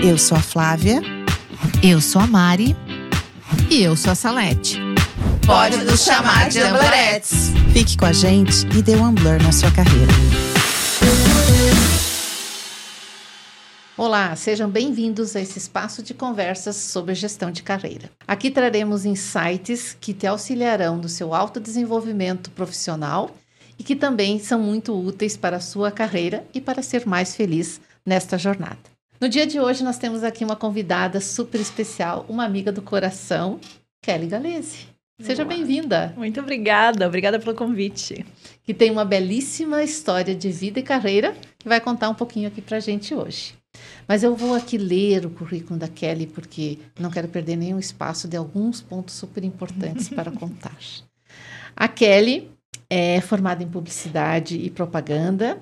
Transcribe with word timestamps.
Eu 0.00 0.16
sou 0.16 0.38
a 0.38 0.40
Flávia. 0.40 1.00
Eu 1.82 2.00
sou 2.00 2.22
a 2.22 2.26
Mari. 2.26 2.76
E 3.68 3.82
eu 3.82 3.96
sou 3.96 4.12
a 4.12 4.14
Salete. 4.14 4.78
Pode 5.44 5.76
nos 5.78 6.04
chamar 6.04 6.48
de 6.48 6.60
Amblerettes. 6.60 7.50
Fique 7.72 7.96
com 7.96 8.04
a 8.04 8.12
gente 8.12 8.64
e 8.76 8.80
dê 8.80 8.94
um 8.94 9.12
Blur 9.12 9.42
na 9.42 9.50
sua 9.50 9.72
carreira. 9.72 10.12
Olá, 13.96 14.36
sejam 14.36 14.70
bem-vindos 14.70 15.34
a 15.34 15.40
esse 15.40 15.58
espaço 15.58 16.00
de 16.00 16.14
conversas 16.14 16.76
sobre 16.76 17.16
gestão 17.16 17.50
de 17.50 17.64
carreira. 17.64 18.08
Aqui 18.26 18.52
traremos 18.52 19.04
insights 19.04 19.96
que 20.00 20.14
te 20.14 20.28
auxiliarão 20.28 20.96
no 20.96 21.08
seu 21.08 21.34
autodesenvolvimento 21.34 22.52
profissional 22.52 23.36
e 23.76 23.82
que 23.82 23.96
também 23.96 24.38
são 24.38 24.60
muito 24.60 24.94
úteis 24.94 25.36
para 25.36 25.56
a 25.56 25.60
sua 25.60 25.90
carreira 25.90 26.44
e 26.54 26.60
para 26.60 26.82
ser 26.82 27.04
mais 27.04 27.34
feliz 27.34 27.80
nesta 28.06 28.38
jornada. 28.38 28.97
No 29.20 29.28
dia 29.28 29.44
de 29.44 29.58
hoje, 29.58 29.82
nós 29.82 29.98
temos 29.98 30.22
aqui 30.22 30.44
uma 30.44 30.54
convidada 30.54 31.20
super 31.20 31.60
especial, 31.60 32.24
uma 32.28 32.44
amiga 32.44 32.70
do 32.70 32.80
coração, 32.80 33.58
Kelly 34.00 34.28
Galese. 34.28 34.86
Seja 35.20 35.44
bem-vinda. 35.44 36.14
Muito 36.16 36.38
obrigada, 36.38 37.04
obrigada 37.04 37.36
pelo 37.40 37.56
convite. 37.56 38.24
Que 38.62 38.72
tem 38.72 38.92
uma 38.92 39.04
belíssima 39.04 39.82
história 39.82 40.36
de 40.36 40.52
vida 40.52 40.78
e 40.78 40.84
carreira 40.84 41.34
que 41.58 41.68
vai 41.68 41.80
contar 41.80 42.08
um 42.08 42.14
pouquinho 42.14 42.46
aqui 42.46 42.62
pra 42.62 42.78
gente 42.78 43.12
hoje. 43.12 43.54
Mas 44.06 44.22
eu 44.22 44.36
vou 44.36 44.54
aqui 44.54 44.78
ler 44.78 45.26
o 45.26 45.30
currículo 45.30 45.76
da 45.76 45.88
Kelly 45.88 46.28
porque 46.28 46.78
não 46.96 47.10
quero 47.10 47.26
perder 47.26 47.56
nenhum 47.56 47.80
espaço 47.80 48.28
de 48.28 48.36
alguns 48.36 48.80
pontos 48.80 49.16
super 49.16 49.42
importantes 49.42 50.08
para 50.08 50.30
contar. 50.30 50.78
A 51.74 51.88
Kelly 51.88 52.52
é 52.88 53.20
formada 53.20 53.64
em 53.64 53.68
publicidade 53.68 54.56
e 54.56 54.70
propaganda 54.70 55.58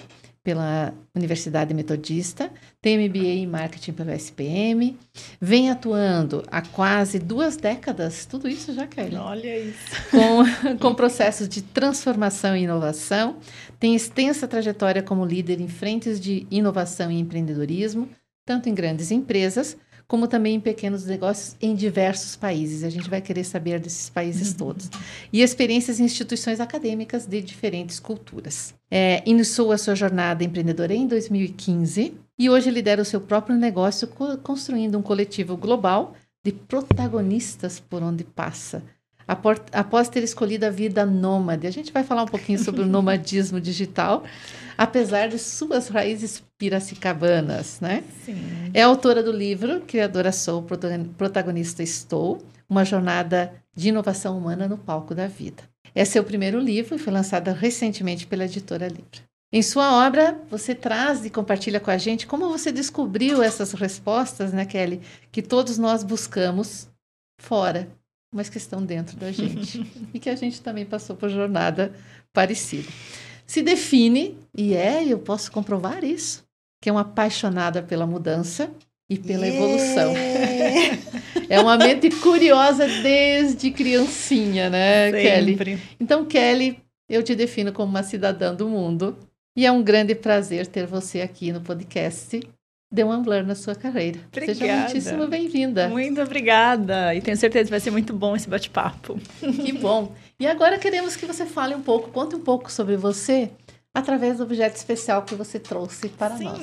pela 0.46 0.94
Universidade 1.12 1.74
Metodista, 1.74 2.52
tem 2.80 2.96
MBA 3.08 3.18
em 3.18 3.48
marketing 3.48 3.92
pela 3.94 4.14
SPM, 4.14 4.96
vem 5.40 5.70
atuando 5.70 6.44
há 6.52 6.62
quase 6.62 7.18
duas 7.18 7.56
décadas, 7.56 8.26
tudo 8.26 8.48
isso 8.48 8.72
já, 8.72 8.86
Kelly? 8.86 9.16
Olha 9.16 9.58
isso. 9.58 9.76
Com, 10.08 10.78
com 10.78 10.94
processos 10.94 11.48
de 11.48 11.62
transformação 11.62 12.56
e 12.56 12.62
inovação, 12.62 13.38
tem 13.80 13.96
extensa 13.96 14.46
trajetória 14.46 15.02
como 15.02 15.24
líder 15.24 15.60
em 15.60 15.66
frentes 15.66 16.20
de 16.20 16.46
inovação 16.48 17.10
e 17.10 17.18
empreendedorismo, 17.18 18.08
tanto 18.46 18.68
em 18.68 18.74
grandes 18.74 19.10
empresas 19.10 19.76
como 20.06 20.28
também 20.28 20.54
em 20.54 20.60
pequenos 20.60 21.04
negócios 21.06 21.56
em 21.60 21.74
diversos 21.74 22.36
países. 22.36 22.84
A 22.84 22.88
gente 22.88 23.10
vai 23.10 23.20
querer 23.20 23.42
saber 23.42 23.80
desses 23.80 24.08
países 24.08 24.54
todos. 24.54 24.88
E 25.32 25.42
experiências 25.42 25.98
em 25.98 26.04
instituições 26.04 26.60
acadêmicas 26.60 27.26
de 27.26 27.42
diferentes 27.42 27.98
culturas. 27.98 28.72
É, 28.90 29.22
iniciou 29.26 29.72
a 29.72 29.78
sua 29.78 29.94
jornada 29.94 30.44
empreendedora 30.44 30.94
em 30.94 31.06
2015 31.06 32.14
e 32.38 32.50
hoje 32.50 32.70
lidera 32.70 33.02
o 33.02 33.04
seu 33.04 33.20
próprio 33.20 33.56
negócio 33.56 34.08
construindo 34.42 34.96
um 34.96 35.02
coletivo 35.02 35.56
global 35.56 36.14
de 36.44 36.52
protagonistas 36.52 37.80
por 37.80 38.02
onde 38.02 38.22
passa. 38.22 38.82
Após 39.26 40.08
ter 40.08 40.22
escolhido 40.22 40.66
a 40.66 40.70
vida 40.70 41.04
nômade, 41.04 41.66
a 41.66 41.70
gente 41.70 41.92
vai 41.92 42.04
falar 42.04 42.22
um 42.22 42.28
pouquinho 42.28 42.60
sobre 42.60 42.82
o 42.82 42.86
nomadismo 42.86 43.58
digital, 43.60 44.22
apesar 44.78 45.28
de 45.28 45.38
suas 45.38 45.88
raízes 45.88 46.44
piracicabanas, 46.56 47.80
né? 47.80 48.04
Sim. 48.24 48.36
É 48.72 48.82
autora 48.82 49.24
do 49.24 49.32
livro 49.32 49.80
Criadora 49.80 50.30
Sou, 50.30 50.64
Protagonista 51.18 51.82
Estou, 51.82 52.40
uma 52.68 52.84
jornada 52.84 53.52
de 53.74 53.88
inovação 53.88 54.38
humana 54.38 54.68
no 54.68 54.78
palco 54.78 55.12
da 55.12 55.26
vida. 55.26 55.64
É 55.96 56.04
seu 56.04 56.22
primeiro 56.22 56.60
livro 56.60 56.94
e 56.94 56.98
foi 56.98 57.12
lançado 57.12 57.50
recentemente 57.52 58.26
pela 58.26 58.44
editora 58.44 58.86
Livre. 58.86 59.24
Em 59.52 59.62
sua 59.62 60.06
obra, 60.06 60.38
você 60.50 60.74
traz 60.74 61.24
e 61.24 61.30
compartilha 61.30 61.80
com 61.80 61.90
a 61.90 61.96
gente 61.96 62.26
como 62.26 62.48
você 62.48 62.70
descobriu 62.70 63.42
essas 63.42 63.72
respostas, 63.72 64.52
né, 64.52 64.66
Kelly, 64.66 65.00
que 65.32 65.40
todos 65.40 65.78
nós 65.78 66.04
buscamos 66.04 66.88
fora 67.40 67.88
mas 68.36 68.50
que 68.50 68.58
estão 68.58 68.84
dentro 68.84 69.16
da 69.16 69.32
gente 69.32 69.80
e 70.12 70.20
que 70.20 70.28
a 70.28 70.36
gente 70.36 70.60
também 70.60 70.84
passou 70.84 71.16
por 71.16 71.30
jornada 71.30 71.94
parecida. 72.32 72.88
Se 73.46 73.62
define, 73.62 74.36
e 74.54 74.74
é, 74.74 75.04
eu 75.04 75.18
posso 75.18 75.50
comprovar 75.50 76.04
isso, 76.04 76.44
que 76.82 76.90
é 76.90 76.92
uma 76.92 77.00
apaixonada 77.00 77.82
pela 77.82 78.06
mudança 78.06 78.70
e 79.08 79.18
pela 79.18 79.46
yeah. 79.46 79.56
evolução. 79.56 80.14
é 81.48 81.60
uma 81.60 81.76
mente 81.76 82.10
curiosa 82.10 82.86
desde 82.86 83.70
criancinha, 83.70 84.68
né, 84.68 85.10
Sempre. 85.10 85.64
Kelly? 85.64 85.82
Então, 86.00 86.24
Kelly, 86.24 86.78
eu 87.08 87.22
te 87.22 87.34
defino 87.34 87.72
como 87.72 87.90
uma 87.90 88.02
cidadã 88.02 88.54
do 88.54 88.68
mundo 88.68 89.16
e 89.56 89.64
é 89.64 89.72
um 89.72 89.82
grande 89.82 90.14
prazer 90.14 90.66
ter 90.66 90.86
você 90.86 91.20
aqui 91.20 91.52
no 91.52 91.60
podcast 91.60 92.40
deu 92.90 93.08
um 93.08 93.22
blur 93.22 93.44
na 93.44 93.54
sua 93.54 93.74
carreira. 93.74 94.20
Obrigada. 94.28 94.58
Seja 94.58 94.76
muitíssimo 94.76 95.26
bem-vinda. 95.26 95.88
Muito 95.88 96.20
obrigada. 96.20 97.14
E 97.14 97.20
tenho 97.20 97.36
certeza 97.36 97.64
que 97.64 97.70
vai 97.70 97.80
ser 97.80 97.90
muito 97.90 98.12
bom 98.12 98.36
esse 98.36 98.48
bate-papo. 98.48 99.18
Que 99.40 99.72
bom. 99.72 100.12
E 100.38 100.46
agora 100.46 100.78
queremos 100.78 101.16
que 101.16 101.26
você 101.26 101.44
fale 101.46 101.74
um 101.74 101.82
pouco, 101.82 102.10
conte 102.10 102.36
um 102.36 102.40
pouco 102.40 102.70
sobre 102.70 102.96
você 102.96 103.50
através 103.92 104.38
do 104.38 104.44
objeto 104.44 104.76
especial 104.76 105.22
que 105.22 105.34
você 105.34 105.58
trouxe 105.58 106.08
para 106.08 106.36
Sim. 106.36 106.44
nós. 106.44 106.60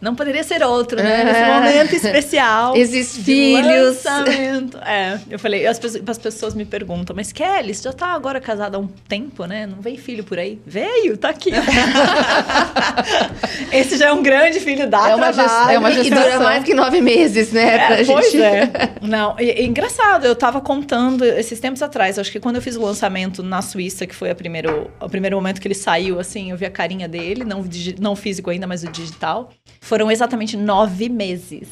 Não 0.00 0.14
poderia 0.14 0.44
ser 0.44 0.62
outro, 0.62 0.96
né? 0.96 1.24
Nesse 1.24 1.40
é. 1.40 1.54
momento 1.54 1.94
especial. 1.94 2.74
Existem 2.76 3.24
filhos. 3.24 4.04
Lançamento. 4.04 4.78
É, 4.88 5.18
eu 5.28 5.38
falei, 5.38 5.66
as 5.66 5.78
pessoas, 5.78 6.02
as 6.06 6.18
pessoas 6.18 6.54
me 6.54 6.64
perguntam, 6.64 7.14
mas 7.14 7.30
Kelly, 7.30 7.74
você 7.74 7.82
já 7.82 7.92
tá 7.92 8.06
agora 8.06 8.40
casada 8.40 8.78
há 8.78 8.80
um 8.80 8.86
tempo, 8.86 9.44
né? 9.44 9.66
Não 9.66 9.82
veio 9.82 9.98
filho 9.98 10.24
por 10.24 10.38
aí? 10.38 10.58
Veio, 10.64 11.16
tá 11.16 11.28
aqui. 11.28 11.50
Esse 13.70 13.98
já 13.98 14.06
é 14.06 14.12
um 14.12 14.22
grande 14.22 14.60
filho 14.60 14.88
da 14.88 15.10
é 15.10 15.14
uma 15.14 15.32
trabalho. 15.32 15.70
É 15.70 15.78
uma 15.78 15.92
gestação. 15.92 16.26
E 16.26 16.30
dura 16.30 16.40
mais 16.40 16.64
que 16.64 16.74
nove 16.74 17.00
meses, 17.02 17.52
né? 17.52 17.74
É, 17.74 17.86
pra 17.86 17.96
pois 18.06 18.32
gente... 18.32 18.42
é. 18.42 18.70
Não, 19.02 19.36
e, 19.38 19.62
e, 19.62 19.66
engraçado, 19.66 20.24
eu 20.24 20.34
tava 20.34 20.60
contando 20.60 21.24
esses 21.24 21.60
tempos 21.60 21.82
atrás, 21.82 22.18
acho 22.18 22.32
que 22.32 22.40
quando 22.40 22.56
eu 22.56 22.62
fiz 22.62 22.76
o 22.76 22.82
lançamento 22.82 23.42
na 23.42 23.60
Suíça, 23.60 24.06
que 24.06 24.14
foi 24.14 24.30
a 24.30 24.34
primeiro, 24.34 24.90
o 25.00 25.08
primeiro 25.08 25.36
momento 25.36 25.60
que 25.60 25.68
ele 25.68 25.74
saiu, 25.74 26.18
assim, 26.18 26.50
eu 26.50 26.56
vi 26.56 26.64
a 26.64 26.70
carinha 26.70 27.08
dele, 27.08 27.44
não, 27.44 27.64
não 28.00 28.16
físico 28.16 28.48
ainda, 28.48 28.66
mas 28.66 28.84
o 28.84 28.90
digital. 28.90 29.50
Foram 29.80 30.10
exatamente 30.10 30.56
nove 30.56 31.08
meses 31.08 31.68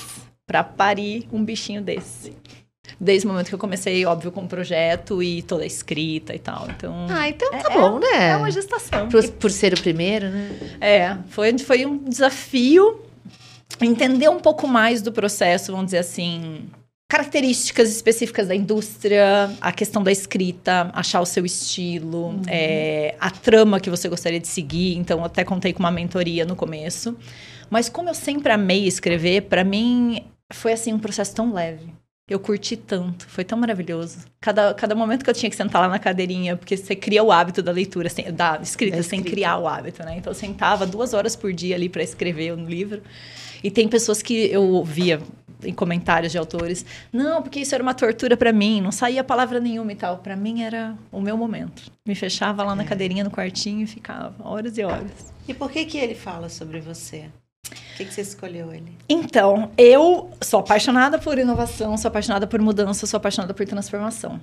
para 0.47 0.63
parir 0.63 1.27
um 1.33 1.45
bichinho 1.45 1.83
desse. 1.83 2.33
Desde 3.01 3.27
o 3.27 3.31
momento 3.31 3.49
que 3.49 3.55
eu 3.55 3.59
comecei, 3.59 4.07
óbvio, 4.07 4.31
com 4.31 4.43
o 4.43 4.49
projeto 4.49 5.23
e 5.23 5.43
toda 5.43 5.65
a 5.65 5.67
escrita 5.67 6.35
e 6.35 6.39
tal. 6.39 6.69
Então. 6.71 7.07
Ah, 7.11 7.29
então 7.29 7.51
tá 7.51 7.69
é, 7.71 7.75
bom, 7.75 7.99
né? 7.99 8.31
É 8.31 8.37
uma 8.37 8.51
gestação. 8.51 9.09
Por, 9.09 9.29
por 9.33 9.51
ser 9.51 9.75
o 9.75 9.81
primeiro, 9.81 10.31
né? 10.31 10.79
É, 10.81 11.17
foi, 11.29 11.59
foi 11.59 11.85
um 11.85 11.99
desafio 11.99 13.03
entender 13.81 14.29
um 14.29 14.39
pouco 14.39 14.67
mais 14.67 15.03
do 15.03 15.13
processo, 15.13 15.73
vamos 15.73 15.87
dizer 15.87 15.99
assim, 15.99 16.69
características 17.09 17.91
específicas 17.91 18.49
da 18.49 18.55
indústria, 18.55 19.51
a 19.61 19.73
questão 19.73 20.03
da 20.03 20.11
escrita, 20.11 20.91
achar 20.93 21.21
o 21.21 21.27
seu 21.27 21.45
estilo, 21.45 22.29
uhum. 22.29 22.43
é, 22.49 23.15
a 23.21 23.31
trama 23.31 23.79
que 23.79 23.91
você 23.91 24.09
gostaria 24.09 24.41
de 24.41 24.49
seguir. 24.49 24.97
Então, 24.97 25.25
até 25.25 25.45
contei 25.45 25.73
com 25.73 25.81
uma 25.81 25.91
mentoria 25.91 26.45
no 26.45 26.57
começo. 26.57 27.17
Mas 27.71 27.89
como 27.89 28.09
eu 28.09 28.15
sempre 28.15 28.53
amei 28.53 28.87
escrever, 28.87 29.43
para 29.43 29.65
mim 29.65 30.25
foi 30.53 30.73
assim 30.73 30.93
um 30.93 30.99
processo 30.99 31.35
tão 31.35 31.53
leve. 31.53 31.93
Eu 32.29 32.41
curti 32.41 32.77
tanto, 32.77 33.25
foi 33.29 33.45
tão 33.45 33.57
maravilhoso. 33.57 34.19
Cada, 34.41 34.75
cada 34.75 34.97
momento 34.97 35.23
que 35.23 35.31
eu 35.31 35.35
tinha 35.35 35.49
que 35.49 35.55
sentar 35.55 35.81
lá 35.81 35.89
na 35.89 35.99
cadeirinha, 35.99 36.57
porque 36.57 36.77
você 36.77 36.97
cria 36.97 37.23
o 37.23 37.31
hábito 37.31 37.63
da 37.63 37.71
leitura, 37.71 38.09
sem, 38.09 38.33
da 38.33 38.59
escrita, 38.61 39.01
sem 39.05 39.23
criar 39.23 39.59
o 39.59 39.69
hábito, 39.69 40.03
né? 40.03 40.17
Então 40.17 40.33
eu 40.33 40.35
sentava 40.35 40.85
duas 40.85 41.15
horas 41.15 41.37
por 41.37 41.53
dia 41.53 41.77
ali 41.77 41.89
para 41.89 42.03
escrever 42.03 42.53
um 42.53 42.65
livro. 42.65 43.01
E 43.63 43.71
tem 43.71 43.87
pessoas 43.87 44.23
que 44.23 44.51
eu 44.51 44.63
ouvia 44.63 45.21
em 45.63 45.73
comentários 45.73 46.33
de 46.33 46.39
autores, 46.39 46.85
não, 47.13 47.41
porque 47.43 47.61
isso 47.61 47.75
era 47.75 47.83
uma 47.83 47.95
tortura 47.95 48.37
para 48.37 48.53
mim, 48.53 48.81
não 48.81 48.93
saía 48.93 49.23
palavra 49.23 49.61
nenhuma 49.61 49.93
e 49.93 49.97
tal. 49.97 50.19
Para 50.19 50.35
mim 50.35 50.63
era 50.63 50.97
o 51.13 51.21
meu 51.21 51.37
momento. 51.37 51.91
Me 52.05 52.17
fechava 52.17 52.65
lá 52.65 52.75
na 52.75 52.83
é. 52.83 52.87
cadeirinha 52.87 53.23
no 53.23 53.31
quartinho 53.31 53.83
e 53.83 53.87
ficava 53.87 54.35
horas 54.47 54.77
e 54.77 54.83
horas. 54.83 55.33
E 55.47 55.55
por 55.55 55.71
que 55.71 55.85
que 55.85 55.97
ele 55.97 56.17
fala 56.17 56.49
sobre 56.49 56.81
você? 56.81 57.27
Por 57.69 57.97
que, 57.97 58.05
que 58.05 58.15
você 58.15 58.21
escolheu 58.21 58.73
ele? 58.73 58.97
Então, 59.09 59.71
eu 59.77 60.31
sou 60.43 60.61
apaixonada 60.61 61.19
por 61.19 61.39
inovação, 61.39 61.97
sou 61.97 62.09
apaixonada 62.09 62.47
por 62.47 62.61
mudança, 62.61 63.07
sou 63.07 63.17
apaixonada 63.17 63.55
por 63.55 63.67
transformação. 63.67 64.41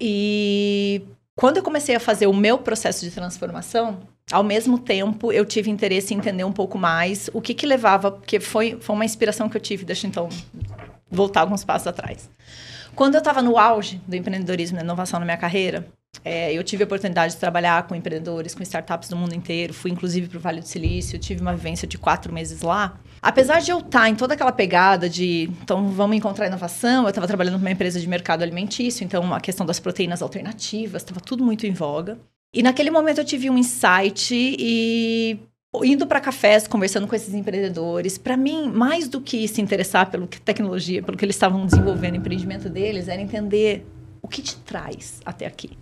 E 0.00 1.02
quando 1.36 1.58
eu 1.58 1.62
comecei 1.62 1.94
a 1.94 2.00
fazer 2.00 2.26
o 2.26 2.34
meu 2.34 2.58
processo 2.58 3.04
de 3.04 3.10
transformação, 3.10 3.98
ao 4.30 4.42
mesmo 4.42 4.78
tempo 4.78 5.32
eu 5.32 5.44
tive 5.44 5.70
interesse 5.70 6.14
em 6.14 6.18
entender 6.18 6.44
um 6.44 6.52
pouco 6.52 6.78
mais 6.78 7.30
o 7.32 7.40
que 7.40 7.54
que 7.54 7.66
levava, 7.66 8.10
porque 8.10 8.40
foi, 8.40 8.78
foi 8.80 8.94
uma 8.94 9.04
inspiração 9.04 9.48
que 9.48 9.56
eu 9.56 9.60
tive, 9.60 9.84
deixa 9.84 10.06
então 10.06 10.28
voltar 11.10 11.42
alguns 11.42 11.64
passos 11.64 11.86
atrás. 11.86 12.28
Quando 12.94 13.14
eu 13.14 13.18
estava 13.18 13.42
no 13.42 13.58
auge 13.58 14.00
do 14.08 14.16
empreendedorismo 14.16 14.78
e 14.78 14.80
inovação 14.80 15.20
na 15.20 15.26
minha 15.26 15.36
carreira, 15.36 15.86
é, 16.24 16.52
eu 16.52 16.62
tive 16.64 16.82
a 16.82 16.86
oportunidade 16.86 17.34
de 17.34 17.40
trabalhar 17.40 17.86
com 17.86 17.94
empreendedores, 17.94 18.54
com 18.54 18.62
startups 18.62 19.08
do 19.08 19.16
mundo 19.16 19.34
inteiro. 19.34 19.72
Fui, 19.72 19.90
inclusive, 19.90 20.28
para 20.28 20.38
o 20.38 20.40
Vale 20.40 20.60
do 20.60 20.66
Silício. 20.66 21.18
Tive 21.18 21.40
uma 21.40 21.54
vivência 21.54 21.86
de 21.86 21.96
quatro 21.98 22.32
meses 22.32 22.62
lá. 22.62 22.98
Apesar 23.22 23.60
de 23.60 23.70
eu 23.70 23.78
estar 23.78 24.00
tá 24.00 24.08
em 24.08 24.14
toda 24.14 24.34
aquela 24.34 24.52
pegada 24.52 25.08
de, 25.08 25.50
então, 25.62 25.88
vamos 25.88 26.16
encontrar 26.16 26.46
inovação, 26.46 27.04
eu 27.04 27.08
estava 27.08 27.26
trabalhando 27.26 27.58
numa 27.58 27.70
empresa 27.70 27.98
de 27.98 28.08
mercado 28.08 28.42
alimentício, 28.42 29.04
então 29.04 29.32
a 29.34 29.40
questão 29.40 29.66
das 29.66 29.80
proteínas 29.80 30.22
alternativas 30.22 31.02
estava 31.02 31.20
tudo 31.20 31.44
muito 31.44 31.66
em 31.66 31.72
voga. 31.72 32.18
E 32.54 32.62
naquele 32.62 32.90
momento 32.90 33.18
eu 33.18 33.24
tive 33.24 33.50
um 33.50 33.58
insight 33.58 34.34
e 34.34 35.38
indo 35.82 36.06
para 36.06 36.20
cafés, 36.20 36.66
conversando 36.66 37.06
com 37.06 37.14
esses 37.14 37.34
empreendedores. 37.34 38.16
Para 38.16 38.36
mim, 38.36 38.70
mais 38.70 39.08
do 39.08 39.20
que 39.20 39.46
se 39.46 39.60
interessar 39.60 40.10
pela 40.10 40.26
tecnologia, 40.26 41.02
pelo 41.02 41.16
que 41.16 41.24
eles 41.24 41.36
estavam 41.36 41.66
desenvolvendo, 41.66 42.16
empreendimento 42.16 42.68
deles, 42.68 43.08
era 43.08 43.20
entender 43.20 43.86
o 44.22 44.28
que 44.28 44.40
te 44.40 44.56
traz 44.56 45.20
até 45.24 45.46
aqui. 45.46 45.76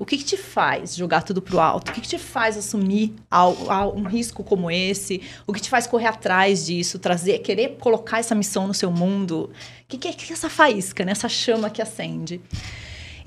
O 0.00 0.06
que, 0.06 0.16
que 0.16 0.24
te 0.24 0.38
faz 0.38 0.96
jogar 0.96 1.22
tudo 1.22 1.42
pro 1.42 1.60
alto? 1.60 1.90
O 1.90 1.92
que, 1.92 2.00
que 2.00 2.08
te 2.08 2.18
faz 2.18 2.56
assumir 2.56 3.14
ao, 3.30 3.70
ao, 3.70 3.94
um 3.94 4.04
risco 4.04 4.42
como 4.42 4.70
esse? 4.70 5.20
O 5.46 5.52
que 5.52 5.60
te 5.60 5.68
faz 5.68 5.86
correr 5.86 6.06
atrás 6.06 6.64
disso, 6.64 6.98
trazer, 6.98 7.40
querer 7.40 7.76
colocar 7.78 8.18
essa 8.18 8.34
missão 8.34 8.66
no 8.66 8.72
seu 8.72 8.90
mundo? 8.90 9.50
O 9.52 9.86
que, 9.86 9.98
que, 9.98 10.08
é, 10.08 10.12
que 10.14 10.32
é 10.32 10.32
essa 10.32 10.48
faísca, 10.48 11.04
né? 11.04 11.12
essa 11.12 11.28
chama 11.28 11.68
que 11.68 11.82
acende? 11.82 12.40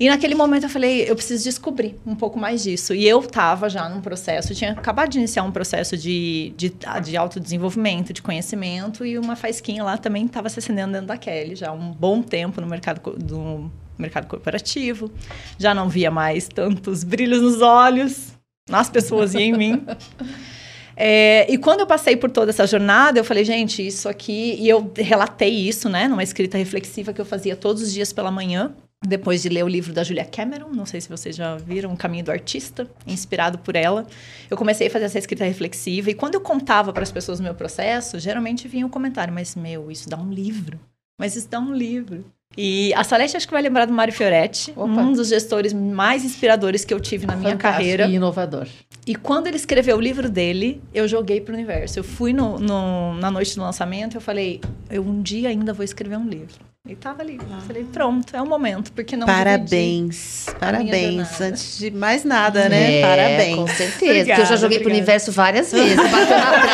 E 0.00 0.08
naquele 0.08 0.34
momento 0.34 0.64
eu 0.64 0.68
falei, 0.68 1.08
eu 1.08 1.14
preciso 1.14 1.44
descobrir 1.44 1.96
um 2.04 2.16
pouco 2.16 2.40
mais 2.40 2.64
disso. 2.64 2.92
E 2.92 3.06
eu 3.06 3.20
estava 3.20 3.68
já 3.70 3.88
num 3.88 4.00
processo, 4.00 4.52
tinha 4.52 4.72
acabado 4.72 5.10
de 5.10 5.18
iniciar 5.18 5.44
um 5.44 5.52
processo 5.52 5.96
de, 5.96 6.52
de, 6.56 6.72
de 7.04 7.16
autodesenvolvimento, 7.16 8.12
de 8.12 8.20
conhecimento, 8.20 9.06
e 9.06 9.16
uma 9.16 9.36
faísquinha 9.36 9.84
lá 9.84 9.96
também 9.96 10.26
estava 10.26 10.48
se 10.48 10.58
acendendo 10.58 10.94
dentro 10.94 11.06
da 11.06 11.16
Kelly, 11.16 11.54
já 11.54 11.68
há 11.68 11.72
um 11.72 11.92
bom 11.92 12.20
tempo 12.20 12.60
no 12.60 12.66
mercado 12.66 13.16
do 13.16 13.70
mercado 13.98 14.26
corporativo, 14.26 15.10
já 15.58 15.74
não 15.74 15.88
via 15.88 16.10
mais 16.10 16.48
tantos 16.48 17.04
brilhos 17.04 17.40
nos 17.40 17.60
olhos, 17.60 18.32
nas 18.68 18.88
pessoas 18.88 19.34
e 19.34 19.38
em 19.38 19.52
mim. 19.52 19.84
É, 20.96 21.52
e 21.52 21.58
quando 21.58 21.80
eu 21.80 21.86
passei 21.86 22.16
por 22.16 22.30
toda 22.30 22.50
essa 22.50 22.66
jornada, 22.66 23.18
eu 23.18 23.24
falei, 23.24 23.44
gente, 23.44 23.84
isso 23.84 24.08
aqui. 24.08 24.56
E 24.58 24.68
eu 24.68 24.92
relatei 24.96 25.50
isso, 25.50 25.88
né, 25.88 26.08
numa 26.08 26.22
escrita 26.22 26.56
reflexiva 26.56 27.12
que 27.12 27.20
eu 27.20 27.24
fazia 27.24 27.56
todos 27.56 27.82
os 27.82 27.92
dias 27.92 28.12
pela 28.12 28.30
manhã, 28.30 28.72
depois 29.04 29.42
de 29.42 29.48
ler 29.48 29.64
o 29.64 29.68
livro 29.68 29.92
da 29.92 30.04
Julia 30.04 30.24
Cameron. 30.24 30.70
Não 30.70 30.86
sei 30.86 31.00
se 31.00 31.08
vocês 31.08 31.34
já 31.34 31.56
viram, 31.56 31.92
O 31.92 31.96
Caminho 31.96 32.24
do 32.24 32.30
Artista, 32.30 32.88
inspirado 33.06 33.58
por 33.58 33.76
ela. 33.76 34.06
Eu 34.48 34.56
comecei 34.56 34.86
a 34.86 34.90
fazer 34.90 35.06
essa 35.06 35.18
escrita 35.18 35.44
reflexiva. 35.44 36.10
E 36.10 36.14
quando 36.14 36.34
eu 36.34 36.40
contava 36.40 36.92
para 36.92 37.02
as 37.02 37.12
pessoas 37.12 37.40
o 37.40 37.42
meu 37.42 37.54
processo, 37.54 38.18
geralmente 38.18 38.68
vinha 38.68 38.86
um 38.86 38.90
comentário: 38.90 39.34
Mas, 39.34 39.54
meu, 39.56 39.90
isso 39.90 40.08
dá 40.08 40.16
um 40.16 40.32
livro. 40.32 40.78
Mas 41.18 41.36
isso 41.36 41.48
dá 41.48 41.60
um 41.60 41.74
livro. 41.74 42.24
E 42.56 42.92
a 42.94 43.02
Salete 43.02 43.36
acho 43.36 43.46
que 43.46 43.52
vai 43.52 43.62
lembrar 43.62 43.86
do 43.86 43.92
Mário 43.92 44.12
Fioretti, 44.12 44.72
Opa. 44.76 44.86
um 44.86 45.12
dos 45.12 45.28
gestores 45.28 45.72
mais 45.72 46.24
inspiradores 46.24 46.84
que 46.84 46.94
eu 46.94 47.00
tive 47.00 47.26
na 47.26 47.36
minha 47.36 47.52
Fantástico 47.52 47.78
carreira. 47.78 48.06
E 48.06 48.14
inovador. 48.14 48.66
E 49.06 49.14
quando 49.14 49.46
ele 49.48 49.56
escreveu 49.56 49.96
o 49.96 50.00
livro 50.00 50.30
dele, 50.30 50.80
eu 50.94 51.06
joguei 51.06 51.40
para 51.40 51.52
o 51.52 51.54
universo. 51.54 51.98
Eu 51.98 52.04
fui 52.04 52.32
no, 52.32 52.58
no, 52.58 53.14
na 53.14 53.30
noite 53.30 53.54
do 53.54 53.60
lançamento, 53.60 54.16
eu 54.16 54.20
falei, 54.20 54.60
eu 54.90 55.02
um 55.02 55.20
dia 55.20 55.50
ainda 55.50 55.72
vou 55.72 55.84
escrever 55.84 56.16
um 56.16 56.26
livro. 56.26 56.54
E 56.86 56.94
tava 56.94 57.22
ali. 57.22 57.40
Ah. 57.50 57.60
Falei, 57.66 57.82
pronto, 57.84 58.36
é 58.36 58.42
o 58.42 58.46
momento, 58.46 58.92
porque 58.92 59.16
não 59.16 59.26
Parabéns, 59.26 60.44
parabéns. 60.60 61.40
Antes 61.40 61.78
de 61.78 61.90
mais 61.90 62.24
nada, 62.24 62.68
né? 62.68 62.98
É, 62.98 63.00
parabéns. 63.00 63.56
Com 63.56 63.66
certeza, 63.68 63.94
obrigada, 63.96 64.24
porque 64.26 64.40
eu 64.42 64.46
já 64.46 64.56
joguei 64.56 64.76
obrigada. 64.76 64.82
pro 64.82 64.90
universo 64.90 65.32
várias 65.32 65.72
vezes. 65.72 65.96
Bateu 65.96 66.38
na 66.38 66.60
trave 66.60 66.73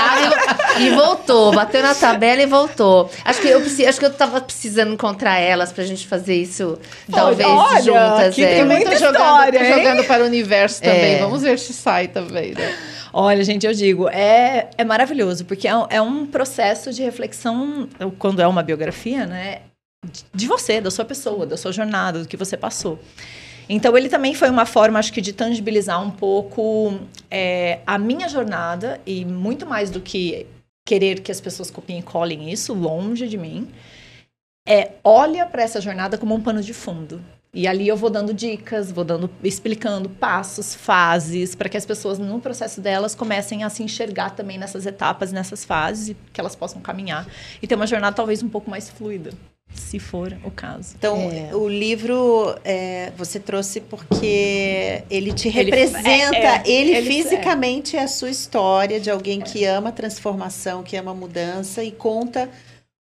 e 0.80 0.90
voltou, 0.90 1.52
bateu 1.52 1.82
na 1.82 1.94
tabela 1.94 2.42
e 2.42 2.46
voltou. 2.46 3.10
Acho 3.24 3.40
que 3.40 3.48
eu 3.48 3.60
acho 3.60 3.98
que 3.98 4.04
eu 4.04 4.12
tava 4.12 4.40
precisando 4.40 4.92
encontrar 4.92 5.38
elas 5.38 5.72
pra 5.72 5.84
gente 5.84 6.06
fazer 6.06 6.34
isso, 6.34 6.78
talvez 7.10 7.48
olha, 7.48 7.82
juntas. 7.82 8.34
Que 8.34 8.44
é. 8.44 8.54
Tem 8.56 8.64
muita 8.64 8.96
jogando, 8.96 9.14
história, 9.14 9.76
jogando 9.76 10.04
para 10.04 10.22
o 10.22 10.26
universo 10.26 10.82
também. 10.82 11.14
É. 11.14 11.18
Vamos 11.18 11.42
ver 11.42 11.58
se 11.58 11.72
sai 11.72 12.08
também, 12.08 12.52
né? 12.52 12.76
Olha, 13.12 13.42
gente, 13.42 13.66
eu 13.66 13.72
digo, 13.72 14.08
é, 14.08 14.68
é 14.78 14.84
maravilhoso, 14.84 15.44
porque 15.44 15.66
é, 15.66 15.72
é 15.90 16.00
um 16.00 16.26
processo 16.26 16.92
de 16.92 17.02
reflexão, 17.02 17.88
quando 18.18 18.40
é 18.40 18.46
uma 18.46 18.62
biografia, 18.62 19.26
né? 19.26 19.62
de 20.32 20.46
você, 20.46 20.80
da 20.80 20.90
sua 20.90 21.04
pessoa, 21.04 21.46
da 21.46 21.56
sua 21.56 21.72
jornada, 21.72 22.20
do 22.20 22.28
que 22.28 22.36
você 22.36 22.56
passou. 22.56 22.98
Então, 23.68 23.96
ele 23.96 24.08
também 24.08 24.34
foi 24.34 24.50
uma 24.50 24.66
forma, 24.66 24.98
acho 24.98 25.12
que, 25.12 25.20
de 25.20 25.32
tangibilizar 25.32 26.02
um 26.02 26.10
pouco 26.10 26.98
é, 27.30 27.80
a 27.86 27.98
minha 27.98 28.28
jornada, 28.28 29.00
e 29.06 29.24
muito 29.24 29.66
mais 29.66 29.90
do 29.90 30.00
que 30.00 30.46
querer 30.90 31.20
que 31.20 31.30
as 31.30 31.40
pessoas 31.40 31.70
copiem 31.70 32.00
e 32.00 32.02
colhem 32.02 32.50
isso, 32.50 32.74
longe 32.74 33.28
de 33.28 33.38
mim, 33.38 33.68
é 34.66 34.94
olha 35.04 35.46
para 35.46 35.62
essa 35.62 35.80
jornada 35.80 36.18
como 36.18 36.34
um 36.34 36.40
pano 36.40 36.60
de 36.60 36.74
fundo. 36.74 37.24
E 37.54 37.68
ali 37.68 37.86
eu 37.86 37.96
vou 37.96 38.10
dando 38.10 38.34
dicas, 38.34 38.90
vou 38.90 39.04
dando, 39.04 39.30
explicando 39.44 40.08
passos, 40.08 40.74
fases, 40.74 41.54
para 41.54 41.68
que 41.68 41.76
as 41.76 41.86
pessoas, 41.86 42.18
no 42.18 42.40
processo 42.40 42.80
delas, 42.80 43.14
comecem 43.14 43.62
a 43.62 43.70
se 43.70 43.84
enxergar 43.84 44.30
também 44.30 44.58
nessas 44.58 44.84
etapas, 44.84 45.30
nessas 45.30 45.64
fases, 45.64 46.08
e 46.08 46.16
que 46.32 46.40
elas 46.40 46.56
possam 46.56 46.80
caminhar 46.80 47.24
e 47.62 47.68
ter 47.68 47.76
uma 47.76 47.86
jornada 47.86 48.16
talvez 48.16 48.42
um 48.42 48.48
pouco 48.48 48.68
mais 48.68 48.90
fluida 48.90 49.30
se 49.74 49.98
for 49.98 50.36
o 50.44 50.50
caso. 50.50 50.94
Então, 50.98 51.16
é. 51.16 51.54
o 51.54 51.68
livro 51.68 52.54
é, 52.64 53.12
você 53.16 53.40
trouxe 53.40 53.80
porque 53.80 55.02
ele 55.10 55.32
te 55.32 55.48
representa, 55.48 56.36
ele, 56.36 56.36
é, 56.36 56.56
é 56.56 56.62
ele, 56.66 56.96
ele, 56.96 57.06
fisicamente 57.06 57.96
é. 57.96 58.02
a 58.02 58.08
sua 58.08 58.30
história 58.30 59.00
de 59.00 59.10
alguém 59.10 59.40
que 59.40 59.64
ama 59.64 59.90
transformação, 59.90 60.82
que 60.82 60.96
ama 60.96 61.14
mudança 61.14 61.82
e 61.82 61.90
conta 61.90 62.48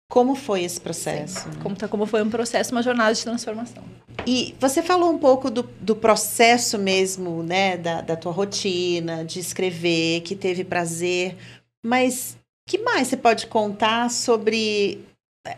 como 0.09 0.35
foi 0.35 0.63
esse 0.63 0.79
processo. 0.79 1.47
Né? 1.47 1.55
Conta 1.63 1.87
como 1.87 2.05
foi 2.05 2.21
um 2.21 2.29
processo, 2.29 2.71
uma 2.71 2.83
jornada 2.83 3.13
de 3.13 3.23
transformação. 3.23 3.83
E 4.25 4.55
você 4.59 4.81
falou 4.81 5.11
um 5.11 5.17
pouco 5.17 5.49
do, 5.49 5.63
do 5.81 5.95
processo 5.95 6.77
mesmo, 6.77 7.43
né, 7.43 7.77
da, 7.77 8.01
da 8.01 8.15
tua 8.15 8.31
rotina, 8.31 9.25
de 9.25 9.39
escrever, 9.39 10.21
que 10.21 10.35
teve 10.35 10.63
prazer, 10.63 11.35
mas 11.83 12.37
que 12.67 12.79
mais 12.79 13.07
você 13.07 13.17
pode 13.17 13.47
contar 13.47 14.09
sobre 14.09 15.04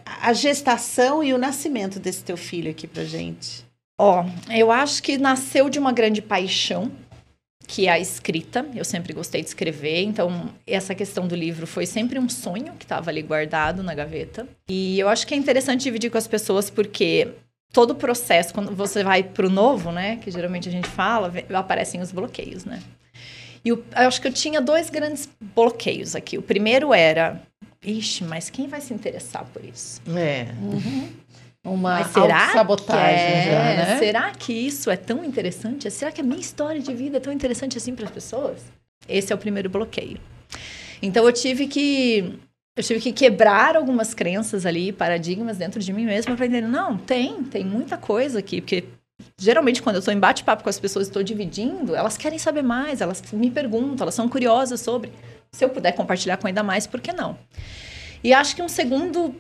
a 0.06 0.34
gestação 0.34 1.24
e 1.24 1.34
o 1.34 1.38
nascimento 1.38 2.00
desse 2.00 2.24
teu 2.24 2.38
filho 2.38 2.72
aqui 2.72 2.88
pra 2.88 3.04
gente? 3.04 3.66
Ó, 4.00 4.26
eu 4.50 4.72
acho 4.72 5.02
que 5.02 5.18
nasceu 5.18 5.70
de 5.70 5.80
uma 5.80 5.92
grande 5.92 6.22
paixão, 6.22 6.92
que 7.68 7.88
é 7.88 7.92
a 7.92 8.00
escrita. 8.00 8.66
Eu 8.76 8.86
sempre 8.86 9.14
gostei 9.14 9.42
de 9.42 9.48
escrever, 9.48 10.04
então 10.04 10.50
essa 10.66 10.94
questão 10.94 11.28
do 11.28 11.36
livro 11.36 11.66
foi 11.66 11.86
sempre 11.86 12.20
um 12.20 12.30
sonho 12.30 12.74
que 12.74 12.86
estava 12.86 13.10
ali 13.10 13.22
guardado 13.22 13.82
na 13.82 13.96
gaveta. 13.96 14.48
E 14.70 15.00
eu 15.00 15.10
acho 15.10 15.26
que 15.26 15.34
é 15.34 15.38
interessante 15.38 15.84
dividir 15.84 16.12
com 16.12 16.18
as 16.18 16.28
pessoas 16.28 16.70
porque 16.70 17.30
todo 17.74 17.92
o 17.92 17.96
processo, 17.96 18.54
quando 18.54 18.76
você 18.76 19.04
vai 19.04 19.24
pro 19.24 19.50
novo, 19.50 19.92
né, 19.92 20.18
que 20.18 20.32
geralmente 20.32 20.70
a 20.70 20.72
gente 20.72 20.88
fala, 20.88 21.34
aparecem 21.54 22.02
os 22.02 22.12
bloqueios, 22.12 22.66
né? 22.66 22.82
E 23.66 23.70
eu 23.70 23.84
acho 23.96 24.22
que 24.22 24.28
eu 24.28 24.34
tinha 24.34 24.62
dois 24.62 24.90
grandes 24.90 25.28
bloqueios 25.54 26.16
aqui. 26.16 26.38
O 26.38 26.42
primeiro 26.42 26.94
era 26.94 27.42
Ixi, 27.84 28.24
mas 28.24 28.50
quem 28.50 28.68
vai 28.68 28.82
se 28.82 28.94
interessar 28.94 29.46
por 29.46 29.64
isso? 29.64 30.02
É. 30.16 30.48
Uhum. 30.62 31.10
Uma 31.64 32.04
sabotagem 32.06 33.26
é, 33.26 33.46
já, 33.46 33.86
né? 33.86 34.00
Será 34.00 34.32
que 34.32 34.54
isso 34.54 34.90
é 34.90 34.96
tão 34.96 35.24
interessante? 35.24 35.90
Será 35.92 36.12
que 36.12 36.22
a 36.22 36.24
minha 36.24 36.40
história 36.40 36.82
de 36.82 36.94
vida 36.94 37.18
é 37.18 37.20
tão 37.20 37.34
interessante 37.34 37.78
assim 37.78 37.94
para 37.94 38.06
as 38.06 38.12
pessoas? 38.12 38.62
Esse 39.08 39.34
é 39.34 39.36
o 39.36 39.38
primeiro 39.38 39.70
bloqueio. 39.70 40.18
Então 41.02 41.26
eu 41.26 41.34
tive 41.34 41.68
que 41.68 42.40
eu 42.76 42.84
tive 42.84 43.00
que 43.02 43.12
quebrar 43.12 43.76
algumas 43.76 44.14
crenças 44.14 44.66
ali, 44.66 44.92
paradigmas 44.92 45.58
dentro 45.58 45.80
de 45.80 45.92
mim 45.92 46.06
mesma 46.06 46.36
para 46.36 46.46
entender, 46.46 46.68
não, 46.68 46.96
tem, 46.96 47.44
tem 47.44 47.66
muita 47.66 47.98
coisa 47.98 48.38
aqui, 48.40 48.62
porque 48.62 48.86
geralmente 49.38 49.82
quando 49.82 49.96
eu 49.96 50.00
estou 50.00 50.14
em 50.14 50.20
bate-papo 50.20 50.64
com 50.64 50.70
as 50.70 50.80
pessoas, 50.80 51.08
estou 51.08 51.24
dividindo, 51.24 51.96
elas 51.96 52.18
querem 52.18 52.38
saber 52.38 52.62
mais, 52.62 53.02
elas 53.02 53.22
me 53.34 53.50
perguntam, 53.50 54.06
elas 54.06 54.14
são 54.14 54.30
curiosas 54.30 54.80
sobre. 54.80 55.12
Se 55.58 55.66
eu 55.66 55.70
puder 55.70 55.92
compartilhar 55.94 56.38
com 56.38 56.46
ainda 56.46 56.62
mais, 56.62 56.86
por 56.86 57.02
que 57.02 57.12
não? 57.12 57.36
E 58.24 58.32
acho 58.32 58.56
que 58.56 58.62
um 58.62 58.70
segundo 58.70 59.34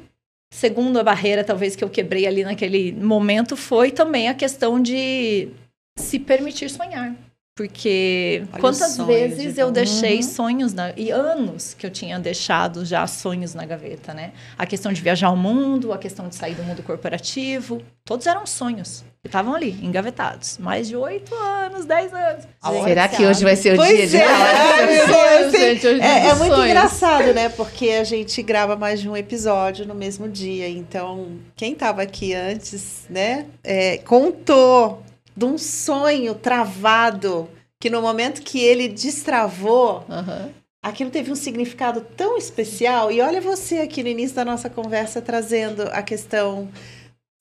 segunda 0.50 1.04
barreira, 1.04 1.44
talvez, 1.44 1.76
que 1.76 1.84
eu 1.84 1.90
quebrei 1.92 2.26
ali 2.26 2.44
naquele 2.44 2.92
momento 2.92 3.56
foi 3.56 3.92
também 3.92 4.28
a 4.28 4.34
questão 4.34 4.82
de 4.82 5.50
se 5.96 6.18
permitir 6.18 6.72
sonhar. 6.72 7.16
Porque 7.56 8.44
Olha 8.52 8.60
quantas 8.60 8.98
vezes 8.98 9.54
de... 9.54 9.62
eu 9.62 9.70
deixei 9.70 10.18
uhum. 10.18 10.24
sonhos 10.24 10.74
na... 10.74 10.92
e 10.98 11.12
anos 11.12 11.76
que 11.76 11.86
eu 11.86 11.92
tinha 11.92 12.20
deixado 12.20 12.84
já 12.84 13.06
sonhos 13.06 13.54
na 13.54 13.66
gaveta, 13.68 14.12
né? 14.12 14.32
A 14.58 14.66
questão 14.66 14.92
de 14.92 15.00
viajar 15.00 15.28
ao 15.28 15.38
mundo, 15.38 15.94
a 15.94 16.00
questão 16.00 16.28
de 16.28 16.36
sair 16.36 16.56
do 16.56 16.64
mundo 16.64 16.82
corporativo, 16.82 17.80
todos 18.04 18.26
eram 18.26 18.48
sonhos 18.48 19.04
estavam 19.28 19.54
ali, 19.54 19.72
engavetados. 19.82 20.58
Mais 20.58 20.88
de 20.88 20.96
oito 20.96 21.34
anos, 21.36 21.86
dez 21.86 22.14
anos. 22.14 22.46
Será 22.84 23.08
que 23.08 23.26
hoje 23.26 23.44
vai 23.44 23.56
ser 23.56 23.74
o 23.74 23.78
pois 23.78 24.10
dia 24.10 24.22
é, 24.22 24.26
de 24.26 25.12
falar 25.12 25.50
gente, 25.52 25.88
hoje 25.88 26.02
é, 26.02 26.28
é 26.28 26.36
muito 26.36 26.56
sonhos. 26.56 26.70
engraçado, 26.70 27.34
né? 27.34 27.50
Porque 27.50 27.90
a 27.92 28.04
gente 28.04 28.42
grava 28.42 28.76
mais 28.76 29.00
de 29.00 29.10
um 29.10 29.16
episódio 29.16 29.86
no 29.86 29.96
mesmo 29.96 30.28
dia. 30.28 30.68
Então, 30.68 31.38
quem 31.56 31.74
estava 31.74 32.02
aqui 32.02 32.34
antes, 32.34 33.06
né, 33.10 33.46
é, 33.64 33.98
contou 34.00 35.04
de 35.36 35.46
um 35.46 35.58
sonho 35.58 36.34
travado 36.34 37.48
que 37.80 37.90
no 37.90 38.02
momento 38.02 38.42
que 38.42 38.60
ele 38.60 38.88
destravou, 38.88 40.04
uhum. 40.10 40.50
aquilo 40.82 41.12
teve 41.12 41.32
um 41.32 41.36
significado 41.36 42.02
tão 42.02 42.38
especial. 42.38 43.12
E 43.12 43.22
olha 43.22 43.40
você 43.40 43.80
aqui 43.80 44.02
no 44.02 44.10
início 44.10 44.36
da 44.36 44.44
nossa 44.44 44.70
conversa 44.70 45.22
trazendo 45.22 45.84
a 45.92 46.02
questão 46.02 46.68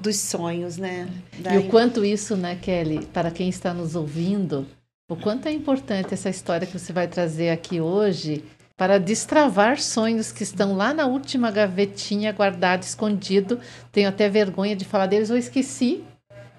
dos 0.02 0.16
sonhos, 0.16 0.76
né? 0.76 1.08
E 1.50 1.58
o 1.58 1.68
quanto 1.68 2.04
isso, 2.04 2.36
né, 2.36 2.56
Kelly, 2.56 3.06
para 3.06 3.30
quem 3.30 3.48
está 3.48 3.72
nos 3.72 3.96
ouvindo, 3.96 4.66
o 5.08 5.16
quanto 5.16 5.46
é 5.46 5.52
importante 5.52 6.12
essa 6.14 6.28
história 6.28 6.66
que 6.66 6.78
você 6.78 6.92
vai 6.92 7.08
trazer 7.08 7.50
aqui 7.50 7.80
hoje 7.80 8.44
para 8.76 8.98
destravar 8.98 9.80
sonhos 9.80 10.30
que 10.30 10.42
estão 10.42 10.76
lá 10.76 10.92
na 10.92 11.06
última 11.06 11.50
gavetinha 11.50 12.32
guardado, 12.32 12.82
escondido. 12.82 13.58
Tenho 13.90 14.08
até 14.08 14.28
vergonha 14.28 14.76
de 14.76 14.84
falar 14.84 15.06
deles, 15.06 15.30
ou 15.30 15.36
esqueci, 15.36 16.04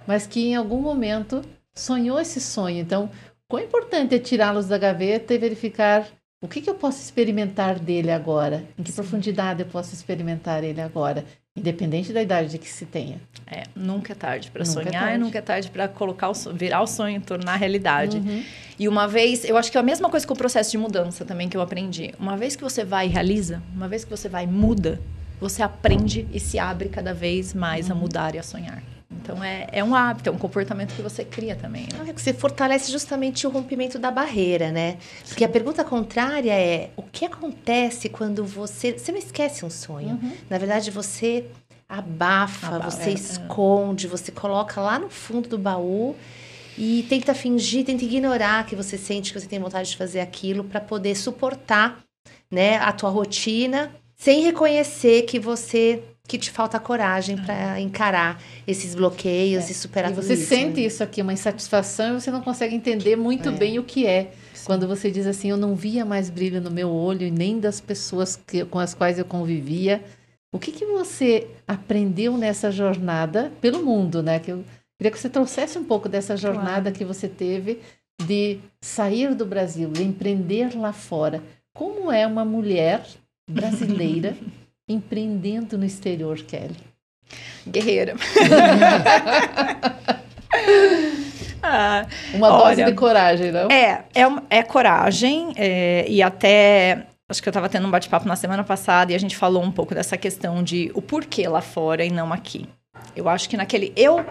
mas 0.08 0.26
que 0.26 0.48
em 0.48 0.56
algum 0.56 0.82
momento 0.82 1.42
sonhou 1.76 2.20
esse 2.20 2.42
sonho. 2.42 2.80
Então, 2.80 3.10
quão 3.48 3.64
importante 3.64 4.16
é 4.16 4.20
tirá-los 4.20 4.68
da 4.68 4.78
gaveta 4.78 5.34
e 5.34 5.38
verificar 5.38 6.08
O 6.40 6.48
que, 6.48 6.62
que 6.62 6.70
eu 6.70 6.76
posso 6.76 7.02
experimentar 7.02 7.80
dele 7.80 8.12
agora? 8.12 8.64
Em 8.78 8.84
que 8.84 8.92
Sim. 8.92 9.02
profundidade 9.02 9.64
eu 9.64 9.68
posso 9.68 9.96
experimentar 9.96 10.64
ele 10.64 10.80
agora? 10.80 11.26
Independente 11.58 12.14
da 12.14 12.22
idade 12.22 12.58
que 12.58 12.70
se 12.70 12.86
tenha. 12.86 13.20
É, 13.48 13.64
nunca 13.76 14.14
é 14.14 14.16
tarde 14.16 14.52
para 14.52 14.62
é 14.62 14.66
sonhar 14.66 14.94
é 14.94 15.00
tarde. 15.00 15.16
e 15.16 15.18
nunca 15.18 15.40
é 15.40 15.42
tarde 15.42 15.72
para 15.72 15.88
colocar 15.88 16.30
o 16.30 16.34
virar 16.54 16.82
o 16.82 16.88
sonho, 16.88 17.20
tornar 17.22 17.56
realidade. 17.56 18.18
Uhum. 18.18 18.44
E 18.78 18.88
uma 18.88 19.08
vez, 19.08 19.44
eu 19.44 19.58
acho 19.58 19.72
que 19.72 19.78
é 19.78 19.80
a 19.80 19.84
mesma 19.84 20.10
coisa 20.10 20.28
com 20.28 20.34
o 20.34 20.38
processo 20.38 20.70
de 20.70 20.78
mudança 20.78 21.26
também 21.26 21.50
que 21.50 21.58
eu 21.58 21.62
aprendi. 21.62 22.14
Uma 22.20 22.38
vez 22.38 22.56
que 22.56 22.64
você 22.64 22.86
vai 22.86 23.08
e 23.08 23.10
realiza, 23.10 23.62
uma 23.74 23.88
vez 23.88 24.04
que 24.04 24.12
você 24.12 24.30
vai 24.30 24.44
e 24.44 24.48
muda, 24.48 25.02
você 25.42 25.64
aprende 25.64 26.28
e 26.32 26.40
se 26.40 26.60
abre 26.60 26.90
cada 26.90 27.14
vez 27.14 27.54
mais 27.54 27.90
uhum. 27.90 27.96
a 27.96 28.00
mudar 28.00 28.36
e 28.36 28.40
a 28.40 28.44
sonhar. 28.44 28.84
Então 29.10 29.42
é, 29.44 29.68
é 29.72 29.84
um 29.84 29.96
hábito, 29.96 30.30
é 30.30 30.32
um 30.32 30.38
comportamento 30.38 30.94
que 30.94 31.02
você 31.02 31.24
cria 31.24 31.56
também. 31.56 31.88
Né? 31.94 32.10
É 32.10 32.14
que 32.14 32.22
você 32.22 32.34
fortalece 32.34 32.92
justamente 32.92 33.48
o 33.48 33.50
rompimento 33.50 33.98
da 33.98 34.12
barreira, 34.12 34.72
né? 34.72 34.98
Porque 35.28 35.46
a 35.46 35.50
pergunta 35.50 35.84
contrária 35.84 36.52
é: 36.52 36.92
o 36.96 37.04
que 37.04 37.26
acontece 37.26 38.10
quando 38.10 38.46
você. 38.46 38.98
Você 38.98 39.12
não 39.12 39.20
esquece 39.20 39.66
um 39.66 39.70
sonho. 39.70 40.20
Uhum. 40.22 40.34
Na 40.50 40.58
verdade, 40.58 40.92
você 40.92 41.46
abafa, 41.88 42.80
você 42.80 43.12
é, 43.12 43.14
esconde, 43.14 44.08
é. 44.08 44.10
você 44.10 44.32
coloca 44.32 44.82
lá 44.82 45.00
no 45.00 45.10
fundo 45.10 45.48
do 45.48 45.58
baú 45.58 46.16
e 46.78 47.06
tenta 47.10 47.34
fingir, 47.34 47.86
tenta 47.86 48.04
ignorar 48.04 48.66
que 48.66 48.76
você 48.76 48.98
sente 48.98 49.32
que 49.32 49.40
você 49.40 49.48
tem 49.48 49.60
vontade 49.60 49.90
de 49.90 49.98
fazer 49.98 50.20
aquilo 50.20 50.64
para 50.64 50.82
poder 50.82 51.16
suportar, 51.16 52.04
né, 52.52 52.78
a 52.78 52.92
tua 52.92 53.10
rotina, 53.10 53.96
sem 54.16 54.44
reconhecer 54.44 55.24
que 55.24 55.40
você 55.40 56.04
que 56.28 56.38
te 56.38 56.52
falta 56.52 56.78
coragem 56.80 57.38
para 57.38 57.80
encarar 57.80 58.42
esses 58.68 58.94
bloqueios 58.94 59.68
é. 59.68 59.72
e 59.72 59.74
superar 59.74 60.12
e 60.12 60.14
você 60.14 60.34
isso, 60.34 60.48
sente 60.48 60.82
né? 60.82 60.88
isso 60.88 61.02
aqui, 61.02 61.22
uma 61.22 61.32
insatisfação, 61.32 62.18
e 62.18 62.22
você 62.22 62.30
não 62.30 62.42
consegue 62.42 62.76
entender 62.76 63.16
muito 63.16 63.48
é. 63.48 63.52
bem 63.54 63.80
o 63.80 63.84
que 63.84 64.06
é. 64.06 64.32
Sim. 64.54 64.66
Quando 64.66 64.88
você 64.88 65.10
diz 65.10 65.26
assim, 65.26 65.50
eu 65.50 65.58
não 65.58 65.74
via 65.74 66.04
mais 66.04 66.30
brilho 66.30 66.60
no 66.60 66.70
meu 66.70 66.90
olho 66.90 67.26
e 67.26 67.32
nem 67.32 67.60
das 67.60 67.80
pessoas 67.80 68.36
que, 68.36 68.66
com 68.66 68.78
as 68.78 68.94
quais 68.94 69.18
eu 69.18 69.24
convivia. 69.24 70.04
O 70.54 70.60
que, 70.60 70.72
que 70.72 70.86
você 70.86 71.48
aprendeu 71.66 72.38
nessa 72.38 72.72
jornada 72.72 73.52
pelo 73.62 73.84
mundo, 73.84 74.22
né? 74.22 74.40
Que 74.40 74.52
eu 74.52 74.66
queria 75.00 75.12
que 75.12 75.20
você 75.20 75.30
trouxesse 75.30 75.78
um 75.78 75.84
pouco 75.86 76.10
dessa 76.10 76.36
jornada 76.36 76.92
claro. 76.92 76.98
que 76.98 77.06
você 77.06 77.30
teve 77.30 77.80
de 78.26 78.60
sair 78.82 79.34
do 79.34 79.46
Brasil, 79.46 79.90
de 79.90 80.04
empreender 80.04 80.76
lá 80.76 80.92
fora. 80.92 81.42
Como 81.74 82.12
é 82.12 82.26
uma 82.26 82.44
mulher 82.44 83.06
brasileira 83.50 84.36
empreendendo 84.88 85.78
no 85.78 85.86
exterior, 85.86 86.40
Kelly? 86.40 86.78
Guerreira. 87.68 88.16
ah, 91.62 92.06
Uma 92.34 92.54
olha, 92.54 92.78
dose 92.78 92.86
de 92.86 92.94
coragem, 92.94 93.52
não? 93.52 93.70
É, 93.70 94.06
é, 94.16 94.24
é 94.50 94.64
coragem 94.64 95.52
é, 95.58 96.06
e 96.08 96.24
até 96.24 97.06
acho 97.30 97.44
que 97.44 97.50
eu 97.50 97.52
estava 97.52 97.68
tendo 97.68 97.86
um 97.88 97.92
bate-papo 97.92 98.26
na 98.28 98.38
semana 98.38 98.64
passada 98.64 99.12
e 99.12 99.16
a 99.16 99.20
gente 99.20 99.36
falou 99.36 99.62
um 99.62 99.72
pouco 99.72 99.94
dessa 99.94 100.16
questão 100.18 100.64
de 100.64 100.90
o 100.94 101.02
porquê 101.02 101.46
lá 101.48 101.62
fora 101.62 102.06
e 102.06 102.10
não 102.10 102.32
aqui. 102.32 102.66
Eu 103.16 103.28
acho 103.28 103.50
que 103.50 103.58
naquele 103.58 103.92
eu 103.96 104.26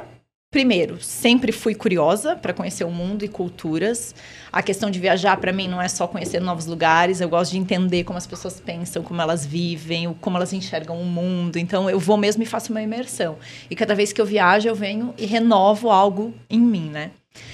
Primeiro, 0.56 0.96
sempre 1.02 1.52
fui 1.52 1.74
curiosa 1.74 2.34
para 2.34 2.54
conhecer 2.54 2.82
o 2.84 2.90
mundo 2.90 3.22
e 3.26 3.28
culturas. 3.28 4.14
A 4.50 4.62
questão 4.62 4.90
de 4.90 4.98
viajar 4.98 5.36
para 5.36 5.52
mim 5.52 5.68
não 5.68 5.82
é 5.82 5.86
só 5.86 6.06
conhecer 6.06 6.40
novos 6.40 6.64
lugares, 6.64 7.20
eu 7.20 7.28
gosto 7.28 7.50
de 7.50 7.58
entender 7.58 8.04
como 8.04 8.16
as 8.16 8.26
pessoas 8.26 8.58
pensam, 8.58 9.02
como 9.02 9.20
elas 9.20 9.44
vivem, 9.44 10.16
como 10.18 10.38
elas 10.38 10.54
enxergam 10.54 10.98
o 10.98 11.04
mundo. 11.04 11.58
Então 11.58 11.90
eu 11.90 12.00
vou 12.00 12.16
mesmo 12.16 12.42
e 12.42 12.46
faço 12.46 12.72
uma 12.72 12.80
imersão. 12.80 13.36
E 13.68 13.76
cada 13.76 13.94
vez 13.94 14.14
que 14.14 14.20
eu 14.20 14.24
viajo, 14.24 14.66
eu 14.66 14.74
venho 14.74 15.12
e 15.18 15.26
renovo 15.26 15.90
algo 15.90 16.32
em 16.48 16.58
mim, 16.58 16.88
né? 16.88 17.10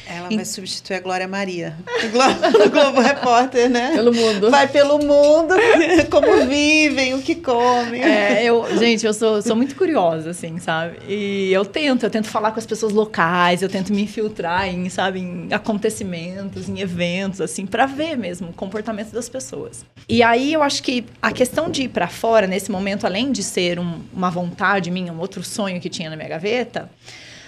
Ela 0.07 0.29
vai 0.29 0.45
substituir 0.45 0.97
a 0.97 1.01
Glória 1.01 1.29
Maria. 1.29 1.77
O 2.03 2.71
Globo 2.71 3.01
Repórter, 3.01 3.71
né? 3.71 3.93
Pelo 3.95 4.13
mundo. 4.13 4.51
Vai 4.51 4.69
pelo 4.69 4.99
mundo, 4.99 5.55
como 6.11 6.47
vivem, 6.47 7.15
o 7.15 7.23
que 7.23 7.35
comem. 7.35 8.03
É, 8.03 8.45
eu, 8.45 8.67
gente, 8.79 9.07
eu 9.07 9.15
sou, 9.15 9.41
sou 9.41 9.57
muito 9.57 9.75
curiosa, 9.75 10.31
assim, 10.31 10.59
sabe? 10.59 10.99
E 11.09 11.53
eu 11.53 11.65
tento, 11.65 12.05
eu 12.05 12.11
tento 12.11 12.29
falar 12.29 12.53
com 12.53 12.59
as 12.59 12.67
pessoas 12.67 12.93
locais, 12.93 13.63
eu 13.63 13.69
tento 13.69 13.93
me 13.93 14.03
infiltrar 14.03 14.69
em, 14.69 14.89
sabe, 14.89 15.21
em 15.21 15.49
acontecimentos, 15.53 16.69
em 16.69 16.81
eventos, 16.81 17.41
assim, 17.41 17.67
para 17.67 17.87
ver 17.87 18.17
mesmo 18.17 18.51
o 18.51 18.53
comportamento 18.53 19.13
das 19.13 19.29
pessoas. 19.29 19.85
E 20.09 20.23
aí 20.23 20.53
eu 20.53 20.63
acho 20.63 20.83
que 20.83 21.05
a 21.21 21.33
questão 21.33 21.71
de 21.71 21.85
ir 21.85 21.89
para 21.89 22.09
fora, 22.09 22.47
nesse 22.47 22.71
momento, 22.71 23.07
além 23.07 23.33
de 23.33 23.43
ser 23.43 23.79
um, 23.79 24.01
uma 24.13 24.31
vontade 24.31 24.91
minha, 24.91 25.13
um 25.13 25.21
outro 25.21 25.43
sonho 25.43 25.81
que 25.81 25.89
tinha 25.89 26.11
na 26.11 26.17
minha 26.17 26.29
gaveta, 26.29 26.91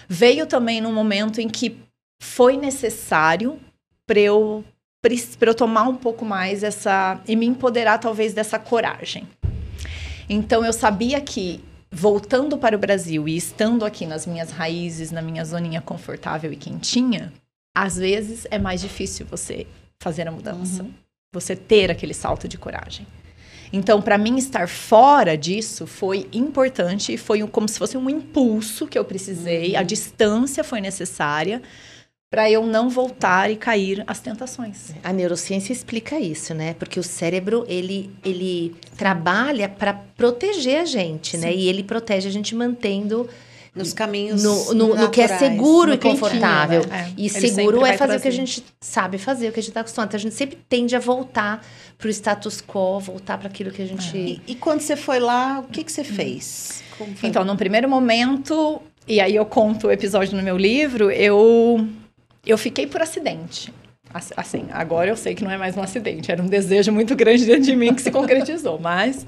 veio 0.08 0.46
também 0.46 0.80
num 0.80 0.92
momento 0.92 1.40
em 1.40 1.48
que 1.48 1.83
foi 2.20 2.56
necessário 2.56 3.58
para 4.06 4.20
eu, 4.20 4.64
eu 5.40 5.54
tomar 5.54 5.88
um 5.88 5.96
pouco 5.96 6.24
mais 6.24 6.62
essa. 6.62 7.20
e 7.26 7.36
me 7.36 7.46
empoderar, 7.46 7.98
talvez, 7.98 8.32
dessa 8.32 8.58
coragem. 8.58 9.28
Então, 10.28 10.64
eu 10.64 10.72
sabia 10.72 11.20
que, 11.20 11.62
voltando 11.90 12.56
para 12.56 12.76
o 12.76 12.78
Brasil 12.78 13.28
e 13.28 13.36
estando 13.36 13.84
aqui 13.84 14.06
nas 14.06 14.26
minhas 14.26 14.50
raízes, 14.50 15.10
na 15.10 15.22
minha 15.22 15.44
zoninha 15.44 15.80
confortável 15.80 16.52
e 16.52 16.56
quentinha, 16.56 17.32
às 17.74 17.96
vezes 17.96 18.46
é 18.50 18.58
mais 18.58 18.80
difícil 18.80 19.26
você 19.26 19.66
fazer 20.00 20.28
a 20.28 20.32
mudança. 20.32 20.82
Uhum. 20.82 20.92
Você 21.32 21.56
ter 21.56 21.90
aquele 21.90 22.14
salto 22.14 22.46
de 22.46 22.56
coragem. 22.56 23.06
Então, 23.72 24.00
para 24.00 24.16
mim, 24.16 24.36
estar 24.36 24.68
fora 24.68 25.36
disso 25.36 25.84
foi 25.84 26.28
importante 26.32 27.12
e 27.12 27.18
foi 27.18 27.44
como 27.48 27.68
se 27.68 27.76
fosse 27.76 27.96
um 27.96 28.08
impulso 28.08 28.86
que 28.86 28.96
eu 28.96 29.04
precisei. 29.04 29.72
Uhum. 29.72 29.78
A 29.80 29.82
distância 29.82 30.62
foi 30.62 30.80
necessária 30.80 31.60
para 32.34 32.50
eu 32.50 32.66
não 32.66 32.90
voltar 32.90 33.48
e 33.48 33.54
cair 33.54 34.02
às 34.08 34.18
tentações. 34.18 34.90
A 35.04 35.12
neurociência 35.12 35.72
explica 35.72 36.18
isso, 36.18 36.52
né? 36.52 36.74
Porque 36.74 36.98
o 36.98 37.02
cérebro 37.02 37.64
ele 37.68 38.10
ele 38.24 38.74
trabalha 38.96 39.68
para 39.68 39.94
proteger 39.94 40.80
a 40.80 40.84
gente, 40.84 41.36
né? 41.36 41.50
Sim. 41.50 41.54
né? 41.54 41.62
E 41.62 41.68
ele 41.68 41.84
protege 41.84 42.26
a 42.26 42.32
gente 42.32 42.52
mantendo 42.52 43.30
nos 43.72 43.92
caminhos 43.92 44.42
no, 44.42 44.74
no, 44.74 44.96
no 44.96 45.10
que 45.10 45.20
é 45.20 45.28
seguro 45.28 45.94
e 45.94 45.98
confortável. 45.98 46.84
Né? 46.88 47.08
É. 47.08 47.12
E 47.16 47.26
ele 47.26 47.48
seguro 47.48 47.86
é 47.86 47.96
fazer 47.96 48.16
o 48.16 48.20
que 48.20 48.28
a 48.28 48.32
gente 48.32 48.64
sabe 48.80 49.16
fazer, 49.16 49.48
o 49.50 49.52
que 49.52 49.60
a 49.60 49.62
gente 49.62 49.70
está 49.70 49.82
acostumado. 49.82 50.08
Então 50.08 50.18
a 50.18 50.22
gente 50.22 50.34
sempre 50.34 50.58
tende 50.68 50.96
a 50.96 51.00
voltar 51.00 51.64
para 51.96 52.08
o 52.08 52.10
status 52.10 52.60
quo, 52.60 52.98
voltar 52.98 53.38
para 53.38 53.46
aquilo 53.46 53.70
que 53.70 53.82
a 53.82 53.86
gente. 53.86 54.16
É. 54.16 54.20
E, 54.20 54.42
e, 54.48 54.54
quando 54.56 54.80
você 54.80 54.96
foi 54.96 55.20
lá, 55.20 55.60
o 55.60 55.70
que, 55.70 55.84
que 55.84 55.92
você 55.92 56.02
fez? 56.02 56.82
Então, 57.22 57.44
no 57.44 57.56
primeiro 57.56 57.88
momento, 57.88 58.82
e 59.06 59.20
aí 59.20 59.36
eu 59.36 59.46
conto 59.46 59.86
o 59.86 59.92
episódio 59.92 60.36
no 60.36 60.42
meu 60.42 60.56
livro, 60.56 61.12
eu 61.12 61.88
eu 62.46 62.58
fiquei 62.58 62.86
por 62.86 63.02
acidente. 63.02 63.72
Assim, 64.36 64.66
agora 64.70 65.10
eu 65.10 65.16
sei 65.16 65.34
que 65.34 65.42
não 65.42 65.50
é 65.50 65.58
mais 65.58 65.76
um 65.76 65.82
acidente, 65.82 66.30
era 66.30 66.40
um 66.40 66.46
desejo 66.46 66.92
muito 66.92 67.16
grande 67.16 67.44
dentro 67.44 67.62
de 67.64 67.74
mim 67.74 67.92
que 67.92 68.00
se 68.00 68.12
concretizou, 68.12 68.78
mas 68.80 69.26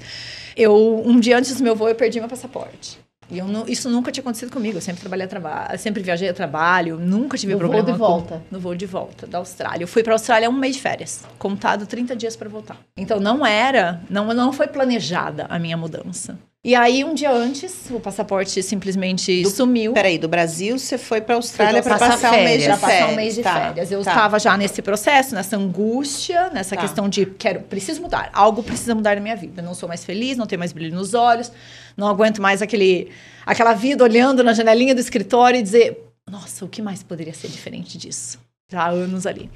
eu 0.55 1.03
um 1.05 1.19
dia 1.19 1.37
antes 1.37 1.57
do 1.57 1.63
meu 1.63 1.75
voo 1.75 1.89
eu 1.89 1.95
perdi 1.95 2.19
meu 2.19 2.29
passaporte. 2.29 2.97
E 3.29 3.41
não, 3.41 3.67
isso 3.67 3.89
nunca 3.89 4.11
tinha 4.11 4.21
acontecido 4.21 4.51
comigo. 4.51 4.77
Eu 4.77 4.81
sempre 4.81 5.01
trabalhei 5.01 5.25
a 5.25 5.27
trabalho, 5.27 5.77
sempre 5.77 6.01
viajei 6.01 6.29
a 6.29 6.33
trabalho, 6.33 6.97
nunca 6.97 7.37
tive 7.37 7.53
no 7.53 7.59
problema. 7.59 7.85
No 7.85 7.97
voo 7.97 7.97
de 7.97 7.99
volta. 7.99 8.35
Com, 8.49 8.55
no 8.55 8.59
voo 8.59 8.75
de 8.75 8.85
volta 8.85 9.27
da 9.27 9.37
Austrália. 9.39 9.83
Eu 9.83 9.87
fui 9.87 10.01
para 10.01 10.13
a 10.13 10.15
Austrália 10.15 10.49
um 10.49 10.53
mês 10.53 10.77
de 10.77 10.81
férias, 10.81 11.25
contado 11.37 11.85
30 11.85 12.15
dias 12.15 12.35
para 12.37 12.47
voltar. 12.47 12.77
Então 12.95 13.19
não 13.19 13.45
era, 13.45 14.01
não 14.09 14.33
não 14.33 14.53
foi 14.53 14.67
planejada 14.67 15.45
a 15.49 15.59
minha 15.59 15.75
mudança. 15.75 16.39
E 16.67 16.75
aí, 16.75 17.01
um 17.05 17.13
dia 17.13 17.31
antes, 17.31 17.89
o 17.89 17.97
passaporte 17.97 18.61
simplesmente 18.61 19.41
do, 19.41 19.49
sumiu. 19.49 19.93
Peraí, 19.93 20.17
do 20.17 20.27
Brasil 20.27 20.77
você 20.77 20.97
foi 20.97 21.21
para 21.21 21.35
a 21.35 21.37
Austrália 21.37 21.81
para 21.81 21.97
passar, 21.97 22.33
um 22.33 22.43
mês 22.43 22.61
de 22.61 22.65
férias. 22.65 22.79
passar 22.81 23.07
um 23.07 23.15
mês 23.15 23.35
de 23.35 23.41
tá, 23.41 23.53
férias. 23.53 23.89
Eu 23.89 24.03
tá. 24.03 24.11
estava 24.11 24.37
já 24.37 24.57
nesse 24.57 24.81
processo, 24.81 25.33
nessa 25.33 25.55
angústia, 25.55 26.49
nessa 26.49 26.75
tá. 26.75 26.81
questão 26.81 27.07
de 27.07 27.25
quero, 27.25 27.61
preciso 27.61 28.01
mudar. 28.01 28.29
Algo 28.33 28.61
precisa 28.61 28.93
mudar 28.93 29.15
na 29.15 29.21
minha 29.21 29.37
vida. 29.37 29.61
Não 29.61 29.73
sou 29.73 29.87
mais 29.87 30.03
feliz, 30.03 30.35
não 30.35 30.45
tenho 30.45 30.59
mais 30.59 30.73
brilho 30.73 30.93
nos 30.93 31.13
olhos, 31.13 31.53
não 31.95 32.05
aguento 32.05 32.41
mais 32.41 32.61
aquele, 32.61 33.11
aquela 33.45 33.71
vida 33.71 34.03
olhando 34.03 34.43
na 34.43 34.51
janelinha 34.51 34.93
do 34.93 34.99
escritório 34.99 35.61
e 35.61 35.63
dizer: 35.63 35.97
nossa, 36.29 36.65
o 36.65 36.67
que 36.67 36.81
mais 36.81 37.01
poderia 37.01 37.33
ser 37.33 37.47
diferente 37.47 37.97
disso? 37.97 38.39
Já 38.69 38.81
há 38.81 38.89
anos 38.89 39.25
ali. 39.25 39.49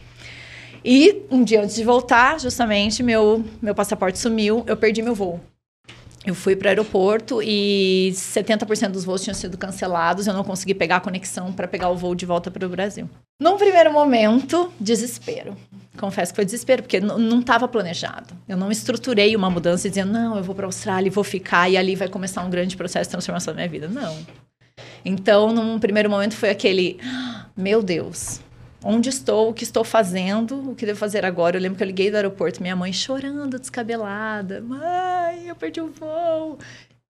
E 0.82 1.24
um 1.30 1.44
dia 1.44 1.62
antes 1.62 1.76
de 1.76 1.84
voltar, 1.84 2.40
justamente, 2.40 3.04
meu, 3.04 3.44
meu 3.62 3.76
passaporte 3.76 4.18
sumiu, 4.18 4.64
eu 4.66 4.78
perdi 4.78 5.02
meu 5.02 5.14
voo. 5.14 5.42
Eu 6.24 6.36
fui 6.36 6.56
para 6.56 6.68
o 6.68 6.70
aeroporto 6.70 7.42
e 7.42 8.12
70% 8.14 8.90
dos 8.90 9.04
voos 9.04 9.24
tinham 9.24 9.34
sido 9.34 9.58
cancelados. 9.58 10.28
Eu 10.28 10.34
não 10.34 10.44
consegui 10.44 10.76
pegar 10.76 10.98
a 10.98 11.00
conexão 11.00 11.52
para 11.52 11.68
pegar 11.68 11.90
o 11.90 11.96
voo 11.96 12.14
de 12.14 12.28
volta 12.28 12.52
para 12.52 12.66
o 12.66 12.70
Brasil. 12.70 13.10
Num 13.40 13.58
primeiro 13.58 13.92
momento, 13.92 14.72
desespero. 14.80 15.58
Confesso 15.98 16.32
que 16.32 16.36
foi 16.36 16.46
desespero, 16.46 16.84
porque 16.84 17.00
não 17.00 17.40
estava 17.40 17.68
planejado. 17.68 18.36
Eu 18.48 18.56
não 18.56 18.72
estruturei 18.72 19.36
uma 19.36 19.50
mudança 19.50 19.90
dizendo, 19.90 20.14
não, 20.14 20.38
eu 20.38 20.44
vou 20.44 20.54
para 20.54 20.66
a 20.66 20.68
Austrália 20.68 21.08
e 21.08 21.12
vou 21.12 21.24
ficar 21.24 21.70
e 21.70 21.76
ali 21.76 21.96
vai 21.96 22.08
começar 22.08 22.44
um 22.44 22.50
grande 22.52 22.78
processo 22.78 23.10
de 23.10 23.12
transformação 23.12 23.54
da 23.54 23.58
minha 23.58 23.70
vida. 23.70 23.88
Não. 23.88 24.16
Então, 25.04 25.52
num 25.52 25.80
primeiro 25.80 26.10
momento, 26.10 26.36
foi 26.36 26.52
aquele, 26.52 27.00
ah, 27.04 27.48
meu 27.58 27.82
Deus, 27.82 28.40
onde 28.84 29.10
estou, 29.10 29.50
o 29.50 29.54
que 29.54 29.64
estou 29.64 29.84
fazendo, 29.84 30.72
o 30.72 30.76
que 30.76 30.86
devo 30.86 31.00
fazer 31.00 31.26
agora. 31.26 31.58
Eu 31.58 31.62
lembro 31.62 31.78
que 31.78 31.84
eu 31.84 31.88
liguei 31.88 32.10
do 32.10 32.16
aeroporto, 32.16 32.62
minha 32.62 32.76
mãe 32.76 32.92
chorando, 32.92 33.60
descabelada. 33.60 34.62
Mãe, 34.62 35.48
eu 35.48 35.56
perdi 35.56 35.82
o 35.82 35.92
voo. 35.92 36.58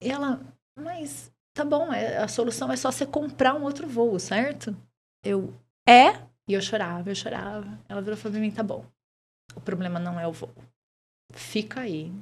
E 0.02 0.11
ela, 0.11 0.40
mas 0.78 1.33
tá 1.54 1.64
bom, 1.64 1.92
é, 1.92 2.18
a 2.18 2.28
solução 2.28 2.71
é 2.71 2.76
só 2.76 2.90
você 2.90 3.06
comprar 3.06 3.54
um 3.54 3.62
outro 3.62 3.88
voo, 3.88 4.18
certo? 4.18 4.76
Eu, 5.25 5.54
é? 5.88 6.21
E 6.49 6.52
eu 6.52 6.61
chorava, 6.61 7.11
eu 7.11 7.14
chorava. 7.14 7.78
Ela 7.88 8.02
virou 8.02 8.16
e 8.16 8.21
falou 8.21 8.33
pra 8.33 8.40
mim, 8.40 8.50
tá 8.50 8.62
bom. 8.62 8.85
O 9.54 9.61
problema 9.61 9.99
não 9.99 10.18
é 10.21 10.26
o 10.26 10.33
voo. 10.33 10.50
fica 11.33 11.80
aí. 11.80 12.12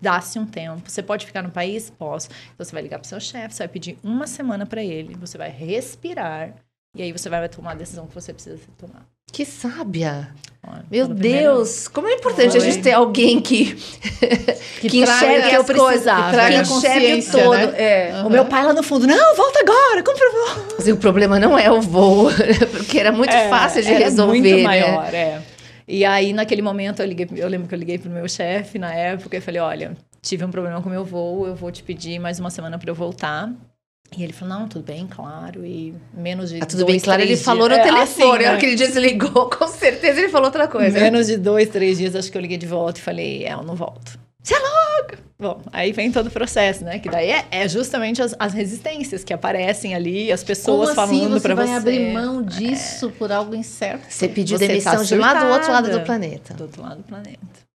Dá-se 0.00 0.38
um 0.38 0.46
tempo. 0.46 0.90
Você 0.90 1.02
pode 1.02 1.26
ficar 1.26 1.42
no 1.42 1.50
país? 1.50 1.90
Posso. 1.90 2.28
Então 2.54 2.64
você 2.64 2.72
vai 2.72 2.82
ligar 2.82 2.98
pro 2.98 3.08
seu 3.08 3.20
chefe, 3.20 3.54
você 3.54 3.62
vai 3.64 3.68
pedir 3.68 3.98
uma 4.02 4.26
semana 4.26 4.66
para 4.66 4.82
ele, 4.82 5.14
você 5.14 5.38
vai 5.38 5.50
respirar 5.50 6.54
e 6.96 7.02
aí 7.02 7.12
você 7.12 7.28
vai 7.28 7.48
tomar 7.48 7.72
a 7.72 7.74
decisão 7.74 8.06
que 8.06 8.14
você 8.14 8.32
precisa 8.32 8.58
tomar. 8.78 9.06
Que 9.32 9.44
sábia! 9.44 10.28
Meu 10.90 11.06
Deus, 11.06 11.14
primeiro... 11.14 11.92
como 11.92 12.08
é 12.08 12.14
importante 12.14 12.56
a 12.56 12.60
gente 12.60 12.78
ter 12.82 12.92
alguém 12.92 13.40
que 13.40 13.76
que, 14.80 14.88
que 14.88 14.98
enxergue 14.98 15.54
as 15.54 15.66
coisas, 15.66 16.12
que 16.12 16.60
enxergue 16.60 17.30
todo. 17.30 17.56
Né? 17.56 17.74
É. 17.76 18.12
Uhum. 18.14 18.26
O 18.26 18.30
meu 18.30 18.44
pai 18.46 18.64
lá 18.64 18.72
no 18.72 18.82
fundo, 18.82 19.06
não, 19.06 19.36
volta 19.36 19.60
agora, 19.60 20.02
compra 20.02 20.30
voo. 20.30 20.66
Mas 20.76 20.88
o 20.88 20.96
problema 20.96 21.38
não 21.38 21.56
é 21.56 21.70
o 21.70 21.80
voo, 21.80 22.30
porque 22.72 22.98
era 22.98 23.12
muito 23.12 23.32
é, 23.32 23.48
fácil 23.48 23.82
de 23.82 23.92
resolver. 23.92 24.40
Muito 24.40 24.56
né? 24.56 24.62
maior, 24.62 25.14
é. 25.14 25.40
E 25.86 26.04
aí, 26.04 26.32
naquele 26.32 26.62
momento, 26.62 27.00
eu, 27.00 27.06
liguei, 27.06 27.28
eu 27.36 27.48
lembro 27.48 27.68
que 27.68 27.74
eu 27.74 27.78
liguei 27.78 27.96
pro 27.96 28.10
meu 28.10 28.28
chefe 28.28 28.76
na 28.78 28.92
época 28.92 29.36
e 29.36 29.40
falei: 29.40 29.60
olha, 29.60 29.96
tive 30.20 30.44
um 30.44 30.50
problema 30.50 30.82
com 30.82 30.88
o 30.88 30.92
meu 30.92 31.04
voo, 31.04 31.46
eu 31.46 31.54
vou 31.54 31.70
te 31.70 31.82
pedir 31.82 32.18
mais 32.18 32.40
uma 32.40 32.50
semana 32.50 32.76
para 32.76 32.90
eu 32.90 32.94
voltar. 32.94 33.52
E 34.16 34.22
ele 34.22 34.32
falou, 34.32 34.58
não, 34.58 34.68
tudo 34.68 34.84
bem, 34.84 35.06
claro, 35.06 35.64
e 35.64 35.94
menos 36.14 36.50
de 36.50 36.58
ah, 36.62 36.66
tudo 36.66 36.84
dois, 36.84 36.92
bem, 36.92 37.00
claro, 37.00 37.22
ele 37.22 37.36
falou 37.36 37.68
no 37.68 37.74
é, 37.74 37.82
telefone, 37.82 38.44
assim, 38.44 38.54
né? 38.54 38.60
que 38.60 38.66
ele 38.66 38.76
desligou, 38.76 39.50
com 39.50 39.66
certeza 39.68 40.20
ele 40.20 40.28
falou 40.28 40.46
outra 40.46 40.68
coisa. 40.68 40.98
Menos 40.98 41.26
de 41.26 41.36
dois, 41.36 41.68
três 41.68 41.98
dias, 41.98 42.14
acho 42.14 42.30
que 42.30 42.38
eu 42.38 42.42
liguei 42.42 42.56
de 42.56 42.66
volta 42.66 43.00
e 43.00 43.02
falei, 43.02 43.44
é, 43.44 43.52
eu 43.52 43.62
não 43.62 43.74
volto. 43.74 44.18
Você 44.42 44.54
é 44.54 44.58
louco! 44.58 45.26
Bom, 45.38 45.60
aí 45.72 45.92
vem 45.92 46.10
todo 46.10 46.28
o 46.28 46.30
processo, 46.30 46.84
né? 46.84 46.98
Que 46.98 47.10
daí 47.10 47.30
é, 47.30 47.46
é 47.50 47.68
justamente 47.68 48.22
as, 48.22 48.34
as, 48.38 48.54
resistências 48.54 49.22
que 49.22 49.34
aparecem 49.34 49.94
ali, 49.94 50.30
as 50.32 50.42
pessoas 50.44 50.90
Como 50.90 51.02
assim 51.02 51.20
falando 51.20 51.40
para 51.42 51.54
você. 51.54 51.62
você 51.62 51.68
vai 51.68 51.76
abrir 51.76 52.12
mão 52.12 52.42
disso 52.42 53.08
é. 53.08 53.10
por 53.10 53.32
algo 53.32 53.54
incerto? 53.54 54.06
Você 54.08 54.28
pediu 54.28 54.56
você 54.56 54.68
demissão 54.68 54.96
tá 54.96 55.02
de 55.02 55.16
lá 55.16 55.34
do 55.34 55.52
outro 55.52 55.72
lado 55.72 55.90
do 55.90 56.00
planeta. 56.02 56.54
Do 56.54 56.62
outro 56.62 56.80
lado 56.80 56.98
do 56.98 57.02
planeta. 57.02 57.66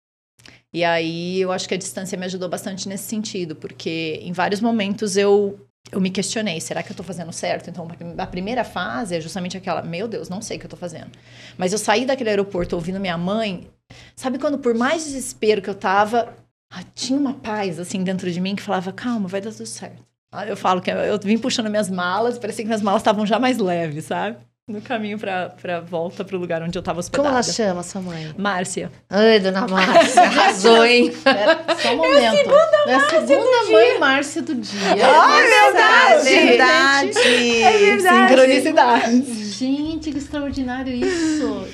E 0.72 0.84
aí 0.84 1.40
eu 1.40 1.50
acho 1.50 1.68
que 1.68 1.74
a 1.74 1.76
distância 1.76 2.16
me 2.16 2.24
ajudou 2.24 2.48
bastante 2.48 2.88
nesse 2.88 3.08
sentido, 3.08 3.56
porque 3.56 4.20
em 4.22 4.32
vários 4.32 4.60
momentos 4.60 5.16
eu 5.16 5.58
eu 5.92 6.00
me 6.00 6.10
questionei, 6.10 6.60
será 6.60 6.82
que 6.82 6.90
eu 6.90 6.92
estou 6.92 7.04
fazendo 7.04 7.32
certo? 7.32 7.68
Então, 7.68 7.88
a 8.18 8.26
primeira 8.26 8.64
fase 8.64 9.16
é 9.16 9.20
justamente 9.20 9.56
aquela, 9.56 9.82
meu 9.82 10.06
Deus, 10.06 10.28
não 10.28 10.40
sei 10.40 10.56
o 10.56 10.60
que 10.60 10.66
eu 10.66 10.68
estou 10.68 10.78
fazendo. 10.78 11.10
Mas 11.58 11.72
eu 11.72 11.78
saí 11.78 12.06
daquele 12.06 12.30
aeroporto 12.30 12.76
ouvindo 12.76 13.00
minha 13.00 13.18
mãe, 13.18 13.68
sabe 14.14 14.38
quando 14.38 14.58
por 14.58 14.74
mais 14.74 15.04
desespero 15.04 15.60
que 15.60 15.70
eu 15.70 15.74
tava, 15.74 16.34
ah, 16.72 16.82
tinha 16.94 17.18
uma 17.18 17.34
paz 17.34 17.80
assim 17.80 18.04
dentro 18.04 18.30
de 18.30 18.40
mim 18.40 18.54
que 18.54 18.62
falava, 18.62 18.92
calma, 18.92 19.28
vai 19.28 19.40
dar 19.40 19.52
tudo 19.52 19.66
certo. 19.66 20.04
Ah, 20.30 20.46
eu 20.46 20.56
falo 20.56 20.80
que 20.80 20.90
eu, 20.90 20.96
eu 20.96 21.18
vim 21.18 21.38
puxando 21.38 21.68
minhas 21.68 21.90
malas, 21.90 22.38
parecia 22.38 22.62
que 22.62 22.68
minhas 22.68 22.82
malas 22.82 23.00
estavam 23.00 23.26
já 23.26 23.38
mais 23.38 23.58
leves, 23.58 24.04
sabe? 24.04 24.38
No 24.70 24.80
caminho 24.80 25.18
pra, 25.18 25.50
pra 25.60 25.80
volta 25.80 26.24
pro 26.24 26.38
lugar 26.38 26.62
onde 26.62 26.78
eu 26.78 26.82
tava 26.82 27.00
hospedada. 27.00 27.28
Como 27.28 27.34
ela 27.34 27.42
chama, 27.42 27.82
sua 27.82 28.00
mãe? 28.00 28.32
Márcia. 28.38 28.90
Ai, 29.08 29.40
dona 29.40 29.66
Márcia, 29.66 30.22
arrasou, 30.22 30.84
hein? 30.84 31.12
É, 31.24 31.74
só 31.74 31.92
um 31.92 31.96
momento. 31.96 32.16
É 32.16 32.26
a 32.26 32.36
segunda, 32.36 32.84
é 32.86 32.94
a 32.94 33.00
segunda 33.08 33.70
mãe 33.70 33.98
Márcia 33.98 34.42
do 34.42 34.54
dia. 34.54 35.06
Ai, 35.06 35.44
é 35.44 35.72
verdade! 35.72 36.28
verdade. 36.28 37.62
É 37.62 37.78
verdade. 37.78 38.28
Sincronicidade. 38.28 39.44
Gente, 39.44 40.12
que 40.12 40.18
extraordinário 40.18 40.94
isso. 40.94 41.66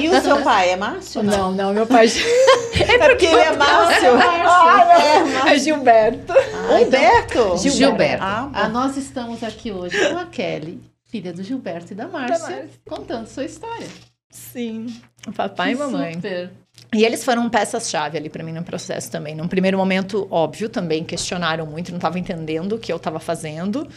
E 0.00 0.08
o 0.08 0.20
seu 0.20 0.42
pai 0.42 0.70
é 0.70 0.76
Márcio? 0.76 1.22
Não, 1.22 1.52
não, 1.52 1.72
meu 1.72 1.86
pai... 1.86 2.06
é 2.06 3.08
porque 3.08 3.26
ele 3.26 3.40
é 3.40 3.56
Márcio. 3.56 4.10
Ah, 4.50 5.48
é, 5.48 5.54
é 5.54 5.58
Gilberto. 5.58 6.32
Ah, 6.32 6.78
Gilberto? 6.78 7.58
Gilberto. 7.58 7.76
Gilberto. 7.76 8.24
Ah, 8.24 8.50
ah, 8.52 8.68
nós 8.68 8.96
estamos 8.96 9.44
aqui 9.44 9.70
hoje 9.70 9.96
com 10.10 10.18
a 10.18 10.24
Kelly 10.26 10.87
filha 11.08 11.32
do 11.32 11.42
Gilberto 11.42 11.92
e 11.92 11.96
da 11.96 12.06
Márcia, 12.06 12.38
da 12.38 12.50
Márcia. 12.56 12.70
contando 12.88 13.26
sua 13.26 13.44
história. 13.44 13.86
Sim, 14.30 14.86
o 15.26 15.32
papai 15.32 15.74
que 15.74 15.80
e 15.80 15.84
mamãe. 15.84 16.14
Super. 16.14 16.50
E 16.94 17.04
eles 17.04 17.24
foram 17.24 17.48
peças-chave 17.48 18.16
ali 18.16 18.28
para 18.28 18.44
mim 18.44 18.52
no 18.52 18.62
processo 18.62 19.10
também. 19.10 19.34
Num 19.34 19.48
primeiro 19.48 19.76
momento, 19.76 20.28
óbvio, 20.30 20.68
também 20.68 21.02
questionaram 21.02 21.66
muito, 21.66 21.90
não 21.90 21.98
estava 21.98 22.18
entendendo 22.18 22.74
o 22.74 22.78
que 22.78 22.92
eu 22.92 22.96
estava 22.96 23.18
fazendo, 23.18 23.88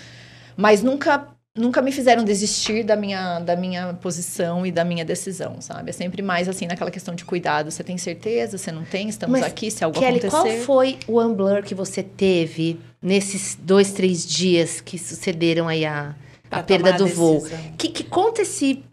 mas 0.55 0.81
nunca 0.81 1.27
nunca 1.53 1.81
me 1.81 1.91
fizeram 1.91 2.23
desistir 2.23 2.83
da 2.83 2.95
minha, 2.95 3.39
da 3.39 3.57
minha 3.57 3.93
posição 3.95 4.65
e 4.65 4.71
da 4.71 4.85
minha 4.85 5.03
decisão, 5.03 5.59
sabe? 5.59 5.89
É 5.89 5.93
sempre 5.93 6.21
mais 6.21 6.47
assim 6.47 6.65
naquela 6.65 6.89
questão 6.89 7.13
de 7.13 7.25
cuidado. 7.25 7.69
Você 7.69 7.83
tem 7.83 7.97
certeza? 7.97 8.57
Você 8.57 8.71
não 8.71 8.85
tem? 8.85 9.09
Estamos 9.09 9.37
Mas, 9.37 9.47
aqui, 9.47 9.69
se 9.69 9.83
algo 9.83 9.99
Kelly, 9.99 10.19
acontecer. 10.19 10.29
qual 10.29 10.47
foi 10.65 10.97
o 11.07 11.21
Unblur 11.21 11.61
que 11.61 11.75
você 11.75 12.01
teve 12.01 12.79
nesses 13.01 13.57
dois, 13.61 13.91
três 13.91 14.25
dias 14.25 14.79
que 14.79 14.97
sucederam 14.97 15.67
aí 15.67 15.85
a, 15.85 16.15
a 16.51 16.61
perda 16.61 16.93
do 16.93 17.07
voo. 17.07 17.43
Que, 17.77 17.89
que 17.89 18.03
conta 18.03 18.41
esse. 18.41 18.83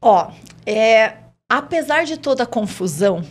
Ó, 0.00 0.30
é, 0.64 1.14
apesar 1.48 2.04
de 2.04 2.16
toda 2.16 2.44
a 2.44 2.46
confusão, 2.46 3.24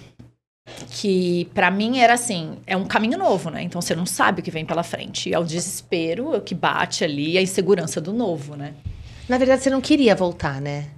que 0.92 1.46
para 1.54 1.72
mim 1.72 2.00
era 2.00 2.13
assim, 2.13 2.58
é 2.68 2.76
um 2.76 2.86
caminho 2.86 3.18
novo, 3.18 3.50
né? 3.50 3.63
Então 3.63 3.82
você 3.82 3.96
não 3.96 4.06
sabe 4.06 4.42
o 4.42 4.44
que 4.44 4.52
vem 4.52 4.65
pela 4.65 4.84
frente. 4.84 5.34
É 5.34 5.39
o 5.39 5.44
desespero 5.44 6.39
que 6.42 6.54
bate 6.54 7.04
ali, 7.04 7.38
a 7.38 7.42
insegurança 7.42 8.00
do 8.00 8.13
novo, 8.13 8.56
né? 8.56 8.74
Na 9.28 9.38
verdade, 9.38 9.63
você 9.63 9.70
não 9.70 9.82
queria 9.82 10.15
voltar, 10.15 10.60
né? 10.60 10.89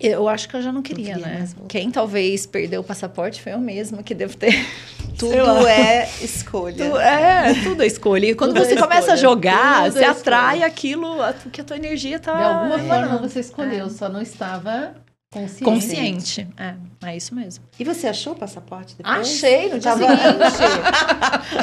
Eu 0.00 0.28
acho 0.28 0.48
que 0.48 0.56
eu 0.56 0.62
já 0.62 0.72
não 0.72 0.80
queria, 0.80 1.14
não 1.14 1.22
queria 1.22 1.38
né? 1.38 1.48
Quem 1.68 1.90
talvez 1.90 2.46
perdeu 2.46 2.80
o 2.80 2.84
passaporte 2.84 3.42
foi 3.42 3.52
eu 3.52 3.58
mesma 3.58 4.02
que 4.02 4.14
devo 4.14 4.36
ter. 4.36 4.54
Tudo 5.18 5.66
é 5.66 6.08
escolha. 6.22 6.90
Tu, 6.90 6.96
é, 6.96 7.54
tudo 7.62 7.82
é 7.82 7.86
escolha. 7.86 8.24
E 8.24 8.34
quando 8.34 8.54
tudo 8.54 8.64
você 8.64 8.72
é 8.72 8.76
começa 8.80 9.12
a 9.12 9.16
jogar, 9.16 9.84
tudo 9.84 9.92
você 9.92 10.04
é 10.04 10.08
atrai 10.08 10.62
aquilo, 10.62 11.16
que 11.52 11.60
a 11.60 11.64
tua 11.64 11.76
energia 11.76 12.18
tá. 12.18 12.34
De 12.34 12.42
alguma 12.42 12.78
forma 12.78 13.18
você 13.18 13.40
escolheu, 13.40 13.84
é. 13.84 13.90
só 13.90 14.08
não 14.08 14.22
estava 14.22 14.94
Consciente. 15.32 15.64
Consciente. 15.64 16.48
É, 16.58 16.74
é 17.06 17.16
isso 17.16 17.36
mesmo. 17.36 17.64
E 17.78 17.84
você 17.84 18.08
achou 18.08 18.32
o 18.32 18.36
passaporte 18.36 18.96
depois? 18.96 19.16
Achei 19.16 19.68
no 19.68 19.78
dia 19.78 19.92
seguinte. 19.92 20.16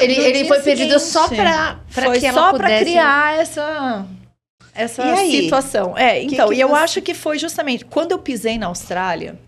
ele, 0.00 0.14
ele 0.14 0.48
foi 0.48 0.60
seguinte. 0.60 0.78
pedido 0.78 0.98
só 0.98 1.28
para 1.28 1.78
que 2.18 2.26
ela 2.26 2.32
só 2.32 2.52
para 2.54 2.78
criar 2.78 3.38
essa 3.38 4.06
essa 4.74 5.16
situação. 5.16 5.96
É, 5.96 6.22
então, 6.22 6.48
que 6.48 6.54
que 6.54 6.58
e 6.58 6.60
eu 6.60 6.68
você... 6.68 6.82
acho 6.82 7.02
que 7.02 7.14
foi 7.14 7.38
justamente 7.38 7.84
quando 7.84 8.12
eu 8.12 8.18
pisei 8.18 8.58
na 8.58 8.66
Austrália, 8.66 9.38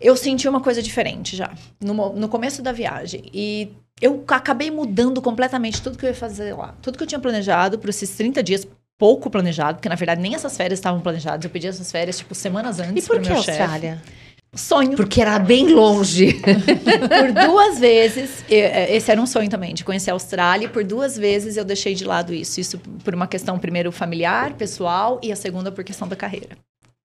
eu 0.00 0.16
senti 0.16 0.48
uma 0.48 0.60
coisa 0.60 0.82
diferente 0.82 1.36
já, 1.36 1.52
no, 1.80 2.12
no 2.12 2.28
começo 2.28 2.62
da 2.62 2.72
viagem. 2.72 3.24
E 3.32 3.70
eu 4.00 4.24
acabei 4.28 4.70
mudando 4.70 5.22
completamente 5.22 5.80
tudo 5.80 5.96
que 5.96 6.04
eu 6.04 6.10
ia 6.10 6.14
fazer 6.14 6.54
lá. 6.54 6.74
Tudo 6.82 6.98
que 6.98 7.04
eu 7.04 7.08
tinha 7.08 7.20
planejado 7.20 7.78
para 7.78 7.90
esses 7.90 8.10
30 8.10 8.42
dias, 8.42 8.66
pouco 8.98 9.30
planejado, 9.30 9.78
porque 9.78 9.88
na 9.88 9.94
verdade 9.94 10.20
nem 10.20 10.34
essas 10.34 10.56
férias 10.56 10.78
estavam 10.78 11.00
planejadas. 11.00 11.44
Eu 11.44 11.50
pedi 11.50 11.68
essas 11.68 11.90
férias, 11.90 12.18
tipo, 12.18 12.34
semanas 12.34 12.80
antes. 12.80 13.04
E 13.04 13.06
por 13.06 13.20
que 13.20 13.32
Austrália? 13.32 14.02
Chefe. 14.04 14.21
Sonho. 14.54 14.96
Porque 14.96 15.20
era 15.20 15.38
bem 15.38 15.72
longe. 15.72 16.34
por 16.44 17.32
duas 17.32 17.78
vezes, 17.78 18.44
é, 18.50 18.94
esse 18.94 19.10
era 19.10 19.20
um 19.20 19.26
sonho 19.26 19.48
também, 19.48 19.72
de 19.72 19.82
conhecer 19.82 20.10
a 20.10 20.12
Austrália, 20.12 20.66
e 20.66 20.68
por 20.68 20.84
duas 20.84 21.16
vezes 21.16 21.56
eu 21.56 21.64
deixei 21.64 21.94
de 21.94 22.04
lado 22.04 22.34
isso. 22.34 22.60
Isso 22.60 22.78
por 23.02 23.14
uma 23.14 23.26
questão, 23.26 23.58
primeiro, 23.58 23.90
familiar, 23.90 24.52
pessoal, 24.52 25.18
e 25.22 25.32
a 25.32 25.36
segunda 25.36 25.72
por 25.72 25.82
questão 25.82 26.06
da 26.06 26.14
carreira. 26.14 26.58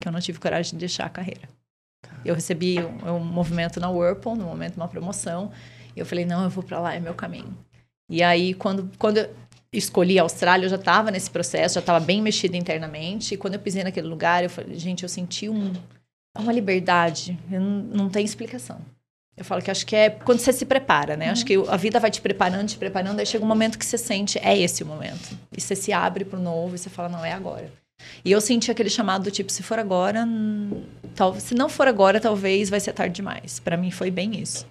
Que 0.01 0.07
eu 0.07 0.11
não 0.11 0.21
tive 0.21 0.39
coragem 0.39 0.71
de 0.71 0.77
deixar 0.77 1.05
a 1.05 1.09
carreira. 1.09 1.49
Eu 2.23 2.33
recebi 2.33 2.79
um, 2.79 3.15
um 3.15 3.19
movimento 3.19 3.77
na 3.77 3.89
Whirlpool, 3.89 4.37
no 4.37 4.45
momento 4.45 4.77
uma 4.77 4.87
promoção, 4.87 5.51
e 5.93 5.99
eu 5.99 6.05
falei, 6.05 6.23
não, 6.23 6.45
eu 6.45 6.49
vou 6.49 6.63
para 6.63 6.79
lá, 6.79 6.95
é 6.95 6.99
meu 7.01 7.13
caminho. 7.13 7.53
E 8.09 8.23
aí, 8.23 8.53
quando, 8.53 8.89
quando 8.97 9.17
eu 9.17 9.29
escolhi 9.73 10.17
a 10.17 10.21
Austrália, 10.21 10.65
eu 10.65 10.69
já 10.69 10.77
estava 10.77 11.11
nesse 11.11 11.29
processo, 11.29 11.75
já 11.75 11.81
estava 11.81 11.99
bem 11.99 12.21
mexida 12.21 12.55
internamente, 12.55 13.33
e 13.33 13.37
quando 13.37 13.55
eu 13.55 13.59
pisei 13.59 13.83
naquele 13.83 14.07
lugar, 14.07 14.45
eu 14.45 14.49
falei, 14.49 14.79
gente, 14.79 15.03
eu 15.03 15.09
senti 15.09 15.49
um 15.49 15.73
é 16.35 16.39
uma 16.39 16.51
liberdade, 16.51 17.37
não, 17.49 18.09
tem 18.09 18.25
explicação. 18.25 18.79
Eu 19.35 19.43
falo 19.43 19.61
que 19.61 19.71
acho 19.71 19.85
que 19.85 19.95
é 19.95 20.09
quando 20.09 20.39
você 20.39 20.53
se 20.53 20.65
prepara, 20.65 21.17
né? 21.17 21.27
Uhum. 21.27 21.31
Acho 21.31 21.45
que 21.45 21.55
a 21.67 21.75
vida 21.75 21.99
vai 21.99 22.11
te 22.11 22.21
preparando, 22.21 22.67
te 22.67 22.77
preparando, 22.77 23.19
aí 23.19 23.25
chega 23.25 23.43
um 23.43 23.47
momento 23.47 23.79
que 23.79 23.85
você 23.85 23.97
sente, 23.97 24.37
é 24.39 24.57
esse 24.57 24.83
o 24.83 24.85
momento. 24.85 25.37
E 25.55 25.59
você 25.59 25.75
se 25.75 25.91
abre 25.91 26.23
pro 26.23 26.39
novo 26.39 26.75
e 26.75 26.77
você 26.77 26.89
fala, 26.89 27.09
não, 27.09 27.25
é 27.25 27.31
agora. 27.31 27.71
E 28.23 28.31
eu 28.31 28.41
senti 28.41 28.69
aquele 28.69 28.89
chamado 28.89 29.23
do 29.23 29.31
tipo, 29.31 29.51
se 29.51 29.63
for 29.63 29.79
agora, 29.79 30.27
tal, 31.15 31.39
se 31.39 31.55
não 31.55 31.69
for 31.69 31.87
agora, 31.87 32.19
talvez 32.19 32.69
vai 32.69 32.79
ser 32.79 32.93
tarde 32.93 33.15
demais. 33.15 33.59
Para 33.59 33.77
mim 33.77 33.91
foi 33.91 34.11
bem 34.11 34.39
isso. 34.39 34.67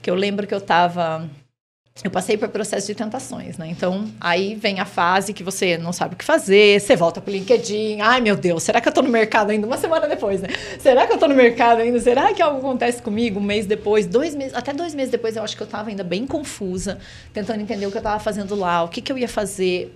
Que 0.00 0.10
eu 0.10 0.14
lembro 0.14 0.46
que 0.46 0.54
eu 0.54 0.60
tava 0.60 1.28
eu 2.02 2.10
passei 2.10 2.38
por 2.38 2.48
processo 2.48 2.86
de 2.86 2.94
tentações, 2.94 3.58
né? 3.58 3.66
Então, 3.68 4.10
aí 4.18 4.54
vem 4.54 4.80
a 4.80 4.84
fase 4.84 5.34
que 5.34 5.44
você 5.44 5.76
não 5.76 5.92
sabe 5.92 6.14
o 6.14 6.16
que 6.16 6.24
fazer, 6.24 6.80
você 6.80 6.96
volta 6.96 7.20
pro 7.20 7.30
LinkedIn. 7.30 8.00
Ai, 8.00 8.20
meu 8.20 8.34
Deus, 8.34 8.62
será 8.62 8.80
que 8.80 8.88
eu 8.88 8.92
tô 8.92 9.02
no 9.02 9.10
mercado 9.10 9.50
ainda? 9.50 9.66
Uma 9.66 9.76
semana 9.76 10.08
depois, 10.08 10.40
né? 10.40 10.48
Será 10.80 11.06
que 11.06 11.12
eu 11.12 11.18
tô 11.18 11.28
no 11.28 11.34
mercado 11.34 11.80
ainda? 11.80 12.00
Será 12.00 12.32
que 12.32 12.40
algo 12.40 12.58
acontece 12.58 13.02
comigo 13.02 13.38
um 13.38 13.42
mês 13.42 13.66
depois? 13.66 14.06
Dois 14.06 14.34
meses, 14.34 14.54
até 14.54 14.72
dois 14.72 14.94
meses 14.94 15.12
depois, 15.12 15.36
eu 15.36 15.42
acho 15.42 15.54
que 15.54 15.62
eu 15.62 15.66
tava 15.66 15.90
ainda 15.90 16.02
bem 16.02 16.26
confusa, 16.26 16.98
tentando 17.32 17.60
entender 17.60 17.86
o 17.86 17.92
que 17.92 17.98
eu 17.98 18.02
tava 18.02 18.18
fazendo 18.18 18.54
lá, 18.54 18.82
o 18.82 18.88
que, 18.88 19.02
que 19.02 19.12
eu 19.12 19.18
ia 19.18 19.28
fazer. 19.28 19.94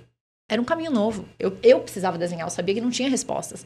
Era 0.49 0.61
um 0.61 0.65
caminho 0.67 0.93
novo. 0.93 1.25
Eu, 1.39 1.57
eu 1.63 1.81
precisava 1.81 2.19
desenhar, 2.19 2.47
eu 2.47 2.51
sabia 2.51 2.75
que 2.75 2.81
não 2.81 2.91
tinha 2.91 3.09
respostas. 3.09 3.65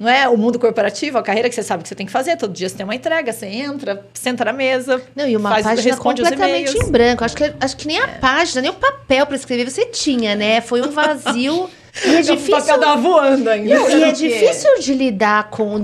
Não 0.00 0.08
é 0.08 0.26
o 0.26 0.34
mundo 0.34 0.58
corporativo, 0.58 1.18
a 1.18 1.22
carreira 1.22 1.46
que 1.50 1.54
você 1.54 1.62
sabe 1.62 1.82
que 1.82 1.88
você 1.90 1.94
tem 1.94 2.06
que 2.06 2.12
fazer. 2.12 2.34
Todo 2.38 2.54
dia 2.54 2.66
você 2.66 2.74
tem 2.74 2.84
uma 2.84 2.94
entrega, 2.94 3.34
você 3.34 3.44
entra, 3.44 4.02
senta 4.14 4.46
na 4.46 4.52
mesa. 4.52 5.02
Não, 5.14 5.28
e 5.28 5.36
uma 5.36 5.50
faz, 5.50 5.62
página 5.62 5.94
completamente 5.98 6.74
em 6.74 6.90
branco. 6.90 7.22
Acho 7.22 7.36
que, 7.36 7.52
acho 7.60 7.76
que 7.76 7.86
nem 7.86 8.00
a 8.00 8.04
é. 8.04 8.18
página, 8.18 8.62
nem 8.62 8.70
o 8.70 8.74
papel 8.74 9.26
para 9.26 9.36
escrever 9.36 9.70
você 9.70 9.84
tinha, 9.84 10.34
né? 10.34 10.62
Foi 10.62 10.80
um 10.80 10.90
vazio 10.90 11.68
E 12.04 12.16
é 12.16 12.22
difícil. 12.22 12.56
O 12.56 12.60
papel 12.60 12.78
tava 12.80 13.00
voando 13.00 13.50
ainda. 13.50 13.74
Não, 13.78 13.90
e 13.90 14.02
é 14.04 14.12
difícil 14.12 14.78
de 14.80 14.94
lidar 14.94 15.50
com, 15.50 15.74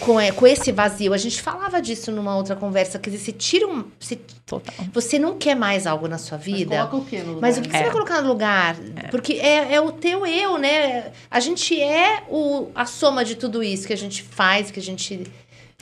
com, 0.00 0.20
é, 0.20 0.32
com 0.32 0.46
esse 0.46 0.72
vazio. 0.72 1.12
A 1.12 1.16
gente 1.16 1.40
falava 1.40 1.80
disso 1.80 2.10
numa 2.10 2.36
outra 2.36 2.56
conversa. 2.56 2.98
Quer 2.98 3.10
dizer, 3.10 3.24
você 3.24 3.32
tira 3.32 3.66
um. 3.66 3.84
Você, 3.98 4.18
Total. 4.46 4.74
você 4.92 5.18
não 5.18 5.38
quer 5.38 5.54
mais 5.54 5.86
algo 5.86 6.08
na 6.08 6.18
sua 6.18 6.36
vida. 6.36 6.76
Mas 6.76 6.88
coloca 6.88 6.96
o 6.96 7.04
quê 7.04 7.18
no 7.18 7.26
lugar? 7.34 7.40
Mas 7.40 7.58
o 7.58 7.62
que 7.62 7.68
É. 7.68 7.72
você 7.72 7.82
vai 7.84 7.92
colocar 7.92 8.20
no 8.22 8.28
lugar? 8.28 8.76
Porque 9.10 9.34
é, 9.34 9.74
é 9.74 9.80
o 9.80 9.92
teu 9.92 10.26
eu, 10.26 10.58
né? 10.58 11.12
A 11.30 11.40
gente 11.40 11.80
é 11.80 12.22
o, 12.28 12.68
a 12.74 12.84
soma 12.86 13.24
de 13.24 13.34
tudo 13.36 13.62
isso 13.62 13.86
que 13.86 13.92
a 13.92 13.96
gente 13.96 14.22
faz, 14.22 14.70
que 14.70 14.80
a 14.80 14.82
gente 14.82 15.24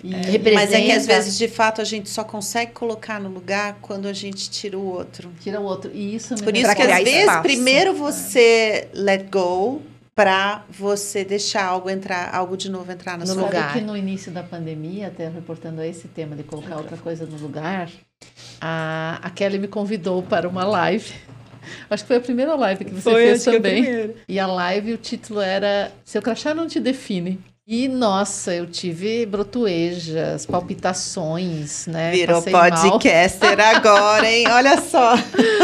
representa. 0.03 0.55
Mas 0.55 0.73
é 0.73 0.81
que 0.81 0.93
às 0.93 1.07
vezes, 1.07 1.37
de 1.39 1.49
fato, 1.49 1.81
a 1.81 1.85
gente 1.85 2.09
só 2.11 2.25
consegue 2.25 2.73
colocar 2.73 3.21
no 3.21 3.29
lugar 3.29 3.79
quando 3.83 4.07
a 4.07 4.13
gente 4.13 4.51
tira 4.51 4.79
o 4.79 4.85
outro. 4.85 5.31
Tira 5.41 5.61
o 5.61 5.65
outro. 5.65 5.91
E 5.95 6.15
isso 6.15 6.35
me 6.35 6.43
Por 6.43 6.57
isso 6.57 6.75
que 6.75 6.83
às 6.83 7.03
vezes, 7.05 7.21
espaço. 7.21 7.43
primeiro 7.43 7.95
você 7.95 8.89
let 8.95 9.29
go 9.31 9.83
pra 10.15 10.65
você 10.69 11.25
deixar 11.25 11.65
algo 11.65 11.89
entrar, 11.89 12.35
algo 12.35 12.57
de 12.57 12.71
novo 12.71 12.91
entrar 12.93 13.13
na 13.13 13.25
No 13.25 13.27
sua 13.27 13.35
Sabe 13.43 13.47
lugar. 13.47 13.73
que 13.73 13.81
no 13.81 13.97
início 13.97 14.31
da 14.31 14.43
pandemia, 14.43 15.09
até 15.09 15.29
reportando 15.29 15.81
a 15.81 15.87
esse 15.87 16.07
tema 16.09 16.37
de 16.37 16.43
colocar 16.43 16.77
outra 16.77 16.97
coisa 16.99 17.25
no 17.25 17.39
lugar, 17.39 17.89
a, 18.61 19.19
a 19.23 19.31
Kelly 19.31 19.59
me 19.59 19.69
convidou 19.69 20.23
para 20.23 20.49
uma 20.49 20.65
live. 20.65 21.13
Acho 21.89 22.03
que 22.05 22.09
foi 22.09 22.17
a 22.17 22.21
primeira 22.21 22.55
live 22.57 22.85
que 22.85 22.91
você 22.93 23.11
fez 23.11 23.45
também. 23.45 24.15
E 24.29 24.39
a 24.39 24.47
live, 24.47 24.93
o 24.95 24.99
título 24.99 25.41
era 25.41 25.93
Seu 26.05 26.21
crachá 26.21 26.53
não 26.53 26.67
te 26.67 26.79
define. 26.81 27.39
E, 27.65 27.87
nossa, 27.87 28.53
eu 28.53 28.67
tive 28.67 29.25
brotoejas, 29.25 30.45
palpitações, 30.45 31.87
né? 31.87 32.11
Virou 32.11 32.43
Passei 32.43 32.53
mal. 32.53 32.91
podcaster 32.91 33.61
agora, 33.61 34.29
hein? 34.29 34.47
Olha 34.49 34.81
só. 34.81 35.15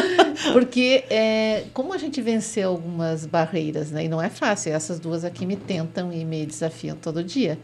Porque 0.53 1.05
é, 1.11 1.65
como 1.75 1.93
a 1.93 1.99
gente 1.99 2.23
venceu 2.23 2.71
algumas 2.71 3.27
barreiras, 3.27 3.91
né? 3.91 4.05
E 4.05 4.09
não 4.09 4.23
é 4.23 4.31
fácil, 4.31 4.73
essas 4.73 5.01
duas 5.01 5.25
aqui 5.25 5.45
me 5.45 5.57
tentam 5.57 6.13
e 6.13 6.25
me 6.25 6.47
desafiam 6.47 6.97
todo 6.97 7.25
dia. 7.25 7.59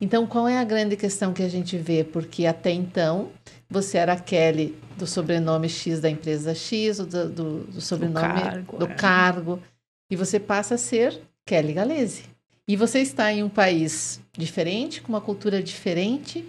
Então, 0.00 0.26
qual 0.26 0.48
é 0.48 0.58
a 0.58 0.64
grande 0.64 0.96
questão 0.96 1.32
que 1.32 1.44
a 1.44 1.48
gente 1.48 1.78
vê? 1.78 2.02
Porque 2.02 2.44
até 2.44 2.72
então, 2.72 3.30
você 3.70 3.98
era 3.98 4.14
a 4.14 4.20
Kelly 4.20 4.76
do 4.96 5.06
sobrenome 5.06 5.68
X 5.68 6.00
da 6.00 6.10
empresa 6.10 6.56
X, 6.56 6.98
ou 6.98 7.06
do, 7.06 7.28
do, 7.28 7.58
do 7.60 7.80
sobrenome 7.80 8.42
cargo, 8.42 8.78
do 8.78 8.86
é. 8.86 8.94
cargo, 8.94 9.62
e 10.10 10.16
você 10.16 10.40
passa 10.40 10.74
a 10.74 10.78
ser 10.78 11.20
Kelly 11.44 11.72
Galese. 11.72 12.35
E 12.68 12.74
você 12.74 12.98
está 12.98 13.32
em 13.32 13.44
um 13.44 13.48
país 13.48 14.20
diferente, 14.36 15.00
com 15.00 15.08
uma 15.08 15.20
cultura 15.20 15.62
diferente. 15.62 16.44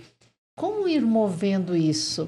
Como 0.58 0.88
ir 0.88 1.01
movendo 1.01 1.75
isso? 1.75 2.27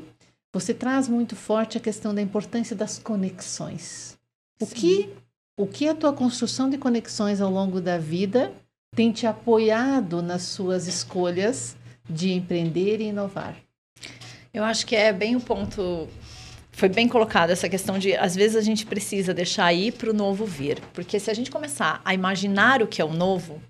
Você 0.54 0.76
traz 0.76 1.08
muito 1.08 1.36
forte 1.36 1.78
a 1.78 1.82
questão 1.82 2.14
da 2.14 2.22
importância 2.22 2.76
das 2.76 3.00
conexões. 3.00 4.16
O 4.62 4.68
que, 4.68 5.10
o 5.58 5.66
que 5.66 5.88
a 5.88 5.96
tua 5.96 6.14
construção 6.14 6.70
de 6.70 6.78
conexões 6.78 7.42
ao 7.42 7.50
longo 7.50 7.82
da 7.82 7.98
vida 7.98 8.54
tem 8.96 9.12
te 9.12 9.26
apoiado 9.26 10.22
nas 10.22 10.44
suas 10.44 10.88
escolhas 10.88 11.76
de 12.08 12.32
empreender 12.32 13.02
e 13.02 13.06
inovar? 13.06 13.56
Eu 14.54 14.64
acho 14.64 14.86
que 14.86 14.96
é 14.96 15.12
bem 15.12 15.36
o 15.36 15.42
ponto. 15.42 16.08
Foi 16.72 16.90
bem 16.90 17.08
colocado 17.08 17.50
essa 17.50 17.68
questão 17.68 17.98
de, 17.98 18.16
às 18.16 18.36
vezes, 18.36 18.56
a 18.56 18.62
gente 18.62 18.86
precisa 18.86 19.34
deixar 19.34 19.74
ir 19.74 19.94
para 19.94 20.12
o 20.12 20.14
novo 20.14 20.46
vir. 20.46 20.80
Porque 20.94 21.20
se 21.20 21.32
a 21.32 21.34
gente 21.34 21.50
começar 21.50 22.02
a 22.06 22.14
imaginar 22.14 22.84
o 22.84 22.88
que 22.88 23.02
é 23.02 23.06
o 23.06 23.14
novo, 23.14 23.62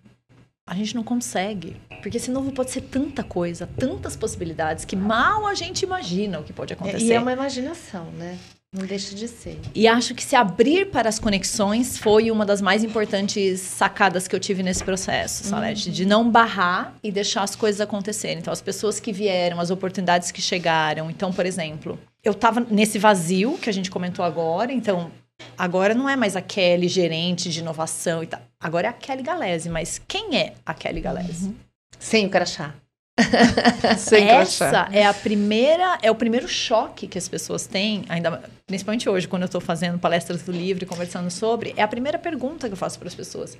a 0.70 0.76
gente 0.76 0.96
não 0.96 1.04
consegue. 1.04 1.76
Porque 2.02 2.18
esse 2.18 2.32
novo 2.32 2.52
pode 2.52 2.72
ser 2.72 2.82
tanta 2.82 3.24
coisa, 3.24 3.68
tantas 3.78 4.16
possibilidades, 4.16 4.86
que 4.86 4.96
mal 4.96 5.46
a 5.48 5.54
gente 5.54 5.82
imagina 5.82 6.40
o 6.40 6.44
que 6.44 6.54
pode 6.54 6.72
acontecer. 6.72 7.06
E 7.06 7.12
é 7.12 7.20
uma 7.20 7.34
imaginação, 7.34 8.06
né? 8.12 8.38
Não 8.72 8.86
deixa 8.86 9.16
de 9.16 9.28
ser. 9.28 9.60
E 9.74 9.88
acho 9.88 10.14
que 10.14 10.24
se 10.24 10.36
abrir 10.36 10.92
para 10.92 11.10
as 11.10 11.18
conexões 11.18 11.98
foi 11.98 12.30
uma 12.30 12.46
das 12.46 12.62
mais 12.62 12.84
importantes 12.84 13.60
sacadas 13.60 14.28
que 14.28 14.36
eu 14.36 14.40
tive 14.40 14.62
nesse 14.62 14.84
processo, 14.84 15.44
Salete, 15.44 15.90
de 15.90 16.06
não 16.06 16.30
barrar 16.30 16.94
e 17.04 17.12
deixar 17.12 17.42
as 17.42 17.56
coisas 17.56 17.82
acontecerem. 17.82 18.38
Então, 18.38 18.54
as 18.54 18.62
pessoas 18.62 19.00
que 19.00 19.12
vieram, 19.12 19.60
as 19.60 19.72
oportunidades 19.72 20.32
que 20.32 20.40
chegaram. 20.40 21.10
Então, 21.10 21.34
por 21.34 21.48
exemplo, 21.48 22.00
eu 22.24 22.32
estava 22.32 22.60
nesse 22.70 23.00
vazio 23.00 23.58
que 23.58 23.72
a 23.72 23.74
gente 23.74 23.90
comentou 23.90 24.24
agora, 24.24 24.72
então 24.72 25.10
agora 25.58 25.94
não 25.94 26.10
é 26.10 26.16
mais 26.16 26.36
a 26.36 26.42
Kelly 26.42 26.88
gerente 26.88 27.50
de 27.50 27.60
inovação 27.60 28.24
e 28.24 28.28
tal. 28.28 28.42
Agora 28.60 28.88
é 28.88 28.90
a 28.90 28.94
Kelly 28.94 29.24
Galese, 29.24 29.70
mas 29.70 30.02
quem 30.08 30.38
é 30.38 30.54
a 30.66 30.74
Kelly 30.74 31.02
Galese? 31.02 31.56
Sem 32.00 32.26
o 32.26 32.30
crachá. 32.30 32.74
Sem 33.98 34.30
Essa 34.30 34.70
crachá. 34.70 34.90
é 34.94 35.06
a 35.06 35.14
primeira, 35.14 35.98
é 36.02 36.10
o 36.10 36.16
primeiro 36.16 36.48
choque 36.48 37.08
que 37.08 37.18
as 37.18 37.28
pessoas 37.28 37.68
têm, 37.68 38.06
ainda 38.08 38.42
principalmente 38.66 39.10
hoje, 39.10 39.28
quando 39.28 39.42
eu 39.42 39.48
estou 39.48 39.60
fazendo 39.60 40.00
palestras 40.00 40.42
do 40.44 40.52
livro 40.52 40.84
e 40.84 40.88
conversando 40.88 41.30
sobre, 41.30 41.74
é 41.76 41.82
a 41.82 41.88
primeira 41.88 42.18
pergunta 42.18 42.68
que 42.68 42.74
eu 42.74 42.78
faço 42.78 42.98
para 42.98 43.10
as 43.10 43.16
pessoas. 43.16 43.58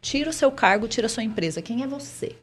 Tira 0.00 0.30
o 0.30 0.32
seu 0.32 0.50
cargo, 0.52 0.86
tira 0.86 1.06
a 1.06 1.10
sua 1.10 1.24
empresa. 1.24 1.60
Quem 1.60 1.82
é 1.82 1.86
você? 1.86 2.36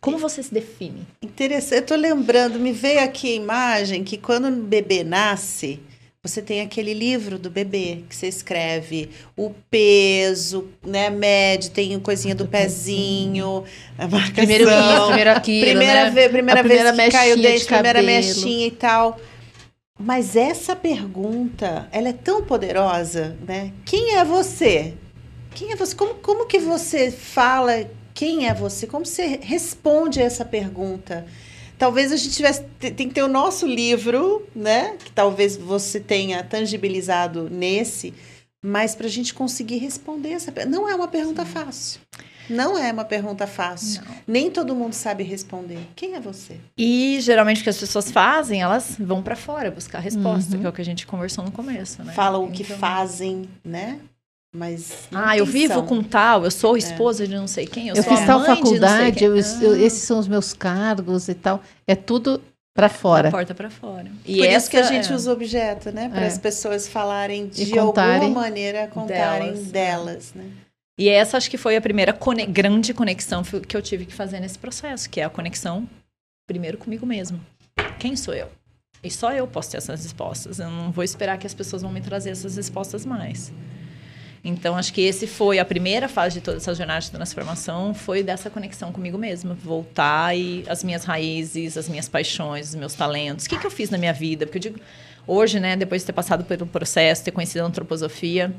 Como 0.00 0.18
você 0.18 0.42
se 0.42 0.52
define? 0.52 1.06
Interessante. 1.22 1.80
Eu 1.80 1.86
tô 1.86 1.96
lembrando, 1.96 2.58
me 2.58 2.72
veio 2.72 3.02
aqui 3.02 3.32
a 3.32 3.36
imagem 3.36 4.04
que 4.04 4.16
quando 4.16 4.48
o 4.48 4.62
bebê 4.62 5.04
nasce, 5.04 5.80
você 6.26 6.42
tem 6.42 6.60
aquele 6.60 6.92
livro 6.94 7.38
do 7.38 7.50
bebê 7.50 8.04
que 8.08 8.14
você 8.16 8.26
escreve 8.26 9.10
o 9.36 9.50
peso, 9.70 10.68
né, 10.84 11.10
mede, 11.10 11.70
tem 11.70 11.98
coisinha 12.00 12.34
do 12.34 12.46
pezinho, 12.46 13.64
a 13.98 14.06
marcação. 14.08 14.32
Primeiro 14.34 14.64
isso, 14.64 15.06
primeiro 15.06 15.30
aquilo, 15.30 15.66
primeira, 15.66 16.04
né? 16.04 16.10
ve- 16.10 16.28
primeira 16.28 16.60
A 16.60 16.62
vez 16.62 16.80
primeira 16.80 17.04
que 17.04 17.10
cai 17.10 17.32
o 17.32 17.36
dente, 17.36 17.58
de 17.60 17.66
primeira 17.66 18.02
mechinha 18.02 18.66
e 18.66 18.70
tal. 18.70 19.20
Mas 19.98 20.36
essa 20.36 20.76
pergunta, 20.76 21.88
ela 21.90 22.08
é 22.10 22.12
tão 22.12 22.44
poderosa, 22.44 23.36
né? 23.46 23.72
Quem 23.84 24.16
é 24.16 24.24
você? 24.24 24.94
Quem 25.54 25.72
é 25.72 25.76
você? 25.76 25.94
Como, 25.94 26.14
como 26.16 26.46
que 26.46 26.58
você 26.58 27.10
fala 27.10 27.88
quem 28.12 28.46
é 28.48 28.54
você? 28.54 28.86
Como 28.86 29.06
você 29.06 29.38
responde 29.42 30.20
a 30.20 30.24
essa 30.24 30.44
pergunta? 30.44 31.26
Talvez 31.78 32.10
a 32.12 32.16
gente 32.16 32.34
tivesse, 32.34 32.64
te- 32.80 32.90
tem 32.90 33.08
que 33.08 33.14
ter 33.14 33.22
o 33.22 33.28
nosso 33.28 33.66
livro, 33.66 34.46
né? 34.54 34.96
Que 35.04 35.10
talvez 35.12 35.56
você 35.56 36.00
tenha 36.00 36.42
tangibilizado 36.42 37.48
nesse, 37.50 38.14
mas 38.62 38.94
para 38.94 39.06
a 39.06 39.10
gente 39.10 39.34
conseguir 39.34 39.76
responder 39.78 40.30
essa 40.30 40.50
pergunta. 40.50 40.76
Não 40.78 40.88
é 40.88 40.94
uma 40.94 41.08
pergunta 41.08 41.44
fácil. 41.44 42.00
Não 42.48 42.78
é 42.78 42.92
uma 42.92 43.04
pergunta 43.04 43.44
fácil. 43.46 44.02
Nem 44.26 44.50
todo 44.52 44.72
mundo 44.74 44.92
sabe 44.92 45.24
responder. 45.24 45.80
Quem 45.96 46.14
é 46.14 46.20
você? 46.20 46.56
E 46.78 47.18
geralmente 47.20 47.60
o 47.60 47.64
que 47.64 47.70
as 47.70 47.76
pessoas 47.78 48.10
fazem, 48.10 48.62
elas 48.62 48.96
vão 49.00 49.20
para 49.20 49.34
fora 49.34 49.68
buscar 49.70 49.98
a 49.98 50.00
resposta, 50.00 50.56
que 50.56 50.64
é 50.64 50.68
o 50.68 50.72
que 50.72 50.80
a 50.80 50.84
gente 50.84 51.06
conversou 51.08 51.44
no 51.44 51.50
começo, 51.50 52.02
né? 52.04 52.12
Falam 52.12 52.44
o 52.44 52.50
que 52.52 52.62
Então- 52.62 52.78
fazem, 52.78 53.48
né? 53.64 53.98
Mas. 54.54 55.08
Ah, 55.12 55.36
eu 55.36 55.44
vivo 55.44 55.74
são. 55.74 55.86
com 55.86 56.02
tal, 56.02 56.44
eu 56.44 56.50
sou 56.50 56.76
esposa 56.76 57.26
de 57.26 57.34
não 57.34 57.46
sei 57.46 57.66
quem, 57.66 57.88
eu, 57.88 57.94
Eu 57.94 58.02
sou 58.02 58.12
a 58.12 58.16
fiz 58.16 58.26
tal 58.26 58.44
faculdade, 58.44 59.22
eu- 59.24 59.36
eu- 59.36 59.42
Ah, 59.74 59.78
esses 59.78 60.02
são 60.02 60.18
os 60.18 60.26
meus 60.28 60.52
cargos 60.52 61.28
e 61.28 61.34
tal. 61.34 61.62
É 61.86 61.94
tudo 61.94 62.42
para 62.74 62.88
da 62.88 62.94
fora. 62.94 63.30
porta 63.30 63.54
para 63.54 63.70
fora. 63.70 64.10
E 64.24 64.38
Por 64.38 64.46
isso 64.48 64.70
que 64.70 64.76
a 64.76 64.80
essa 64.80 64.92
gente 64.92 65.10
é- 65.12 65.14
usa 65.14 65.32
objeto, 65.32 65.90
né? 65.92 66.08
Para 66.08 66.22
É. 66.22 66.26
as 66.26 66.38
pessoas 66.38 66.88
falarem 66.88 67.48
de 67.48 67.70
contarem 67.70 68.14
alguma 68.28 68.40
maneira, 68.42 68.86
contarem 68.88 69.52
delas. 69.52 69.66
delas, 69.70 70.32
né? 70.34 70.44
E 70.98 71.08
essa 71.10 71.36
acho 71.36 71.50
que 71.50 71.58
foi 71.58 71.76
a 71.76 71.80
primeira 71.80 72.12
cone- 72.14 72.46
grande 72.46 72.94
conexão 72.94 73.42
que 73.42 73.76
eu 73.76 73.82
tive 73.82 74.06
que 74.06 74.14
fazer 74.14 74.40
nesse 74.40 74.58
processo, 74.58 75.10
que 75.10 75.20
é 75.20 75.24
a 75.24 75.30
conexão 75.30 75.86
primeiro 76.48 76.78
comigo 76.78 77.04
mesmo. 77.04 77.38
Quem 77.98 78.16
sou 78.16 78.32
eu? 78.32 78.48
E 79.02 79.10
só 79.10 79.30
eu 79.32 79.46
posso 79.46 79.70
ter 79.70 79.76
essas 79.76 80.02
respostas. 80.02 80.58
Eu 80.58 80.70
não 80.70 80.90
vou 80.90 81.04
esperar 81.04 81.36
que 81.38 81.46
as 81.46 81.52
pessoas 81.52 81.82
vão 81.82 81.92
me 81.92 82.00
trazer 82.00 82.30
essas 82.30 82.56
respostas 82.56 83.04
mais. 83.04 83.52
Então, 84.48 84.76
acho 84.76 84.92
que 84.92 85.00
esse 85.00 85.26
foi 85.26 85.58
a 85.58 85.64
primeira 85.64 86.08
fase 86.08 86.34
de 86.34 86.40
toda 86.40 86.58
essa 86.58 86.72
jornada 86.72 87.00
de 87.00 87.10
transformação, 87.10 87.92
foi 87.92 88.22
dessa 88.22 88.48
conexão 88.48 88.92
comigo 88.92 89.18
mesma, 89.18 89.54
voltar 89.54 90.36
e 90.36 90.64
as 90.68 90.84
minhas 90.84 91.02
raízes, 91.04 91.76
as 91.76 91.88
minhas 91.88 92.08
paixões, 92.08 92.68
os 92.68 92.74
meus 92.76 92.94
talentos. 92.94 93.46
O 93.46 93.48
que, 93.48 93.58
que 93.58 93.66
eu 93.66 93.70
fiz 93.72 93.90
na 93.90 93.98
minha 93.98 94.12
vida? 94.12 94.46
Porque 94.46 94.58
eu 94.58 94.72
digo, 94.72 94.80
hoje, 95.26 95.58
né, 95.58 95.74
depois 95.74 96.02
de 96.02 96.06
ter 96.06 96.12
passado 96.12 96.44
pelo 96.44 96.64
processo, 96.64 97.24
ter 97.24 97.32
conhecido 97.32 97.62
a 97.62 97.66
antroposofia, 97.66 98.54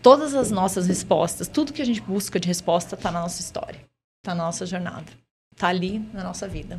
todas 0.00 0.34
as 0.34 0.52
nossas 0.52 0.86
respostas, 0.86 1.48
tudo 1.48 1.72
que 1.72 1.82
a 1.82 1.86
gente 1.86 2.00
busca 2.00 2.38
de 2.38 2.46
resposta 2.46 2.94
está 2.94 3.10
na 3.10 3.20
nossa 3.20 3.40
história, 3.40 3.80
está 4.22 4.36
na 4.36 4.44
nossa 4.44 4.64
jornada, 4.66 5.10
está 5.52 5.66
ali 5.66 5.98
na 6.14 6.22
nossa 6.22 6.46
vida. 6.46 6.78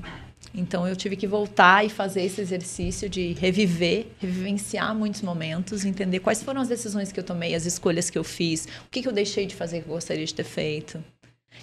Então 0.53 0.88
eu 0.88 0.95
tive 0.95 1.15
que 1.15 1.27
voltar 1.27 1.85
e 1.85 1.89
fazer 1.89 2.23
esse 2.23 2.41
exercício 2.41 3.09
de 3.09 3.33
reviver, 3.33 4.07
revivenciar 4.19 4.95
muitos 4.95 5.21
momentos, 5.21 5.85
entender 5.85 6.19
quais 6.19 6.41
foram 6.41 6.62
as 6.62 6.67
decisões 6.67 7.12
que 7.12 7.19
eu 7.19 7.23
tomei, 7.23 7.53
as 7.53 7.65
escolhas 7.65 8.09
que 8.09 8.17
eu 8.17 8.23
fiz, 8.23 8.65
o 8.65 8.89
que, 8.89 9.01
que 9.01 9.07
eu 9.07 9.13
deixei 9.13 9.45
de 9.45 9.55
fazer 9.55 9.81
que 9.81 9.89
eu 9.89 9.93
gostaria 9.93 10.25
de 10.25 10.33
ter 10.33 10.43
feito, 10.43 11.03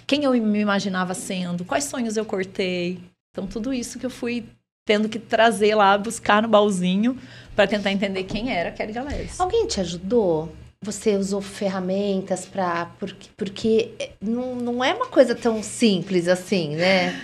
quem 0.05 0.23
eu 0.23 0.31
me 0.33 0.59
imaginava 0.59 1.13
sendo, 1.13 1.65
quais 1.65 1.83
sonhos 1.85 2.15
eu 2.17 2.25
cortei. 2.25 2.99
Então 3.31 3.45
tudo 3.45 3.73
isso 3.73 3.99
que 3.99 4.05
eu 4.05 4.09
fui 4.09 4.45
tendo 4.85 5.09
que 5.09 5.19
trazer 5.19 5.75
lá, 5.75 5.97
buscar 5.97 6.41
no 6.41 6.47
baúzinho 6.47 7.17
para 7.53 7.67
tentar 7.67 7.91
entender 7.91 8.23
quem 8.23 8.51
era 8.51 8.71
Kelly 8.71 8.93
Galés. 8.93 9.37
Alguém 9.39 9.67
te 9.67 9.81
ajudou? 9.81 10.53
Você 10.81 11.15
usou 11.15 11.41
ferramentas 11.41 12.45
para 12.45 12.85
porque, 12.97 13.29
porque 13.35 13.91
não, 14.21 14.55
não 14.55 14.83
é 14.83 14.93
uma 14.93 15.07
coisa 15.07 15.35
tão 15.35 15.61
simples 15.61 16.27
assim, 16.27 16.75
né? 16.75 17.19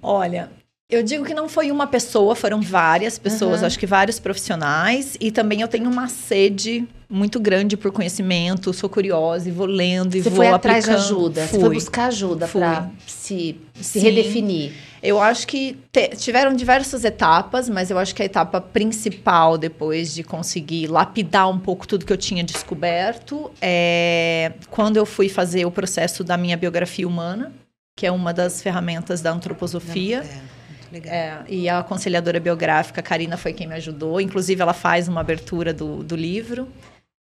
Olha, 0.00 0.50
Eu 0.90 1.02
digo 1.02 1.24
que 1.24 1.32
não 1.32 1.48
foi 1.48 1.70
uma 1.70 1.86
pessoa, 1.86 2.34
foram 2.34 2.60
várias 2.60 3.18
pessoas, 3.18 3.60
uhum. 3.60 3.66
acho 3.66 3.78
que 3.78 3.86
vários 3.86 4.18
profissionais. 4.18 5.16
E 5.20 5.30
também 5.30 5.60
eu 5.60 5.68
tenho 5.68 5.88
uma 5.88 6.08
sede 6.08 6.86
muito 7.08 7.40
grande 7.40 7.76
por 7.76 7.90
conhecimento, 7.90 8.72
sou 8.72 8.88
curiosa 8.88 9.48
e 9.48 9.52
vou 9.52 9.66
lendo 9.66 10.16
e 10.16 10.22
Você 10.22 10.30
vou 10.30 10.36
foi 10.36 10.46
aplicando. 10.46 10.78
atrás 10.78 10.84
de 10.84 10.90
ajuda, 10.90 11.46
Fui. 11.46 11.58
você 11.58 11.60
foi 11.60 11.74
buscar 11.74 12.06
ajuda 12.06 12.46
para 12.46 12.88
se, 13.06 13.56
se 13.80 13.98
redefinir. 13.98 14.72
Eu 15.02 15.20
acho 15.20 15.46
que 15.46 15.76
te, 15.90 16.08
tiveram 16.10 16.54
diversas 16.54 17.04
etapas, 17.04 17.68
mas 17.68 17.90
eu 17.90 17.98
acho 17.98 18.14
que 18.14 18.22
a 18.22 18.24
etapa 18.24 18.60
principal, 18.60 19.58
depois 19.58 20.14
de 20.14 20.22
conseguir 20.22 20.86
lapidar 20.86 21.50
um 21.50 21.58
pouco 21.58 21.86
tudo 21.86 22.04
que 22.04 22.12
eu 22.12 22.18
tinha 22.18 22.44
descoberto, 22.44 23.50
é 23.60 24.52
quando 24.70 24.96
eu 24.96 25.06
fui 25.06 25.28
fazer 25.28 25.64
o 25.64 25.70
processo 25.70 26.22
da 26.22 26.36
minha 26.36 26.56
biografia 26.56 27.08
humana, 27.08 27.52
que 27.96 28.06
é 28.06 28.12
uma 28.12 28.32
das 28.32 28.62
ferramentas 28.62 29.20
da 29.20 29.32
antroposofia. 29.32 30.18
É 30.18 30.20
Legal. 30.20 30.59
É, 31.04 31.42
e 31.48 31.68
a 31.68 31.78
aconselhadora 31.78 32.40
biográfica, 32.40 33.02
Karina, 33.02 33.36
foi 33.36 33.52
quem 33.52 33.66
me 33.66 33.74
ajudou. 33.74 34.20
Inclusive, 34.20 34.60
ela 34.60 34.74
faz 34.74 35.08
uma 35.08 35.20
abertura 35.20 35.72
do, 35.72 36.02
do 36.02 36.16
livro. 36.16 36.68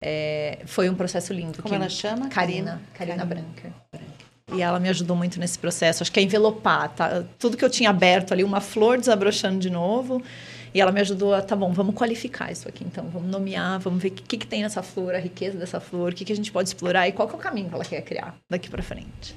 É, 0.01 0.59
foi 0.65 0.89
um 0.89 0.95
processo 0.95 1.33
lindo. 1.33 1.61
Como 1.61 1.73
ela 1.73 1.89
chama? 1.89 2.29
Karina. 2.29 2.81
Karina, 2.93 3.17
Karina 3.17 3.25
Branca. 3.25 3.73
E 4.53 4.61
ela 4.61 4.79
me 4.79 4.87
ajudou 4.89 5.15
muito 5.15 5.39
nesse 5.39 5.59
processo. 5.59 6.03
Acho 6.03 6.11
que 6.11 6.19
é 6.19 6.23
envelopar, 6.23 6.89
tá? 6.89 7.23
Tudo 7.37 7.57
que 7.57 7.65
eu 7.65 7.69
tinha 7.69 7.89
aberto 7.89 8.31
ali, 8.31 8.43
uma 8.43 8.61
flor 8.61 8.97
desabrochando 8.97 9.59
de 9.59 9.69
novo. 9.69 10.23
E 10.73 10.79
ela 10.79 10.91
me 10.91 11.01
ajudou 11.01 11.33
a, 11.33 11.41
tá 11.41 11.55
bom, 11.55 11.73
vamos 11.73 11.95
qualificar 11.95 12.51
isso 12.51 12.67
aqui. 12.67 12.83
Então, 12.83 13.09
vamos 13.09 13.29
nomear, 13.29 13.79
vamos 13.79 14.01
ver 14.01 14.09
o 14.09 14.11
que, 14.11 14.37
que, 14.37 14.47
tem 14.47 14.61
nessa 14.61 14.83
flor, 14.83 15.15
a 15.15 15.19
riqueza 15.19 15.57
dessa 15.57 15.79
flor, 15.79 16.11
o 16.11 16.15
que, 16.15 16.23
que 16.23 16.31
a 16.31 16.35
gente 16.35 16.51
pode 16.51 16.69
explorar 16.69 17.07
e 17.07 17.11
qual 17.11 17.27
é 17.29 17.33
o 17.33 17.37
caminho 17.37 17.67
que 17.67 17.75
ela 17.75 17.85
quer 17.85 18.01
criar 18.01 18.35
daqui 18.49 18.69
para 18.69 18.83
frente. 18.83 19.35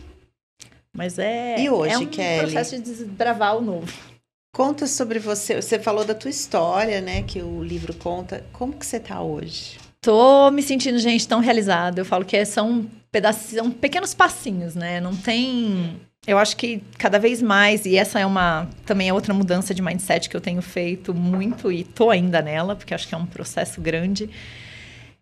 Mas 0.95 1.19
é, 1.19 1.59
e 1.59 1.71
hoje, 1.71 1.95
é 1.95 1.99
um 1.99 2.07
Kelly? 2.07 2.41
processo 2.41 2.77
de 2.77 2.83
desbravar 2.83 3.57
o 3.57 3.61
novo. 3.61 4.10
Conta 4.53 4.87
sobre 4.87 5.19
você. 5.19 5.61
Você 5.61 5.79
falou 5.79 6.05
da 6.05 6.15
tua 6.15 6.31
história, 6.31 7.01
né? 7.01 7.23
Que 7.23 7.41
o 7.41 7.63
livro 7.63 7.95
conta. 7.95 8.45
Como 8.53 8.73
que 8.73 8.85
você 8.85 8.99
tá 8.99 9.23
hoje? 9.23 9.79
Tô 10.01 10.51
me 10.51 10.63
sentindo, 10.63 10.99
gente, 10.99 11.29
tão 11.29 11.41
realizada. 11.41 12.01
Eu 12.01 12.05
falo 12.05 12.25
que 12.25 12.45
são 12.45 12.91
pedaços, 13.13 13.51
são 13.51 13.71
pequenos 13.71 14.15
passinhos, 14.15 14.75
né? 14.75 15.01
Não 15.01 15.15
tem. 15.15 16.01
Eu 16.27 16.37
acho 16.37 16.57
que 16.57 16.83
cada 16.99 17.19
vez 17.19 17.41
mais, 17.41 17.87
e 17.87 17.97
essa 17.97 18.19
é 18.21 18.27
uma 18.27 18.69
também 18.85 19.09
é 19.09 19.13
outra 19.13 19.33
mudança 19.33 19.73
de 19.73 19.81
mindset 19.81 20.29
que 20.29 20.37
eu 20.37 20.41
tenho 20.41 20.61
feito 20.61 21.15
muito 21.15 21.73
e 21.73 21.85
tô 21.85 22.11
ainda 22.11 22.43
nela, 22.43 22.77
porque 22.77 22.93
acho 22.93 23.09
que 23.09 23.15
é 23.15 23.19
um 23.19 23.27
processo 23.27 23.81
grande. 23.81 24.29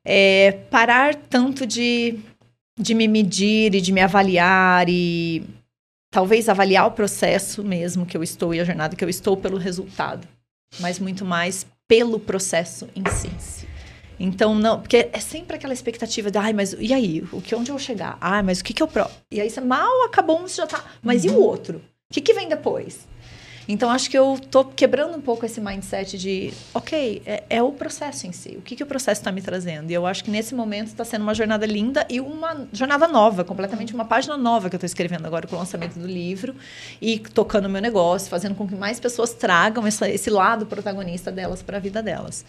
É 0.05 0.53
parar 0.71 1.15
tanto 1.15 1.67
de, 1.67 2.19
de 2.79 2.95
me 2.95 3.07
medir 3.07 3.75
e 3.75 3.81
de 3.81 3.93
me 3.93 4.01
avaliar 4.01 4.89
e 4.89 5.45
talvez 6.11 6.49
avaliar 6.49 6.87
o 6.87 6.93
processo 6.93 7.63
mesmo 7.63 8.07
que 8.07 8.17
eu 8.17 8.23
estou 8.23 8.55
e 8.55 8.61
a 8.61 8.65
jornada 8.65 8.97
que 8.97 9.05
eu 9.05 9.09
estou 9.09 9.37
pelo 9.37 9.57
resultado, 9.59 10.27
mas 10.81 10.99
muito 10.99 11.25
mais 11.25 11.67
pelo 11.87 12.19
processo 12.19 12.89
em 12.95 13.03
si. 13.11 13.67
Então, 14.21 14.55
não, 14.55 14.81
porque 14.81 15.09
é 15.13 15.21
sempre 15.21 15.57
aquela 15.57 15.73
expectativa 15.73 16.31
de, 16.31 16.39
ai, 16.39 16.53
mas 16.53 16.75
e 16.79 16.93
aí? 16.93 17.25
O 17.33 17.41
que, 17.41 17.55
onde 17.55 17.71
eu 17.71 17.77
vou 17.77 17.85
chegar? 17.85 18.19
Ah, 18.21 18.43
mas 18.43 18.61
o 18.61 18.65
que 18.65 18.75
que 18.75 18.83
eu... 18.83 18.89
Pro... 18.89 19.09
E 19.31 19.41
aí, 19.41 19.49
você 19.49 19.61
mal 19.61 20.05
acabou, 20.05 20.41
você 20.41 20.57
já 20.57 20.67
tá... 20.67 20.85
Mas 21.01 21.25
e 21.25 21.29
o 21.29 21.35
uhum. 21.35 21.41
outro? 21.41 21.79
O 22.11 22.15
que 22.15 22.21
que 22.21 22.35
vem 22.35 22.49
depois? 22.49 23.07
Então, 23.71 23.91
acho 23.91 24.09
que 24.09 24.17
eu 24.17 24.41
tô 24.51 24.65
quebrando 24.65 25.15
um 25.15 25.21
pouco 25.21 25.45
esse 25.45 25.61
mindset 25.61 26.17
de, 26.17 26.55
ok, 26.73 27.21
é, 27.27 27.45
é 27.51 27.63
o 27.63 27.71
processo 27.71 28.27
em 28.27 28.33
si. 28.33 28.57
O 28.57 28.63
que, 28.63 28.75
que 28.75 28.83
o 28.83 28.87
processo 28.87 29.21
está 29.21 29.31
me 29.31 29.43
trazendo? 29.43 29.91
E 29.91 29.95
eu 29.95 30.07
acho 30.07 30.25
que 30.25 30.31
nesse 30.31 30.55
momento 30.55 30.87
está 30.87 31.05
sendo 31.05 31.21
uma 31.21 31.35
jornada 31.35 31.67
linda 31.67 32.07
e 32.09 32.19
uma 32.19 32.67
jornada 32.73 33.07
nova, 33.07 33.45
completamente 33.45 33.93
uma 33.93 34.07
página 34.07 34.39
nova 34.39 34.71
que 34.71 34.75
eu 34.75 34.79
estou 34.79 34.87
escrevendo 34.87 35.27
agora 35.27 35.47
com 35.47 35.55
o 35.55 35.59
lançamento 35.59 35.99
do 35.99 36.07
livro 36.07 36.57
e 36.99 37.19
tocando 37.19 37.67
o 37.67 37.69
meu 37.69 37.83
negócio, 37.83 38.31
fazendo 38.31 38.55
com 38.55 38.67
que 38.67 38.75
mais 38.75 38.99
pessoas 38.99 39.35
tragam 39.35 39.87
essa, 39.87 40.09
esse 40.09 40.31
lado 40.31 40.65
protagonista 40.65 41.31
delas 41.31 41.63
para 41.63 41.77
a 41.77 41.81
vida 41.81 42.03
delas. 42.03 42.47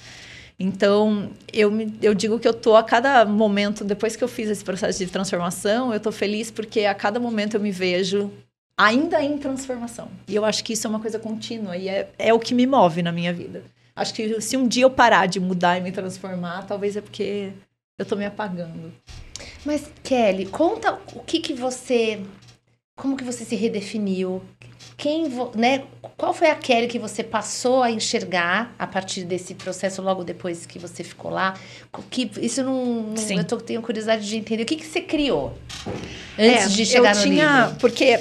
Então, 0.57 1.29
eu, 1.51 1.69
me, 1.69 1.93
eu 2.01 2.13
digo 2.13 2.39
que 2.39 2.47
eu 2.47 2.53
tô 2.53 2.77
a 2.77 2.83
cada 2.83 3.25
momento, 3.25 3.83
depois 3.83 4.15
que 4.15 4.23
eu 4.23 4.27
fiz 4.27 4.49
esse 4.49 4.63
processo 4.63 4.99
de 4.99 5.07
transformação, 5.07 5.93
eu 5.93 5.99
tô 5.99 6.13
feliz 6.13 6.49
porque 6.49 6.85
a 6.85 6.93
cada 6.93 7.19
momento 7.19 7.55
eu 7.55 7.61
me 7.61 7.71
vejo 7.71 8.31
ainda 8.79 9.21
em 9.21 9.37
transformação. 9.37 10.07
E 10.25 10.33
eu 10.33 10.45
acho 10.45 10.63
que 10.63 10.71
isso 10.71 10.87
é 10.87 10.89
uma 10.89 11.01
coisa 11.01 11.19
contínua 11.19 11.75
e 11.75 11.89
é, 11.89 12.09
é 12.17 12.33
o 12.33 12.39
que 12.39 12.53
me 12.53 12.65
move 12.65 13.03
na 13.03 13.11
minha 13.11 13.33
vida. 13.33 13.61
Acho 13.93 14.13
que 14.13 14.39
se 14.39 14.55
um 14.55 14.65
dia 14.65 14.85
eu 14.85 14.89
parar 14.89 15.25
de 15.25 15.37
mudar 15.37 15.77
e 15.77 15.81
me 15.81 15.91
transformar, 15.91 16.65
talvez 16.65 16.95
é 16.95 17.01
porque 17.01 17.51
eu 17.97 18.05
tô 18.05 18.15
me 18.15 18.25
apagando. 18.25 18.93
Mas, 19.65 19.91
Kelly, 20.01 20.45
conta 20.45 20.97
o 21.13 21.19
que 21.19 21.41
que 21.41 21.53
você... 21.53 22.21
Como 22.95 23.17
que 23.17 23.23
você 23.23 23.43
se 23.43 23.55
redefiniu? 23.55 24.41
Quem, 24.95 25.29
né, 25.55 25.83
qual 26.17 26.33
foi 26.33 26.49
a 26.49 26.55
Kelly 26.55 26.87
que 26.87 26.99
você 26.99 27.23
passou 27.23 27.81
a 27.81 27.89
enxergar 27.89 28.73
a 28.77 28.85
partir 28.85 29.23
desse 29.23 29.55
processo 29.55 30.01
logo 30.01 30.25
depois 30.25 30.65
que 30.65 30.77
você 30.77 31.03
ficou 31.03 31.31
lá? 31.31 31.53
Que 32.09 32.29
isso 32.41 32.61
não, 32.61 33.03
não 33.03 33.31
eu 33.31 33.43
tô, 33.45 33.57
tenho 33.57 33.81
curiosidade 33.81 34.27
de 34.27 34.35
entender 34.35 34.63
o 34.63 34.65
que 34.65 34.75
que 34.75 34.85
você 34.85 34.99
criou 34.99 35.57
antes 36.37 36.65
é, 36.65 36.67
de 36.67 36.85
chegar 36.85 37.15
eu 37.15 37.15
no 37.15 37.23
tinha, 37.23 37.61
livro. 37.61 37.79
Porque 37.79 38.19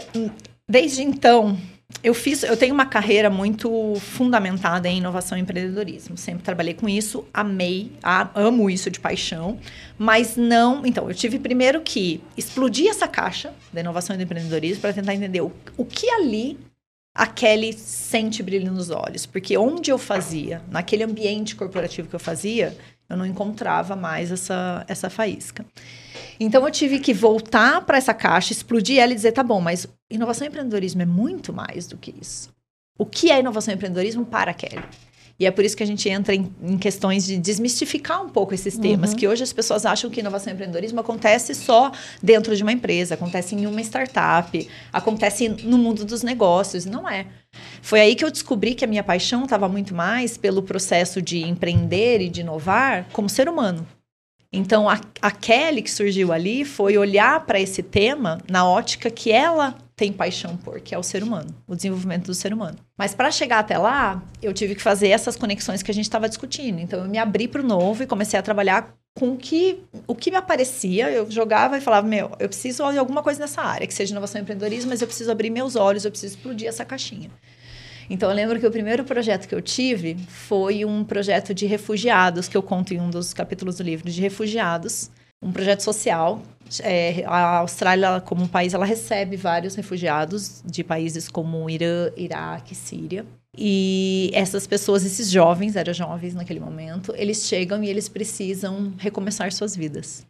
desde 0.69 1.03
então, 1.03 1.57
eu 2.03 2.13
fiz, 2.13 2.43
eu 2.43 2.57
tenho 2.57 2.75
uma 2.75 2.85
carreira 2.85 3.31
muito 3.31 3.95
fundamentada 3.97 4.89
em 4.89 4.99
inovação 4.99 5.39
e 5.39 5.41
empreendedorismo. 5.41 6.17
Sempre 6.17 6.43
trabalhei 6.43 6.75
com 6.75 6.89
isso, 6.89 7.27
amei, 7.33 7.93
amo 8.35 8.69
isso 8.69 8.91
de 8.91 9.01
paixão, 9.01 9.59
mas 9.97 10.37
não. 10.37 10.85
Então, 10.85 11.09
eu 11.09 11.15
tive 11.15 11.39
primeiro 11.39 11.81
que 11.81 12.21
explodir 12.37 12.89
essa 12.91 13.09
caixa 13.09 13.53
da 13.73 13.81
inovação 13.81 14.15
e 14.15 14.19
do 14.19 14.23
empreendedorismo 14.23 14.83
para 14.83 14.93
tentar 14.93 15.15
entender 15.15 15.41
o, 15.41 15.51
o 15.77 15.85
que 15.85 16.09
ali 16.11 16.59
a 17.15 17.27
Kelly 17.27 17.73
sente 17.73 18.43
brilho 18.43 18.71
nos 18.71 18.91
olhos, 18.91 19.27
porque 19.27 19.57
onde 19.59 19.91
eu 19.91 19.99
fazia, 19.99 20.63
naquele 20.71 21.03
ambiente 21.03 21.57
corporativo 21.57 22.09
que 22.09 22.15
eu 22.15 22.21
fazia, 22.21 22.77
eu 23.09 23.17
não 23.17 23.27
encontrava 23.27 23.97
mais 23.97 24.31
essa 24.31 24.85
essa 24.87 25.11
faísca. 25.11 25.65
Então 26.41 26.65
eu 26.65 26.71
tive 26.71 26.99
que 27.01 27.13
voltar 27.13 27.81
para 27.83 27.99
essa 27.99 28.15
caixa, 28.15 28.53
explodir 28.53 28.99
ela 28.99 29.13
e 29.13 29.15
dizer, 29.15 29.33
tá 29.33 29.43
bom, 29.43 29.61
mas 29.61 29.87
inovação 30.11 30.47
e 30.47 30.49
empreendedorismo 30.49 31.03
é 31.03 31.07
muito 31.07 31.53
mais 31.53 31.87
do 31.87 31.97
que 31.97 32.15
isso. 32.21 32.51
O 32.99 33.07
que 33.07 33.31
é 33.31 33.41
inovação 33.41 33.73
e 33.73 33.77
empreendedorismo 33.77 34.25
para 34.25 34.51
a 34.51 34.55
Kelly? 34.55 34.85
E 35.41 35.47
é 35.47 35.53
por 35.53 35.65
isso 35.65 35.77
que 35.77 35.85
a 35.85 35.87
gente 35.87 36.09
entra 36.09 36.35
em, 36.35 36.53
em 36.61 36.77
questões 36.77 37.25
de 37.25 37.39
desmistificar 37.39 38.25
um 38.25 38.29
pouco 38.29 38.53
esses 38.53 38.77
temas, 38.77 39.11
uhum. 39.11 39.17
que 39.17 39.29
hoje 39.29 39.45
as 39.45 39.53
pessoas 39.53 39.87
acham 39.87 40.11
que 40.11 40.19
inovação 40.19 40.51
e 40.51 40.55
empreendedorismo 40.55 40.99
acontece 40.99 41.55
só 41.55 41.93
dentro 42.21 42.57
de 42.57 42.63
uma 42.65 42.73
empresa, 42.73 43.15
acontece 43.15 43.55
em 43.55 43.65
uma 43.65 43.81
startup, 43.81 44.69
acontece 44.93 45.49
no 45.49 45.79
mundo 45.79 46.05
dos 46.05 46.25
negócios. 46.25 46.85
Não 46.85 47.09
é. 47.09 47.27
Foi 47.81 48.01
aí 48.01 48.17
que 48.17 48.25
eu 48.25 48.33
descobri 48.33 48.75
que 48.75 48.85
a 48.85 48.89
minha 48.89 49.05
paixão 49.05 49.45
estava 49.45 49.69
muito 49.69 49.95
mais 49.95 50.37
pelo 50.37 50.61
processo 50.61 51.23
de 51.23 51.45
empreender 51.45 52.21
e 52.21 52.29
de 52.29 52.41
inovar 52.41 53.07
como 53.13 53.29
ser 53.29 53.49
humano. 53.49 53.87
Então, 54.53 54.89
a, 54.89 54.99
a 55.21 55.31
Kelly 55.31 55.83
que 55.83 55.91
surgiu 55.91 56.33
ali 56.33 56.65
foi 56.65 56.97
olhar 56.97 57.45
para 57.45 57.61
esse 57.61 57.83
tema 57.83 58.39
na 58.49 58.67
ótica 58.67 59.11
que 59.11 59.31
ela 59.31 59.77
tem 59.95 60.13
paixão 60.13 60.57
por, 60.57 60.81
que 60.81 60.95
é 60.95 60.99
o 60.99 61.03
ser 61.03 61.23
humano, 61.23 61.55
o 61.67 61.75
desenvolvimento 61.75 62.27
do 62.27 62.35
ser 62.35 62.55
humano. 62.55 62.79
Mas 62.97 63.15
para 63.15 63.31
chegar 63.31 63.59
até 63.59 63.77
lá, 63.77 64.23
eu 64.41 64.55
tive 64.55 64.75
que 64.75 64.81
fazer 64.81 65.09
essas 65.09 65.37
conexões 65.37 65.83
que 65.83 65.91
a 65.91 65.95
gente 65.95 66.05
estava 66.05 66.29
discutindo. 66.29 66.79
Então, 66.79 67.01
eu 67.01 67.09
me 67.11 67.19
abri 67.19 67.47
para 67.47 67.61
o 67.61 67.67
novo 67.67 68.03
e 68.03 68.07
comecei 68.07 68.39
a 68.39 68.43
trabalhar 68.43 68.95
com 69.19 69.37
que, 69.37 69.81
o 70.07 70.15
que 70.15 70.31
me 70.31 70.37
aparecia. 70.37 71.11
Eu 71.11 71.31
jogava 71.31 71.77
e 71.77 71.81
falava: 71.81 72.07
Meu, 72.07 72.31
eu 72.39 72.49
preciso 72.49 72.91
de 72.93 72.99
alguma 72.99 73.23
coisa 73.23 73.41
nessa 73.41 73.61
área, 73.61 73.87
que 73.87 73.93
seja 73.93 74.13
inovação 74.13 74.41
e 74.41 74.43
empreendedorismo, 74.43 74.91
mas 74.91 75.03
eu 75.03 75.07
preciso 75.09 75.31
abrir 75.31 75.51
meus 75.51 75.77
olhos, 75.77 76.05
eu 76.05 76.11
preciso 76.11 76.37
explodir 76.37 76.69
essa 76.69 76.85
caixinha. 76.85 77.31
Então, 78.11 78.31
eu 78.31 78.35
lembro 78.35 78.59
que 78.59 78.67
o 78.67 78.71
primeiro 78.71 79.05
projeto 79.05 79.47
que 79.47 79.55
eu 79.55 79.61
tive 79.61 80.17
foi 80.29 80.85
um 80.85 81.05
projeto 81.05 81.53
de 81.53 81.67
refugiados, 81.67 82.49
que 82.49 82.57
eu 82.57 82.63
conto 82.63 82.95
em 82.95 83.01
um 83.01 83.11
dos 83.11 83.35
capítulos 83.35 83.77
do 83.77 83.83
livro, 83.83 84.11
de 84.11 84.21
refugiados. 84.21 85.11
Um 85.41 85.53
projeto 85.53 85.83
social. 85.83 86.43
É, 86.83 87.23
a 87.27 87.59
Austrália, 87.59 88.21
como 88.21 88.43
um 88.43 88.49
país, 88.49 88.75
ela 88.75 88.85
recebe 88.85 89.37
vários 89.37 89.75
refugiados 89.75 90.63
de 90.65 90.83
países 90.83 91.29
como 91.29 91.69
Irã, 91.71 92.11
Iraque, 92.17 92.75
Síria. 92.75 93.25
E 93.57 94.31
essas 94.35 94.67
pessoas, 94.67 95.05
esses 95.05 95.31
jovens, 95.31 95.77
eram 95.77 95.93
jovens 95.93 96.35
naquele 96.35 96.61
momento, 96.61 97.15
eles 97.17 97.47
chegam 97.47 97.83
e 97.83 97.89
eles 97.89 98.09
precisam 98.09 98.93
recomeçar 98.99 99.53
suas 99.53 99.75
vidas. 99.75 100.27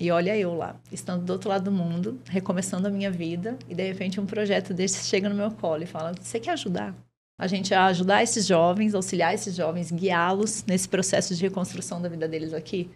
E 0.00 0.10
olha 0.10 0.36
eu 0.36 0.54
lá, 0.54 0.76
estando 0.92 1.24
do 1.24 1.32
outro 1.32 1.48
lado 1.48 1.64
do 1.64 1.72
mundo, 1.72 2.20
recomeçando 2.28 2.86
a 2.86 2.90
minha 2.90 3.10
vida, 3.10 3.58
e 3.68 3.74
de 3.74 3.82
repente 3.82 4.20
um 4.20 4.26
projeto 4.26 4.72
desse 4.72 5.08
chega 5.08 5.28
no 5.28 5.34
meu 5.34 5.50
colo 5.50 5.82
e 5.82 5.86
fala: 5.86 6.12
Você 6.20 6.38
quer 6.38 6.52
ajudar? 6.52 6.94
A 7.38 7.46
gente 7.46 7.72
a 7.72 7.86
ajudar 7.86 8.22
esses 8.22 8.44
jovens, 8.44 8.94
auxiliar 8.94 9.32
esses 9.32 9.54
jovens, 9.54 9.92
guiá-los 9.92 10.64
nesse 10.66 10.88
processo 10.88 11.34
de 11.34 11.42
reconstrução 11.42 12.02
da 12.02 12.08
vida 12.08 12.26
deles 12.26 12.52
aqui. 12.52 12.90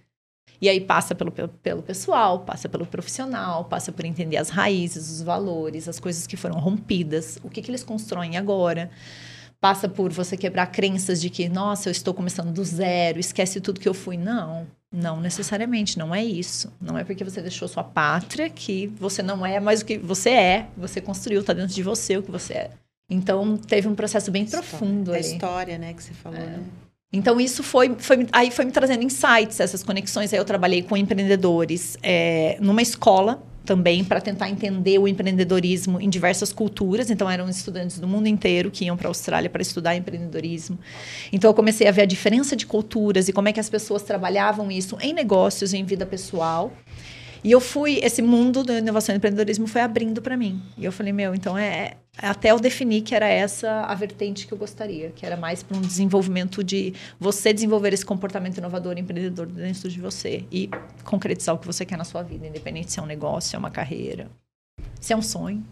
E 0.61 0.69
aí 0.69 0.81
passa 0.81 1.15
pelo, 1.15 1.31
pelo, 1.31 1.83
pessoal, 1.83 2.41
passa 2.41 2.69
pelo 2.69 2.85
profissional, 2.85 3.65
passa 3.65 3.93
por 3.93 4.05
entender 4.05 4.37
as 4.37 4.49
raízes, 4.49 5.11
os 5.11 5.23
valores, 5.23 5.89
as 5.89 6.01
coisas 6.01 6.27
que 6.27 6.37
foram 6.37 6.59
rompidas, 6.59 7.39
o 7.43 7.49
que, 7.49 7.63
que 7.63 7.71
eles 7.71 7.85
constroem 7.85 8.37
agora. 8.37 8.91
Passa 9.61 9.89
por 9.89 10.13
você 10.13 10.37
quebrar 10.37 10.67
crenças 10.67 11.21
de 11.21 11.31
que, 11.31 11.49
nossa, 11.49 11.89
eu 11.89 11.93
estou 11.93 12.13
começando 12.13 12.53
do 12.53 12.65
zero, 12.65 13.21
esquece 13.21 13.61
tudo 13.61 13.79
que 13.79 13.89
eu 13.89 13.95
fui. 13.95 14.17
Não, 14.17 14.67
não 14.93 15.21
necessariamente, 15.21 15.99
não 15.99 16.13
é 16.13 16.25
isso. 16.25 16.73
Não 16.81 16.99
é 16.99 17.05
porque 17.05 17.23
você 17.23 17.41
deixou 17.41 17.69
sua 17.69 17.85
pátria 17.85 18.51
que 18.51 18.89
você 18.89 19.23
não 19.23 19.47
é 19.47 19.61
mais 19.61 19.83
o 19.83 19.85
que 19.85 19.99
você 19.99 20.31
é, 20.31 20.69
você 20.77 21.01
construiu, 21.01 21.41
está 21.41 21.53
dentro 21.53 21.75
de 21.75 21.83
você 21.83 22.17
o 22.17 22.23
que 22.25 22.31
você 22.31 22.55
é. 22.55 22.71
Então, 23.13 23.57
teve 23.57 23.87
um 23.89 23.95
processo 23.95 24.31
bem 24.31 24.45
história. 24.45 24.67
profundo 24.67 25.13
A 25.13 25.19
história, 25.19 25.79
né, 25.79 25.93
que 25.93 26.03
você 26.03 26.13
falou, 26.13 26.39
É. 26.39 26.47
né? 26.47 26.61
Então, 27.13 27.39
isso 27.39 27.63
foi, 27.63 27.95
foi, 27.99 28.27
aí 28.33 28.51
foi 28.51 28.65
me 28.65 28.73
trazendo 28.73 29.03
insights, 29.05 29.61
essas 29.61 29.83
conexões. 29.83 30.33
Aí 30.33 30.39
eu 30.39 30.45
trabalhei 30.47 30.83
com 30.83 30.97
empreendedores 30.97 31.99
é, 32.03 32.57
numa 32.59 32.81
escola 32.81 33.43
também 33.67 34.03
para 34.03 34.21
tentar 34.21 34.49
entender 34.49 34.99
o 34.99 35.07
empreendedorismo 35.07 36.01
em 36.01 36.09
diversas 36.09 36.53
culturas. 36.55 37.11
Então, 37.11 37.31
eram 37.31 37.49
estudantes 37.51 37.99
do 37.99 38.09
mundo 38.09 38.29
inteiro 38.29 38.71
que 38.71 38.87
iam 38.87 38.97
para 38.97 39.09
a 39.09 39.11
Austrália 39.11 39.51
para 39.51 39.61
estudar 39.61 39.95
empreendedorismo. 39.95 40.79
Então, 41.31 41.51
eu 41.51 41.55
comecei 41.55 41.87
a 41.87 41.91
ver 41.91 42.03
a 42.03 42.07
diferença 42.07 42.57
de 42.57 42.67
culturas 42.67 43.29
e 43.29 43.33
como 43.33 43.47
é 43.47 43.53
que 43.53 43.61
as 43.61 43.69
pessoas 43.69 44.03
trabalhavam 44.03 44.71
isso 44.71 44.97
em 45.01 45.13
negócios, 45.13 45.75
em 45.75 45.85
vida 45.85 46.07
pessoal. 46.07 46.73
E 47.45 47.51
eu 47.51 47.61
fui, 47.61 47.99
esse 48.03 48.23
mundo 48.23 48.63
da 48.63 48.79
inovação 48.79 49.13
e 49.13 49.19
empreendedorismo 49.19 49.67
foi 49.67 49.81
abrindo 49.81 50.23
para 50.23 50.37
mim. 50.37 50.63
E 50.79 50.85
eu 50.85 50.93
falei, 50.93 51.13
meu, 51.13 51.35
então 51.35 51.59
é, 51.59 51.67
é- 51.67 51.97
até 52.19 52.53
eu 52.53 52.61
defini 52.61 53.01
que 53.01 53.17
era 53.17 53.27
essa 53.27 53.81
a 53.81 53.95
vertente 53.95 54.47
que 54.47 54.55
eu 54.55 54.59
gostaria, 54.59 55.11
que 55.11 55.27
era 55.27 55.37
mais 55.37 55.61
para 55.61 55.77
um 55.77 55.81
desenvolvimento 55.81 56.63
de 56.63 56.95
você 57.19 57.53
desenvolver 57.53 57.93
esse 57.93 58.07
comportamento 58.07 58.59
inovador 58.59 58.97
e 58.97 59.01
empreendedor 59.01 59.47
dentro 59.47 59.89
de 59.89 60.01
você 60.01 60.45
e 60.53 60.71
concretizar 61.05 61.55
o 61.55 61.59
que 61.59 61.67
você 61.67 61.85
quer 61.85 61.99
na 61.99 62.05
sua 62.05 62.23
vida, 62.23 62.47
independente 62.47 62.93
se 62.93 63.01
é 63.01 63.03
um 63.03 63.07
negócio, 63.07 63.51
se 63.51 63.57
é 63.57 63.59
uma 63.59 63.71
carreira, 63.71 64.31
se 65.01 65.13
é 65.13 65.17
um 65.17 65.23
sonho. 65.23 65.65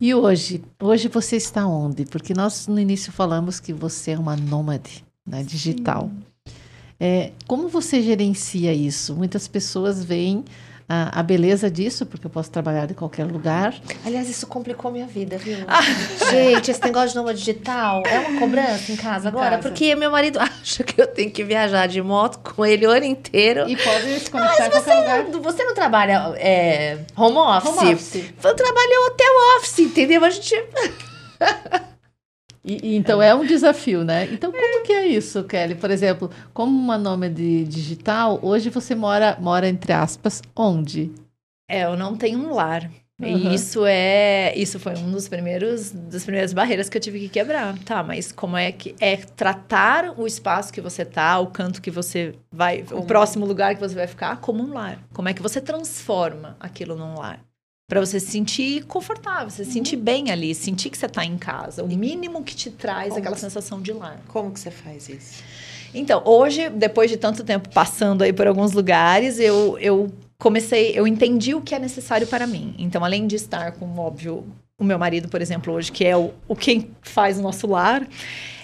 E 0.00 0.14
hoje? 0.14 0.62
Hoje 0.82 1.08
você 1.08 1.36
está 1.36 1.66
onde? 1.66 2.06
Porque 2.06 2.32
nós 2.32 2.66
no 2.66 2.80
início 2.80 3.12
falamos 3.12 3.60
que 3.60 3.70
você 3.70 4.12
é 4.12 4.18
uma 4.18 4.34
nômade 4.34 5.04
né, 5.26 5.42
digital. 5.42 6.10
É, 7.00 7.30
como 7.46 7.68
você 7.68 8.02
gerencia 8.02 8.74
isso? 8.74 9.16
Muitas 9.16 9.48
pessoas 9.48 10.04
veem 10.04 10.44
a, 10.86 11.20
a 11.20 11.22
beleza 11.22 11.70
disso, 11.70 12.04
porque 12.04 12.26
eu 12.26 12.30
posso 12.30 12.50
trabalhar 12.50 12.90
em 12.90 12.94
qualquer 12.94 13.24
lugar. 13.24 13.72
Aliás, 14.04 14.28
isso 14.28 14.44
complicou 14.48 14.90
minha 14.90 15.06
vida, 15.06 15.38
viu? 15.38 15.56
Gente, 16.30 16.72
esse 16.72 16.82
negócio 16.82 17.10
de 17.10 17.16
nômade 17.16 17.38
digital 17.38 18.02
é 18.04 18.18
uma 18.18 18.40
cobrança 18.40 18.90
em 18.90 18.96
casa 18.96 19.28
agora? 19.28 19.50
casa. 19.50 19.62
Porque 19.68 19.94
meu 19.94 20.10
marido 20.10 20.38
acha 20.42 20.82
que 20.82 21.00
eu 21.00 21.06
tenho 21.06 21.30
que 21.30 21.44
viajar 21.44 21.86
de 21.86 22.02
moto 22.02 22.40
com 22.40 22.66
ele 22.66 22.86
o 22.86 22.90
ano 22.90 23.06
inteiro. 23.06 23.68
E 23.68 23.76
pode 23.76 24.18
se 24.18 24.28
conectar 24.28 24.66
em 24.66 24.70
qualquer 24.70 24.98
lugar. 24.98 25.28
Não, 25.28 25.40
Você 25.40 25.64
não 25.64 25.74
trabalha 25.74 26.34
é, 26.36 26.98
home 27.16 27.38
office? 27.38 27.70
Home 27.70 27.94
office. 27.94 28.24
Eu 28.42 28.54
trabalho 28.54 29.06
hotel 29.06 29.32
office, 29.58 29.78
entendeu? 29.78 30.24
A 30.24 30.30
gente... 30.30 30.54
E, 32.64 32.92
e 32.92 32.96
então 32.96 33.22
é 33.22 33.34
um 33.34 33.44
desafio, 33.44 34.04
né? 34.04 34.28
Então 34.32 34.52
como 34.52 34.82
que 34.84 34.92
é 34.92 35.06
isso, 35.06 35.44
Kelly? 35.44 35.74
Por 35.74 35.90
exemplo, 35.90 36.30
como 36.52 36.76
uma 36.76 36.98
nômade 36.98 37.64
digital, 37.64 38.38
hoje 38.42 38.68
você 38.68 38.94
mora, 38.94 39.36
mora 39.40 39.68
entre 39.68 39.92
aspas, 39.92 40.42
onde? 40.54 41.10
É, 41.68 41.84
eu 41.84 41.96
não 41.96 42.16
tenho 42.16 42.38
um 42.38 42.54
lar. 42.54 42.90
Uhum. 43.20 43.28
E 43.28 43.54
isso 43.54 43.84
é, 43.84 44.54
isso 44.56 44.80
foi 44.80 44.94
um 44.94 45.10
dos 45.10 45.28
primeiros 45.28 45.90
das 45.90 46.24
primeiras 46.24 46.54
barreiras 46.54 46.88
que 46.88 46.96
eu 46.96 47.00
tive 47.00 47.20
que 47.20 47.28
quebrar. 47.28 47.78
Tá, 47.80 48.02
mas 48.02 48.32
como 48.32 48.56
é 48.56 48.72
que 48.72 48.94
é 48.98 49.16
tratar 49.16 50.18
o 50.18 50.26
espaço 50.26 50.72
que 50.72 50.80
você 50.80 51.04
tá, 51.04 51.38
o 51.38 51.48
canto 51.48 51.82
que 51.82 51.90
você 51.90 52.34
vai, 52.50 52.84
o 52.90 53.04
próximo 53.04 53.44
lugar 53.44 53.74
que 53.74 53.80
você 53.80 53.94
vai 53.94 54.06
ficar 54.06 54.38
como 54.40 54.62
um 54.62 54.72
lar? 54.72 54.98
Como 55.12 55.28
é 55.28 55.34
que 55.34 55.42
você 55.42 55.60
transforma 55.60 56.56
aquilo 56.58 56.96
num 56.96 57.14
lar? 57.14 57.40
Para 57.90 58.00
você 58.00 58.20
se 58.20 58.30
sentir 58.30 58.84
confortável, 58.84 59.50
você 59.50 59.64
se 59.64 59.72
sentir 59.72 59.96
bem 59.96 60.30
ali, 60.30 60.54
sentir 60.54 60.90
que 60.90 60.96
você 60.96 61.08
tá 61.08 61.24
em 61.24 61.36
casa, 61.36 61.82
o 61.82 61.88
mínimo 61.88 62.44
que 62.44 62.54
te 62.54 62.70
traz 62.70 63.08
Como 63.08 63.18
aquela 63.18 63.34
que- 63.34 63.40
sensação 63.40 63.82
de 63.82 63.92
lar. 63.92 64.20
Como 64.28 64.52
que 64.52 64.60
você 64.60 64.70
faz 64.70 65.08
isso? 65.08 65.42
Então, 65.92 66.22
hoje, 66.24 66.70
depois 66.70 67.10
de 67.10 67.16
tanto 67.16 67.42
tempo 67.42 67.68
passando 67.70 68.22
aí 68.22 68.32
por 68.32 68.46
alguns 68.46 68.70
lugares, 68.72 69.40
eu, 69.40 69.76
eu 69.80 70.08
comecei, 70.38 70.92
eu 70.96 71.04
entendi 71.04 71.52
o 71.52 71.60
que 71.60 71.74
é 71.74 71.80
necessário 71.80 72.28
para 72.28 72.46
mim. 72.46 72.76
Então, 72.78 73.04
além 73.04 73.26
de 73.26 73.34
estar 73.34 73.72
com, 73.72 73.98
óbvio, 73.98 74.44
o 74.78 74.84
meu 74.84 74.96
marido, 74.96 75.28
por 75.28 75.42
exemplo, 75.42 75.74
hoje, 75.74 75.90
que 75.90 76.04
é 76.04 76.16
o, 76.16 76.30
o 76.46 76.54
quem 76.54 76.92
faz 77.02 77.38
o 77.40 77.42
nosso 77.42 77.66
lar, 77.66 78.06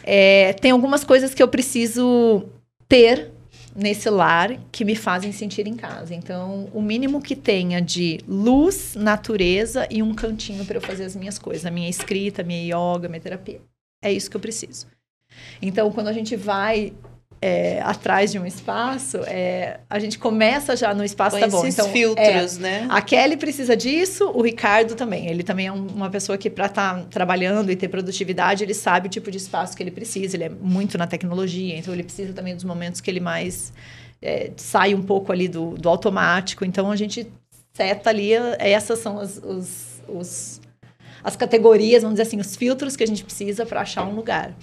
é, 0.04 0.52
tem 0.52 0.70
algumas 0.70 1.02
coisas 1.02 1.34
que 1.34 1.42
eu 1.42 1.48
preciso 1.48 2.44
ter 2.88 3.32
nesse 3.76 4.08
lar 4.08 4.56
que 4.72 4.84
me 4.84 4.96
fazem 4.96 5.30
sentir 5.32 5.66
em 5.66 5.76
casa. 5.76 6.14
Então, 6.14 6.68
o 6.72 6.80
mínimo 6.80 7.20
que 7.20 7.36
tenha 7.36 7.80
de 7.80 8.18
luz, 8.26 8.94
natureza 8.96 9.86
e 9.90 10.02
um 10.02 10.14
cantinho 10.14 10.64
para 10.64 10.78
eu 10.78 10.80
fazer 10.80 11.04
as 11.04 11.14
minhas 11.14 11.38
coisas, 11.38 11.66
a 11.66 11.70
minha 11.70 11.88
escrita, 11.88 12.42
a 12.42 12.44
minha 12.44 12.62
yoga, 12.74 13.06
a 13.06 13.08
minha 13.10 13.20
terapia. 13.20 13.60
É 14.02 14.10
isso 14.10 14.30
que 14.30 14.36
eu 14.36 14.40
preciso. 14.40 14.86
Então, 15.60 15.92
quando 15.92 16.08
a 16.08 16.12
gente 16.12 16.34
vai 16.36 16.94
é, 17.40 17.80
atrás 17.82 18.32
de 18.32 18.38
um 18.38 18.46
espaço, 18.46 19.18
é, 19.26 19.80
a 19.88 19.98
gente 19.98 20.18
começa 20.18 20.74
já 20.74 20.94
no 20.94 21.04
espaço, 21.04 21.32
Põe 21.38 21.40
tá 21.42 21.48
bom. 21.48 21.66
Então, 21.66 21.86
é, 21.86 21.90
filtros, 21.92 22.58
né? 22.58 22.86
a 22.90 23.00
Kelly 23.02 23.36
precisa 23.36 23.76
disso, 23.76 24.30
o 24.34 24.42
Ricardo 24.42 24.94
também. 24.94 25.28
Ele 25.28 25.42
também 25.42 25.66
é 25.66 25.72
um- 25.72 25.86
uma 25.86 26.08
pessoa 26.10 26.36
que, 26.38 26.48
para 26.48 26.66
estar 26.66 27.04
trabalhando 27.10 27.70
e 27.70 27.76
ter 27.76 27.88
produtividade, 27.88 28.64
ele 28.64 28.74
sabe 28.74 29.06
o 29.08 29.10
tipo 29.10 29.30
de 29.30 29.36
espaço 29.38 29.76
que 29.76 29.82
ele 29.82 29.90
precisa. 29.90 30.36
Ele 30.36 30.44
é 30.44 30.48
muito 30.48 30.96
na 30.96 31.06
tecnologia, 31.06 31.76
então 31.76 31.92
ele 31.92 32.02
precisa 32.02 32.32
também 32.32 32.54
dos 32.54 32.64
momentos 32.64 33.00
que 33.00 33.10
ele 33.10 33.20
mais 33.20 33.72
é, 34.22 34.50
sai 34.56 34.94
um 34.94 35.02
pouco 35.02 35.30
ali 35.30 35.46
do, 35.46 35.72
do 35.76 35.88
automático. 35.88 36.64
Então 36.64 36.90
a 36.90 36.96
gente 36.96 37.30
seta 37.74 38.08
ali, 38.08 38.32
essas 38.58 38.98
são 38.98 39.18
as, 39.18 39.36
os, 39.36 40.02
os- 40.08 40.60
as 41.22 41.36
categorias, 41.36 42.02
vamos 42.02 42.16
dizer 42.16 42.26
assim, 42.28 42.40
os 42.40 42.56
filtros 42.56 42.96
que 42.96 43.04
a 43.04 43.06
gente 43.06 43.22
precisa 43.24 43.66
para 43.66 43.82
achar 43.82 44.04
um 44.06 44.14
lugar. 44.14 44.54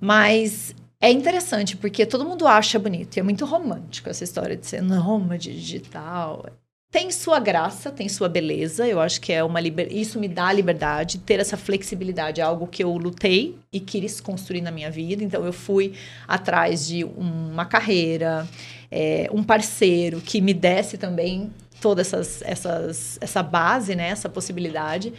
Mas 0.00 0.74
é 1.02 1.10
interessante, 1.10 1.76
porque 1.76 2.06
todo 2.06 2.24
mundo 2.24 2.46
acha 2.46 2.78
bonito. 2.78 3.16
E 3.16 3.20
é 3.20 3.24
muito 3.24 3.44
romântico 3.44 4.08
essa 4.08 4.22
história 4.22 4.56
de 4.56 4.64
ser 4.64 4.80
nômade 4.80 5.52
digital. 5.52 6.46
Tem 6.92 7.10
sua 7.10 7.40
graça, 7.40 7.90
tem 7.90 8.08
sua 8.08 8.28
beleza. 8.28 8.86
Eu 8.86 9.00
acho 9.00 9.20
que 9.20 9.32
é 9.32 9.42
uma 9.42 9.58
liber... 9.58 9.92
isso 9.92 10.20
me 10.20 10.28
dá 10.28 10.52
liberdade, 10.52 11.18
ter 11.18 11.40
essa 11.40 11.56
flexibilidade 11.56 12.40
é 12.40 12.44
algo 12.44 12.68
que 12.68 12.84
eu 12.84 12.96
lutei 12.96 13.58
e 13.72 13.80
quis 13.80 14.20
construir 14.20 14.60
na 14.60 14.70
minha 14.70 14.92
vida. 14.92 15.24
Então 15.24 15.44
eu 15.44 15.52
fui 15.52 15.94
atrás 16.28 16.86
de 16.86 17.02
uma 17.02 17.64
carreira, 17.64 18.46
é, 18.88 19.28
um 19.32 19.42
parceiro 19.42 20.20
que 20.20 20.40
me 20.40 20.54
desse 20.54 20.96
também 20.96 21.52
toda 21.80 22.02
essas, 22.02 22.42
essas, 22.42 23.18
essa 23.20 23.42
base, 23.42 23.96
né, 23.96 24.06
essa 24.06 24.28
possibilidade. 24.28 25.12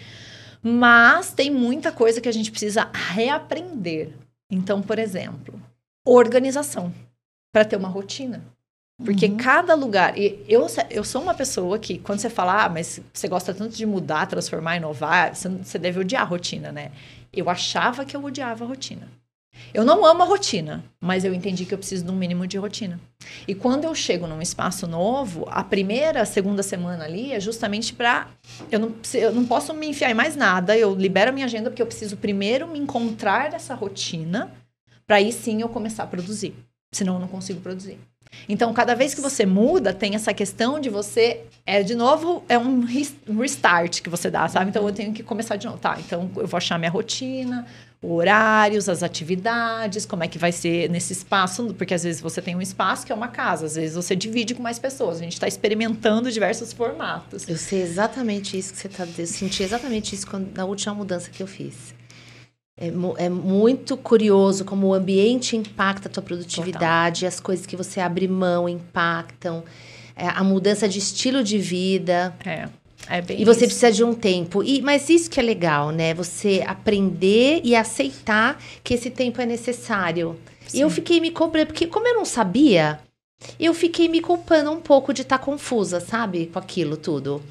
Mas 0.62 1.34
tem 1.34 1.52
muita 1.52 1.92
coisa 1.92 2.22
que 2.22 2.30
a 2.30 2.34
gente 2.34 2.52
precisa 2.52 2.90
reaprender. 2.94 4.12
Então, 4.50 4.82
por 4.82 4.98
exemplo, 4.98 5.60
organização 6.06 6.94
para 7.52 7.66
ter 7.66 7.76
uma 7.76 7.88
rotina. 7.88 8.44
Porque 9.04 9.28
cada 9.30 9.74
lugar. 9.74 10.18
E 10.18 10.46
eu, 10.48 10.68
eu 10.90 11.04
sou 11.04 11.22
uma 11.22 11.34
pessoa 11.34 11.80
que, 11.80 11.98
quando 11.98 12.20
você 12.20 12.30
fala, 12.30 12.66
ah, 12.66 12.70
mas 12.70 13.02
você 13.12 13.28
gosta 13.28 13.54
tanto 13.54 13.76
de 13.76 13.86
mudar, 13.86 14.28
transformar, 14.28 14.78
inovar, 14.78 15.36
você, 15.36 15.50
você 15.50 15.80
deve 15.80 16.00
odiar 16.00 16.22
a 16.22 16.26
rotina, 16.26 16.72
né? 16.72 16.92
Eu 17.32 17.50
achava 17.50 18.06
que 18.06 18.16
eu 18.16 18.24
odiava 18.24 18.64
a 18.64 18.68
rotina. 18.68 19.08
Eu 19.74 19.84
não 19.84 20.06
amo 20.06 20.24
a 20.24 20.26
rotina, 20.26 20.84
mas 21.00 21.24
eu 21.24 21.34
entendi 21.34 21.66
que 21.66 21.74
eu 21.74 21.78
preciso 21.78 22.06
de 22.06 22.12
um 22.12 22.16
mínimo 22.16 22.46
de 22.48 22.58
rotina. 22.58 23.00
E 23.48 23.54
quando 23.54 23.86
eu 23.86 23.94
chego 23.94 24.26
num 24.26 24.42
espaço 24.42 24.88
novo, 24.88 25.48
a 25.50 25.64
primeira, 25.64 26.26
segunda 26.26 26.64
semana 26.64 27.04
ali 27.06 27.34
é 27.34 27.40
justamente 27.40 27.94
para 27.94 28.28
eu 28.72 28.80
não, 28.80 28.94
eu 29.14 29.32
não 29.32 29.46
posso 29.46 29.74
me 29.74 29.88
enfiar 29.88 30.10
em 30.10 30.16
mais 30.16 30.36
nada, 30.36 30.78
eu 30.78 30.94
libero 30.96 31.30
a 31.30 31.34
minha 31.34 31.46
agenda 31.46 31.70
porque 31.70 31.82
eu 31.82 31.88
preciso 31.88 32.18
primeiro 32.18 32.68
me 32.68 32.80
encontrar 32.80 33.52
nessa 33.52 33.76
rotina 33.76 34.52
para 35.08 35.18
aí 35.18 35.32
sim 35.32 35.62
eu 35.62 35.70
começar 35.70 36.04
a 36.04 36.08
produzir. 36.08 36.54
Senão 36.92 37.16
eu 37.16 37.20
não 37.20 37.28
consigo 37.28 37.60
produzir. 37.60 37.98
Então, 38.50 38.74
cada 38.74 38.96
vez 38.96 39.14
que 39.14 39.22
você 39.22 39.46
muda, 39.46 39.94
tem 39.94 40.16
essa 40.16 40.34
questão 40.34 40.80
de 40.80 40.90
você. 40.90 41.42
É, 41.66 41.84
de 41.84 41.96
novo, 41.96 42.44
é 42.50 42.58
um 42.58 42.82
res- 42.82 43.16
restart 43.40 44.02
que 44.02 44.10
você 44.10 44.30
dá, 44.30 44.48
sabe? 44.48 44.70
Então, 44.70 44.86
eu 44.88 44.94
tenho 44.94 45.14
que 45.14 45.24
começar 45.24 45.56
de 45.56 45.66
novo. 45.68 45.78
Tá, 45.78 45.98
então 46.00 46.30
eu 46.36 46.48
vou 46.48 46.58
achar 46.58 46.78
minha 46.78 46.92
rotina, 46.92 47.66
horários, 48.02 48.90
as 48.90 49.02
atividades, 49.02 50.06
como 50.06 50.24
é 50.24 50.28
que 50.28 50.38
vai 50.38 50.52
ser 50.52 50.90
nesse 50.90 51.14
espaço, 51.14 51.74
porque 51.78 51.94
às 51.94 52.04
vezes 52.04 52.20
você 52.22 52.42
tem 52.42 52.56
um 52.56 52.62
espaço 52.62 53.06
que 53.06 53.12
é 53.12 53.16
uma 53.16 53.30
casa, 53.30 53.66
às 53.66 53.76
vezes 53.76 53.96
você 53.96 54.16
divide 54.16 54.54
com 54.54 54.62
mais 54.62 54.78
pessoas. 54.78 55.18
A 55.18 55.24
gente 55.24 55.34
está 55.34 55.48
experimentando 55.48 56.32
diversos 56.32 56.74
formatos. 56.74 57.48
Eu 57.48 57.58
sei 57.58 57.82
exatamente 57.82 58.58
isso 58.58 58.74
que 58.74 58.80
você 58.80 58.88
está. 58.88 59.08
Eu 59.18 59.28
senti 59.28 59.64
exatamente 59.64 60.16
isso 60.16 60.28
quando, 60.28 60.54
na 60.56 60.66
última 60.66 60.94
mudança 60.94 61.30
que 61.30 61.42
eu 61.42 61.48
fiz. 61.48 61.94
É, 62.76 62.88
é 63.18 63.30
muito 63.30 63.96
curioso 63.96 64.66
como 64.66 64.88
o 64.88 64.94
ambiente 64.94 65.56
impacta 65.56 66.08
a 66.08 66.12
tua 66.12 66.24
produtividade, 66.24 67.26
as 67.26 67.40
coisas 67.40 67.66
que 67.66 67.76
você 67.76 68.00
abre 68.00 68.28
mão 68.28 68.68
impactam, 68.68 69.64
é, 70.16 70.28
a 70.28 70.44
mudança 70.44 70.88
de 70.90 70.98
estilo 70.98 71.44
de 71.44 71.60
vida. 71.60 72.36
É, 72.44 72.68
é 73.08 73.22
bem 73.22 73.42
E 73.42 73.46
você 73.46 73.66
isso. 73.66 73.68
precisa 73.68 73.92
de 73.92 74.04
um 74.04 74.14
tempo. 74.14 74.64
E, 74.64 74.82
mas 74.82 75.08
isso 75.10 75.30
que 75.30 75.40
é 75.40 75.44
legal, 75.44 75.92
né? 75.92 76.14
Você 76.16 76.64
aprender 76.66 77.62
e 77.64 77.76
aceitar 77.76 78.60
que 78.84 78.96
esse 78.96 79.12
tempo 79.12 79.40
é 79.40 79.46
necessário. 79.46 80.40
E 80.74 80.82
eu 80.82 80.90
fiquei 80.90 81.20
me 81.20 81.30
cobrando, 81.30 81.68
porque 81.68 81.86
como 81.86 82.08
eu 82.08 82.16
não 82.16 82.26
sabia, 82.26 83.00
eu 83.60 83.74
fiquei 83.74 84.08
me 84.08 84.20
culpando 84.20 84.72
um 84.72 84.82
pouco 84.82 85.14
de 85.14 85.22
estar 85.22 85.38
confusa, 85.38 86.00
sabe? 86.00 86.48
Com 86.48 86.58
aquilo 86.58 86.98
tudo. 86.98 87.42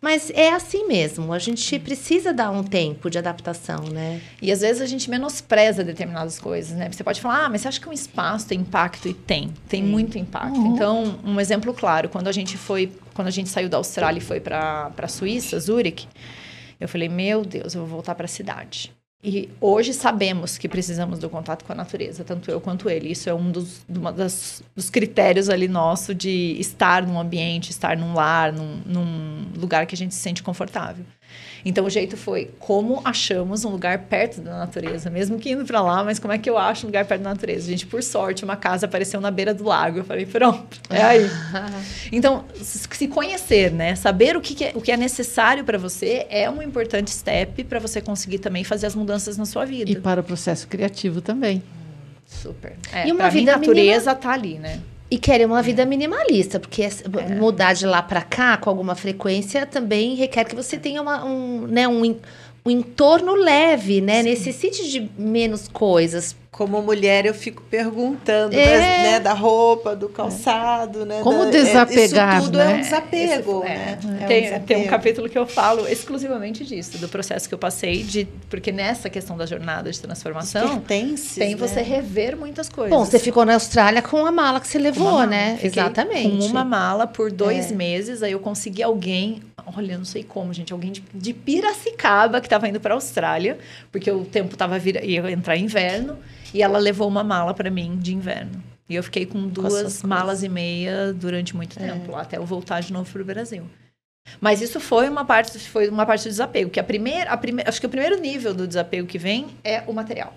Mas 0.00 0.30
é 0.30 0.50
assim 0.52 0.86
mesmo, 0.86 1.32
a 1.32 1.38
gente 1.38 1.78
precisa 1.78 2.32
dar 2.32 2.50
um 2.50 2.62
tempo 2.62 3.08
de 3.10 3.18
adaptação, 3.18 3.84
né? 3.84 4.20
E 4.40 4.52
às 4.52 4.60
vezes 4.60 4.82
a 4.82 4.86
gente 4.86 5.08
menospreza 5.10 5.82
determinadas 5.82 6.38
coisas, 6.38 6.76
né? 6.76 6.88
Você 6.90 7.02
pode 7.02 7.20
falar, 7.20 7.46
ah, 7.46 7.48
mas 7.48 7.62
você 7.62 7.68
acha 7.68 7.80
que 7.80 7.88
um 7.88 7.92
espaço 7.92 8.46
tem 8.46 8.60
impacto? 8.60 9.08
E 9.08 9.14
tem, 9.14 9.52
tem 9.68 9.82
muito 9.82 10.18
impacto. 10.18 10.58
Então, 10.58 11.18
um 11.24 11.40
exemplo 11.40 11.72
claro, 11.74 12.08
quando 12.08 12.28
a 12.28 12.32
gente 12.32 12.56
foi, 12.56 12.92
quando 13.14 13.28
a 13.28 13.30
gente 13.32 13.48
saiu 13.48 13.68
da 13.68 13.76
Austrália 13.78 14.18
e 14.18 14.22
foi 14.22 14.40
para 14.40 14.92
a 14.96 15.08
Suíça, 15.08 15.58
Zurich, 15.58 16.06
Eu 16.78 16.88
falei, 16.88 17.08
meu 17.08 17.42
Deus, 17.42 17.74
eu 17.74 17.80
vou 17.80 17.88
voltar 17.88 18.14
para 18.14 18.26
a 18.26 18.28
cidade. 18.28 18.95
E 19.28 19.48
hoje 19.60 19.92
sabemos 19.92 20.56
que 20.56 20.68
precisamos 20.68 21.18
do 21.18 21.28
contato 21.28 21.64
com 21.64 21.72
a 21.72 21.74
natureza, 21.74 22.22
tanto 22.22 22.48
eu 22.48 22.60
quanto 22.60 22.88
ele. 22.88 23.10
Isso 23.10 23.28
é 23.28 23.34
um 23.34 23.50
dos, 23.50 23.84
das, 24.14 24.62
dos 24.72 24.88
critérios 24.88 25.48
ali 25.48 25.66
nosso 25.66 26.14
de 26.14 26.56
estar 26.60 27.04
num 27.04 27.18
ambiente, 27.18 27.70
estar 27.70 27.96
num 27.96 28.14
lar, 28.14 28.52
num, 28.52 28.80
num 28.86 29.46
lugar 29.56 29.84
que 29.84 29.96
a 29.96 29.98
gente 29.98 30.14
se 30.14 30.20
sente 30.20 30.44
confortável. 30.44 31.04
Então 31.66 31.84
o 31.84 31.90
jeito 31.90 32.16
foi 32.16 32.48
como 32.60 33.02
achamos 33.04 33.64
um 33.64 33.70
lugar 33.70 33.98
perto 34.04 34.40
da 34.40 34.56
natureza, 34.56 35.10
mesmo 35.10 35.36
que 35.36 35.50
indo 35.50 35.64
para 35.64 35.82
lá, 35.82 36.04
mas 36.04 36.16
como 36.16 36.32
é 36.32 36.38
que 36.38 36.48
eu 36.48 36.56
acho 36.56 36.86
um 36.86 36.88
lugar 36.88 37.04
perto 37.04 37.22
da 37.22 37.30
natureza? 37.30 37.66
Gente, 37.66 37.84
por 37.84 38.04
sorte, 38.04 38.44
uma 38.44 38.54
casa 38.54 38.86
apareceu 38.86 39.20
na 39.20 39.32
beira 39.32 39.52
do 39.52 39.64
lago. 39.64 39.98
Eu 39.98 40.04
falei, 40.04 40.24
pronto, 40.24 40.80
é 40.88 41.02
aí. 41.02 41.30
então, 42.12 42.44
se 42.54 43.08
conhecer, 43.08 43.72
né? 43.72 43.96
Saber 43.96 44.36
o 44.36 44.40
que, 44.40 44.64
é, 44.64 44.72
o 44.76 44.80
que 44.80 44.92
é 44.92 44.96
necessário 44.96 45.64
para 45.64 45.76
você 45.76 46.24
é 46.30 46.48
um 46.48 46.62
importante 46.62 47.10
step 47.10 47.64
para 47.64 47.80
você 47.80 48.00
conseguir 48.00 48.38
também 48.38 48.62
fazer 48.62 48.86
as 48.86 48.94
mudanças 48.94 49.36
na 49.36 49.44
sua 49.44 49.64
vida. 49.64 49.90
E 49.90 49.96
para 49.96 50.20
o 50.20 50.24
processo 50.24 50.68
criativo 50.68 51.20
também. 51.20 51.60
Super. 52.24 52.74
É, 52.92 53.08
e 53.08 53.12
uma 53.12 53.28
vida 53.28 53.56
mim, 53.56 53.66
natureza 53.66 54.12
minima... 54.12 54.14
tá 54.14 54.30
ali, 54.30 54.60
né? 54.60 54.80
E 55.10 55.18
querer 55.18 55.46
uma 55.46 55.62
vida 55.62 55.86
minimalista, 55.86 56.58
porque 56.58 56.82
é. 56.82 56.90
mudar 57.36 57.74
de 57.74 57.86
lá 57.86 58.02
para 58.02 58.22
cá 58.22 58.56
com 58.56 58.68
alguma 58.68 58.94
frequência 58.94 59.64
também 59.64 60.16
requer 60.16 60.44
que 60.44 60.54
você 60.54 60.76
tenha 60.76 61.00
uma, 61.00 61.24
um, 61.24 61.66
né, 61.66 61.86
um, 61.86 62.02
um 62.64 62.70
entorno 62.70 63.34
leve, 63.34 64.00
né? 64.00 64.22
Sim. 64.22 64.30
Necessite 64.30 64.90
de 64.90 65.10
menos 65.16 65.68
coisas 65.68 66.34
como 66.56 66.80
mulher 66.80 67.26
eu 67.26 67.34
fico 67.34 67.62
perguntando 67.62 68.56
é. 68.56 69.02
né, 69.02 69.20
da 69.20 69.34
roupa, 69.34 69.94
do 69.94 70.08
calçado, 70.08 71.04
né? 71.04 71.20
Como 71.22 71.44
da, 71.44 71.50
desapegar, 71.50 72.38
isso 72.38 72.46
tudo 72.46 72.58
né? 72.58 72.72
é 72.72 72.74
um 72.76 72.80
desapego, 72.80 73.62
é, 73.62 73.68
né? 73.68 73.98
É 74.22 74.26
tem, 74.26 74.38
um 74.38 74.42
desapego. 74.42 74.66
tem 74.66 74.76
um 74.78 74.86
capítulo 74.86 75.28
que 75.28 75.38
eu 75.38 75.46
falo 75.46 75.86
exclusivamente 75.86 76.64
disso, 76.64 76.96
do 76.96 77.10
processo 77.10 77.46
que 77.46 77.54
eu 77.54 77.58
passei, 77.58 78.02
de 78.02 78.26
porque 78.48 78.72
nessa 78.72 79.10
questão 79.10 79.36
da 79.36 79.44
jornada 79.44 79.92
de 79.92 80.00
transformação, 80.00 80.80
tem 80.80 81.14
né? 81.36 81.56
você 81.56 81.82
rever 81.82 82.38
muitas 82.38 82.70
coisas. 82.70 82.90
Bom, 82.90 83.04
você 83.04 83.18
ficou 83.18 83.44
na 83.44 83.52
Austrália 83.52 84.00
com 84.00 84.24
a 84.24 84.32
mala 84.32 84.58
que 84.58 84.66
você 84.66 84.78
levou, 84.78 85.26
né? 85.26 85.58
Exatamente. 85.62 86.46
Com 86.46 86.52
uma 86.52 86.64
mala 86.64 87.06
por 87.06 87.30
dois 87.30 87.70
é. 87.70 87.74
meses, 87.74 88.22
aí 88.22 88.32
eu 88.32 88.40
consegui 88.40 88.82
alguém, 88.82 89.42
olha, 89.66 89.98
não 89.98 90.04
sei 90.04 90.22
como, 90.22 90.52
gente, 90.52 90.72
alguém 90.72 90.92
de, 90.92 91.02
de 91.12 91.32
Piracicaba 91.32 92.40
que 92.40 92.46
estava 92.46 92.68
indo 92.68 92.80
para 92.80 92.94
a 92.94 92.96
Austrália, 92.96 93.58
porque 93.90 94.10
o 94.10 94.24
tempo 94.24 94.52
estava 94.52 94.78
ia 94.78 95.30
entrar 95.30 95.56
inverno. 95.56 96.18
E 96.54 96.62
ela 96.62 96.78
levou 96.78 97.08
uma 97.08 97.24
mala 97.24 97.52
para 97.52 97.70
mim 97.70 97.96
de 97.96 98.14
inverno. 98.14 98.62
E 98.88 98.94
eu 98.94 99.02
fiquei 99.02 99.26
com 99.26 99.48
duas 99.48 100.00
com 100.00 100.06
malas 100.06 100.42
e 100.42 100.48
meia 100.48 101.12
durante 101.12 101.56
muito 101.56 101.78
é. 101.78 101.88
tempo, 101.88 102.14
até 102.14 102.36
eu 102.36 102.46
voltar 102.46 102.80
de 102.80 102.92
novo 102.92 103.10
para 103.10 103.22
o 103.22 103.24
Brasil. 103.24 103.64
Mas 104.40 104.60
isso 104.60 104.80
foi 104.80 105.08
uma 105.08 105.24
parte, 105.24 105.58
foi 105.58 105.88
uma 105.88 106.06
parte 106.06 106.24
do 106.24 106.30
desapego. 106.30 106.70
Que 106.70 106.80
a 106.80 106.84
primeira, 106.84 107.30
a 107.30 107.36
primeira, 107.36 107.68
acho 107.68 107.80
que 107.80 107.86
o 107.86 107.90
primeiro 107.90 108.20
nível 108.20 108.54
do 108.54 108.66
desapego 108.66 109.06
que 109.06 109.18
vem 109.18 109.48
é 109.62 109.82
o 109.86 109.92
material. 109.92 110.34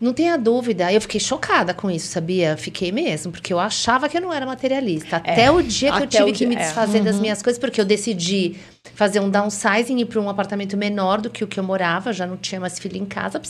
Não 0.00 0.12
tenha 0.12 0.36
dúvida, 0.36 0.92
eu 0.92 1.00
fiquei 1.00 1.20
chocada 1.20 1.72
com 1.72 1.90
isso, 1.90 2.08
sabia? 2.08 2.56
Fiquei 2.56 2.92
mesmo, 2.92 3.32
porque 3.32 3.52
eu 3.52 3.58
achava 3.58 4.08
que 4.08 4.16
eu 4.16 4.20
não 4.20 4.32
era 4.32 4.44
materialista. 4.44 5.16
Até 5.16 5.44
é, 5.44 5.50
o 5.50 5.62
dia 5.62 5.92
que 5.92 6.02
eu 6.02 6.06
tive 6.06 6.32
que 6.32 6.46
me 6.46 6.56
desfazer 6.56 6.98
é. 6.98 7.00
das 7.02 7.16
uhum. 7.16 7.22
minhas 7.22 7.42
coisas, 7.42 7.58
porque 7.58 7.80
eu 7.80 7.84
decidi 7.84 8.56
fazer 8.94 9.20
um 9.20 9.30
downsizing 9.30 9.98
e 9.98 10.02
ir 10.02 10.06
para 10.06 10.20
um 10.20 10.28
apartamento 10.28 10.76
menor 10.76 11.20
do 11.20 11.30
que 11.30 11.44
o 11.44 11.46
que 11.46 11.58
eu 11.58 11.64
morava, 11.64 12.12
já 12.12 12.26
não 12.26 12.36
tinha 12.36 12.60
mais 12.60 12.78
filho 12.78 12.96
em 12.96 13.06
casa, 13.06 13.40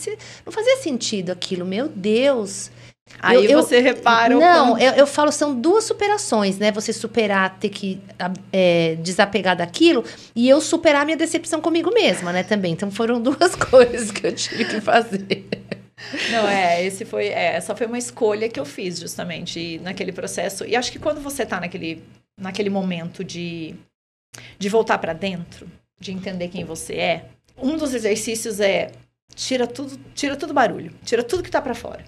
não 0.45 0.53
fazia 0.53 0.77
sentido 0.79 1.31
aquilo, 1.31 1.65
meu 1.65 1.89
Deus. 1.89 2.71
Aí 3.19 3.51
eu, 3.51 3.61
você 3.61 3.79
eu, 3.79 3.83
repara. 3.83 4.35
Não, 4.35 4.79
eu, 4.79 4.93
eu 4.93 5.07
falo, 5.07 5.33
são 5.33 5.55
duas 5.55 5.85
superações, 5.85 6.59
né? 6.59 6.71
Você 6.73 6.93
superar, 6.93 7.59
ter 7.59 7.69
que 7.69 8.01
é, 8.53 8.97
desapegar 9.01 9.57
daquilo 9.57 10.05
e 10.35 10.49
eu 10.49 10.61
superar 10.61 11.05
minha 11.05 11.17
decepção 11.17 11.61
comigo 11.61 11.93
mesma, 11.93 12.33
né? 12.33 12.43
Também. 12.43 12.73
Então 12.73 12.91
foram 12.91 13.21
duas 13.21 13.55
coisas 13.57 14.11
que 14.11 14.27
eu 14.27 14.35
tive 14.35 14.65
que 14.65 14.81
fazer. 14.81 15.47
Não, 16.31 16.49
é, 16.49 16.85
esse 16.85 17.05
foi, 17.05 17.29
é, 17.29 17.57
essa 17.57 17.75
foi 17.75 17.87
uma 17.87 17.99
escolha 17.99 18.49
que 18.49 18.59
eu 18.59 18.65
fiz 18.65 18.99
justamente 18.99 19.79
naquele 19.81 20.13
processo. 20.13 20.65
E 20.65 20.75
acho 20.75 20.91
que 20.91 20.99
quando 20.99 21.21
você 21.21 21.43
está 21.43 21.61
naquele, 21.61 22.03
naquele 22.39 22.71
momento 22.71 23.23
de, 23.23 23.75
de 24.59 24.69
voltar 24.69 24.99
para 24.99 25.13
dentro, 25.13 25.71
de 25.99 26.13
entender 26.13 26.49
quem 26.49 26.65
você 26.65 26.95
é, 26.95 27.25
um 27.57 27.77
dos 27.77 27.95
exercícios 27.95 28.61
é 28.61 28.91
tira 29.35 29.67
tudo, 29.67 29.99
tira 30.15 30.37
tudo 30.37 30.53
barulho, 30.53 30.93
tira 31.05 31.23
tudo 31.23 31.43
que 31.43 31.49
está 31.49 31.61
para 31.61 31.75
fora. 31.75 32.05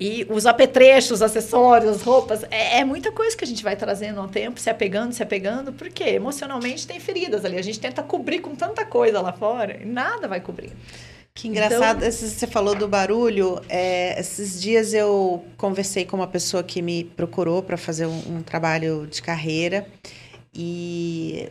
E 0.00 0.26
os 0.30 0.46
apetrechos, 0.46 1.12
os 1.12 1.22
acessórios, 1.22 1.96
as 1.96 2.02
roupas, 2.02 2.42
é, 2.50 2.78
é, 2.78 2.84
muita 2.84 3.12
coisa 3.12 3.36
que 3.36 3.44
a 3.44 3.46
gente 3.46 3.62
vai 3.62 3.76
trazendo 3.76 4.20
ao 4.20 4.26
tempo, 4.26 4.58
se 4.58 4.68
apegando, 4.68 5.12
se 5.12 5.22
apegando, 5.22 5.72
porque 5.72 6.02
emocionalmente 6.02 6.86
tem 6.86 6.98
feridas 6.98 7.44
ali. 7.44 7.56
A 7.56 7.62
gente 7.62 7.78
tenta 7.78 8.02
cobrir 8.02 8.40
com 8.40 8.56
tanta 8.56 8.84
coisa 8.84 9.20
lá 9.20 9.32
fora 9.32 9.80
e 9.80 9.84
nada 9.84 10.26
vai 10.26 10.40
cobrir. 10.40 10.72
Que 11.34 11.48
engraçado, 11.48 12.04
então... 12.04 12.12
você 12.12 12.46
falou 12.46 12.74
do 12.74 12.86
barulho. 12.86 13.60
É, 13.68 14.18
esses 14.20 14.60
dias 14.60 14.92
eu 14.92 15.44
conversei 15.56 16.04
com 16.04 16.16
uma 16.16 16.26
pessoa 16.26 16.62
que 16.62 16.82
me 16.82 17.04
procurou 17.04 17.62
para 17.62 17.76
fazer 17.76 18.06
um, 18.06 18.36
um, 18.36 18.42
trabalho 18.42 19.06
de 19.06 19.22
carreira 19.22 19.86
e 20.54 21.48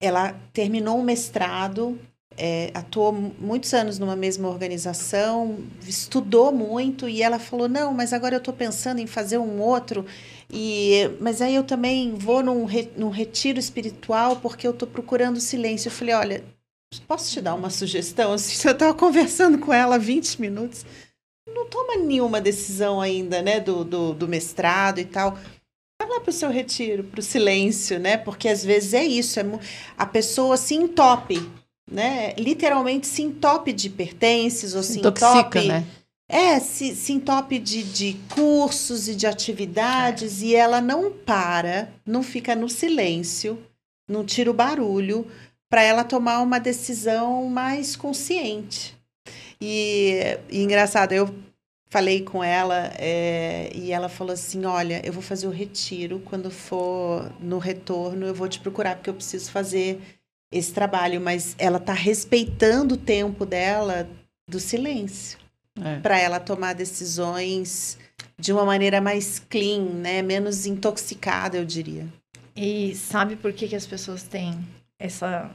ela 0.00 0.32
terminou 0.52 0.98
um 0.98 1.02
mestrado, 1.02 1.98
é, 2.36 2.70
atuou 2.72 3.12
muitos 3.12 3.74
anos 3.74 3.98
numa 3.98 4.14
mesma 4.14 4.48
organização, 4.48 5.58
estudou 5.86 6.52
muito 6.52 7.08
e 7.08 7.20
ela 7.20 7.40
falou: 7.40 7.68
Não, 7.68 7.92
mas 7.92 8.12
agora 8.12 8.36
eu 8.36 8.38
estou 8.38 8.54
pensando 8.54 9.00
em 9.00 9.06
fazer 9.08 9.38
um 9.38 9.60
outro. 9.60 10.06
E, 10.48 11.10
mas 11.20 11.42
aí 11.42 11.56
eu 11.56 11.64
também 11.64 12.14
vou 12.14 12.44
num, 12.44 12.64
re, 12.64 12.88
num 12.96 13.10
retiro 13.10 13.58
espiritual 13.58 14.36
porque 14.36 14.66
eu 14.66 14.70
estou 14.70 14.88
procurando 14.88 15.40
silêncio. 15.40 15.88
Eu 15.88 15.92
falei: 15.92 16.14
Olha 16.14 16.44
Posso 17.06 17.30
te 17.30 17.40
dar 17.40 17.54
uma 17.54 17.70
sugestão? 17.70 18.32
Assim, 18.34 18.66
eu 18.66 18.72
estava 18.72 18.94
conversando 18.94 19.58
com 19.58 19.72
ela 19.72 19.94
há 19.94 19.98
20 19.98 20.40
minutos. 20.40 20.84
Não 21.48 21.66
toma 21.66 21.96
nenhuma 21.96 22.40
decisão 22.40 23.00
ainda, 23.00 23.42
né? 23.42 23.60
Do, 23.60 23.84
do, 23.84 24.14
do 24.14 24.28
mestrado 24.28 24.98
e 24.98 25.04
tal. 25.04 25.38
Vai 26.00 26.08
lá 26.08 26.20
para 26.20 26.30
o 26.30 26.32
seu 26.32 26.50
retiro, 26.50 27.04
para 27.04 27.20
o 27.20 27.22
silêncio, 27.22 27.98
né? 27.98 28.16
Porque 28.16 28.48
às 28.48 28.64
vezes 28.64 28.94
é 28.94 29.04
isso. 29.04 29.38
É, 29.38 29.44
a 29.96 30.06
pessoa 30.06 30.56
se 30.56 30.74
entope, 30.74 31.40
né? 31.88 32.34
Literalmente 32.36 33.06
se 33.06 33.22
entope 33.22 33.72
de 33.72 33.88
pertences 33.90 34.74
ou 34.74 34.82
se 34.82 34.98
entope... 34.98 35.68
Né? 35.68 35.86
É, 36.32 36.60
se, 36.60 36.94
se 36.94 37.12
entope 37.12 37.58
de, 37.58 37.82
de 37.82 38.16
cursos 38.32 39.08
e 39.08 39.16
de 39.16 39.26
atividades 39.26 40.40
é. 40.40 40.46
e 40.46 40.54
ela 40.54 40.80
não 40.80 41.10
para, 41.10 41.92
não 42.06 42.22
fica 42.22 42.54
no 42.54 42.68
silêncio, 42.68 43.58
não 44.08 44.24
tira 44.24 44.48
o 44.48 44.54
barulho 44.54 45.26
para 45.70 45.82
ela 45.82 46.02
tomar 46.02 46.40
uma 46.40 46.58
decisão 46.58 47.48
mais 47.48 47.94
consciente. 47.94 48.98
E, 49.60 50.18
e 50.50 50.62
engraçado, 50.62 51.12
eu 51.12 51.32
falei 51.88 52.22
com 52.22 52.42
ela 52.42 52.92
é, 52.98 53.70
e 53.74 53.92
ela 53.92 54.08
falou 54.08 54.34
assim: 54.34 54.64
Olha, 54.64 55.00
eu 55.04 55.12
vou 55.12 55.22
fazer 55.22 55.46
o 55.46 55.50
retiro. 55.50 56.20
Quando 56.24 56.50
for 56.50 57.32
no 57.40 57.58
retorno, 57.58 58.26
eu 58.26 58.34
vou 58.34 58.48
te 58.48 58.58
procurar, 58.58 58.96
porque 58.96 59.10
eu 59.10 59.14
preciso 59.14 59.50
fazer 59.50 60.00
esse 60.52 60.72
trabalho. 60.72 61.20
Mas 61.20 61.54
ela 61.56 61.78
está 61.78 61.92
respeitando 61.92 62.94
o 62.94 62.98
tempo 62.98 63.46
dela 63.46 64.08
do 64.48 64.58
silêncio 64.58 65.38
é. 65.80 66.00
para 66.00 66.18
ela 66.18 66.40
tomar 66.40 66.74
decisões 66.74 67.96
de 68.36 68.52
uma 68.52 68.64
maneira 68.64 69.00
mais 69.00 69.38
clean, 69.38 69.82
né? 69.82 70.22
menos 70.22 70.66
intoxicada, 70.66 71.58
eu 71.58 71.64
diria. 71.64 72.06
E 72.56 72.94
sabe 72.96 73.36
por 73.36 73.52
que, 73.52 73.68
que 73.68 73.76
as 73.76 73.86
pessoas 73.86 74.22
têm 74.22 74.58
essa. 75.00 75.50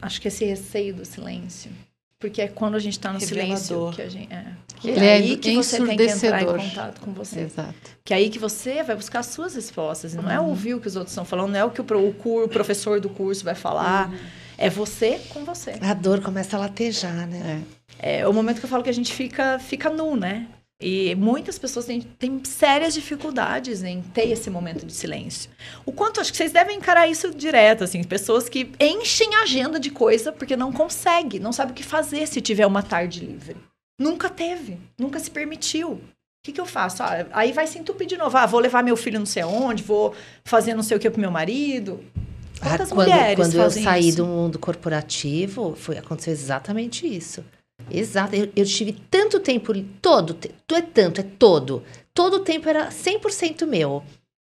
Acho 0.00 0.20
que 0.20 0.28
esse 0.28 0.44
receio 0.44 0.94
do 0.94 1.04
silêncio. 1.04 1.70
Porque 2.18 2.40
é 2.40 2.48
quando 2.48 2.76
a 2.76 2.78
gente 2.78 2.92
está 2.92 3.12
no 3.12 3.20
silêncio 3.20 3.90
que 3.92 4.02
a 4.02 4.08
gente. 4.08 4.32
É, 4.32 4.44
que 4.80 4.90
é, 4.90 5.06
é 5.06 5.12
aí 5.14 5.36
que 5.36 5.56
você 5.56 5.84
tem 5.84 5.96
que 5.96 6.04
entrar 6.04 6.42
em 6.42 6.46
contato 6.46 7.00
com 7.00 7.12
você. 7.12 7.40
Exato. 7.40 7.74
Que 8.04 8.12
é 8.12 8.16
aí 8.16 8.30
que 8.30 8.38
você 8.38 8.82
vai 8.82 8.94
buscar 8.94 9.20
as 9.20 9.26
suas 9.26 9.54
respostas. 9.54 10.14
Não 10.14 10.30
é 10.30 10.38
uhum. 10.38 10.46
é 10.46 10.48
ouvir 10.48 10.74
o 10.74 10.80
que 10.80 10.86
os 10.86 10.94
outros 10.94 11.12
estão 11.12 11.24
falando, 11.24 11.50
não 11.52 11.58
é 11.58 11.64
o 11.64 11.70
que 11.70 11.80
o, 11.80 11.84
o, 11.84 12.44
o 12.44 12.48
professor 12.48 13.00
do 13.00 13.08
curso 13.08 13.44
vai 13.44 13.54
falar. 13.54 14.08
Uhum. 14.08 14.18
É 14.58 14.70
você 14.70 15.20
com 15.30 15.44
você. 15.44 15.74
A 15.80 15.94
dor 15.94 16.20
começa 16.20 16.56
a 16.56 16.60
latejar, 16.60 17.26
né? 17.26 17.64
É. 17.98 18.20
é 18.20 18.28
o 18.28 18.32
momento 18.32 18.60
que 18.60 18.66
eu 18.66 18.70
falo 18.70 18.84
que 18.84 18.90
a 18.90 18.94
gente 18.94 19.12
fica, 19.12 19.58
fica 19.58 19.90
nu, 19.90 20.14
né? 20.14 20.46
E 20.82 21.14
muitas 21.14 21.58
pessoas 21.58 21.86
têm, 21.86 22.00
têm, 22.00 22.42
sérias 22.44 22.92
dificuldades 22.92 23.84
em 23.84 24.02
ter 24.02 24.28
esse 24.28 24.50
momento 24.50 24.84
de 24.84 24.92
silêncio. 24.92 25.48
O 25.86 25.92
quanto 25.92 26.20
acho 26.20 26.32
que 26.32 26.36
vocês 26.36 26.50
devem 26.50 26.76
encarar 26.76 27.06
isso 27.06 27.32
direto, 27.32 27.84
assim, 27.84 28.02
pessoas 28.02 28.48
que 28.48 28.72
enchem 28.80 29.36
a 29.36 29.42
agenda 29.42 29.78
de 29.78 29.90
coisa 29.90 30.32
porque 30.32 30.56
não 30.56 30.72
consegue, 30.72 31.38
não 31.38 31.52
sabe 31.52 31.70
o 31.70 31.74
que 31.74 31.84
fazer 31.84 32.26
se 32.26 32.40
tiver 32.40 32.66
uma 32.66 32.82
tarde 32.82 33.24
livre. 33.24 33.56
Nunca 33.98 34.28
teve, 34.28 34.78
nunca 34.98 35.20
se 35.20 35.30
permitiu. 35.30 35.92
O 35.92 36.00
que, 36.44 36.50
que 36.50 36.60
eu 36.60 36.66
faço? 36.66 37.04
Ah, 37.04 37.24
aí 37.32 37.52
vai 37.52 37.68
se 37.68 37.78
entupir 37.78 38.08
de 38.08 38.16
novo. 38.16 38.36
Ah, 38.36 38.46
vou 38.46 38.58
levar 38.58 38.82
meu 38.82 38.96
filho 38.96 39.20
não 39.20 39.26
sei 39.26 39.44
aonde, 39.44 39.84
vou 39.84 40.12
fazer 40.44 40.74
não 40.74 40.82
sei 40.82 40.96
o 40.96 41.00
que 41.00 41.08
pro 41.08 41.20
meu 41.20 41.30
marido. 41.30 42.04
Quantas 42.60 42.90
ah, 42.90 42.94
quando, 42.94 43.08
mulheres 43.08 43.36
quando 43.36 43.54
eu 43.54 43.70
saí 43.70 44.08
isso? 44.08 44.16
do 44.16 44.26
mundo 44.26 44.58
corporativo, 44.58 45.76
foi 45.76 45.98
aconteceu 45.98 46.32
exatamente 46.32 47.06
isso. 47.06 47.44
Exato. 47.92 48.34
Eu, 48.34 48.50
eu 48.54 48.64
tive 48.64 48.92
tanto 48.92 49.38
tempo, 49.40 49.72
todo, 50.00 50.34
tu 50.34 50.74
é 50.74 50.82
tanto, 50.82 51.20
é 51.20 51.24
todo. 51.24 51.82
Todo 52.14 52.36
o 52.36 52.40
tempo 52.40 52.68
era 52.68 52.90
100% 52.90 53.66
meu. 53.66 54.02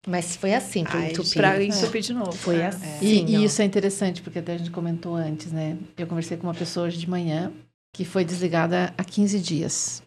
Mas 0.07 0.35
foi 0.35 0.53
assim 0.53 0.83
para 0.83 1.09
entupir. 1.09 1.33
Para 1.33 1.63
entupir 1.63 2.01
de 2.01 2.13
novo. 2.13 2.31
Foi 2.31 2.63
assim. 2.63 3.25
E, 3.25 3.35
e, 3.35 3.43
isso 3.43 3.61
é 3.61 3.65
interessante, 3.65 4.21
porque 4.21 4.39
até 4.39 4.53
a 4.53 4.57
gente 4.57 4.71
comentou 4.71 5.15
antes, 5.15 5.51
né? 5.51 5.77
Eu 5.97 6.07
conversei 6.07 6.37
com 6.37 6.47
uma 6.47 6.53
pessoa 6.53 6.87
hoje 6.87 6.97
de 6.97 7.09
manhã 7.09 7.51
que 7.93 8.05
foi 8.05 8.23
desligada 8.23 8.93
há 8.97 9.03
15 9.03 9.39
dias. 9.39 10.03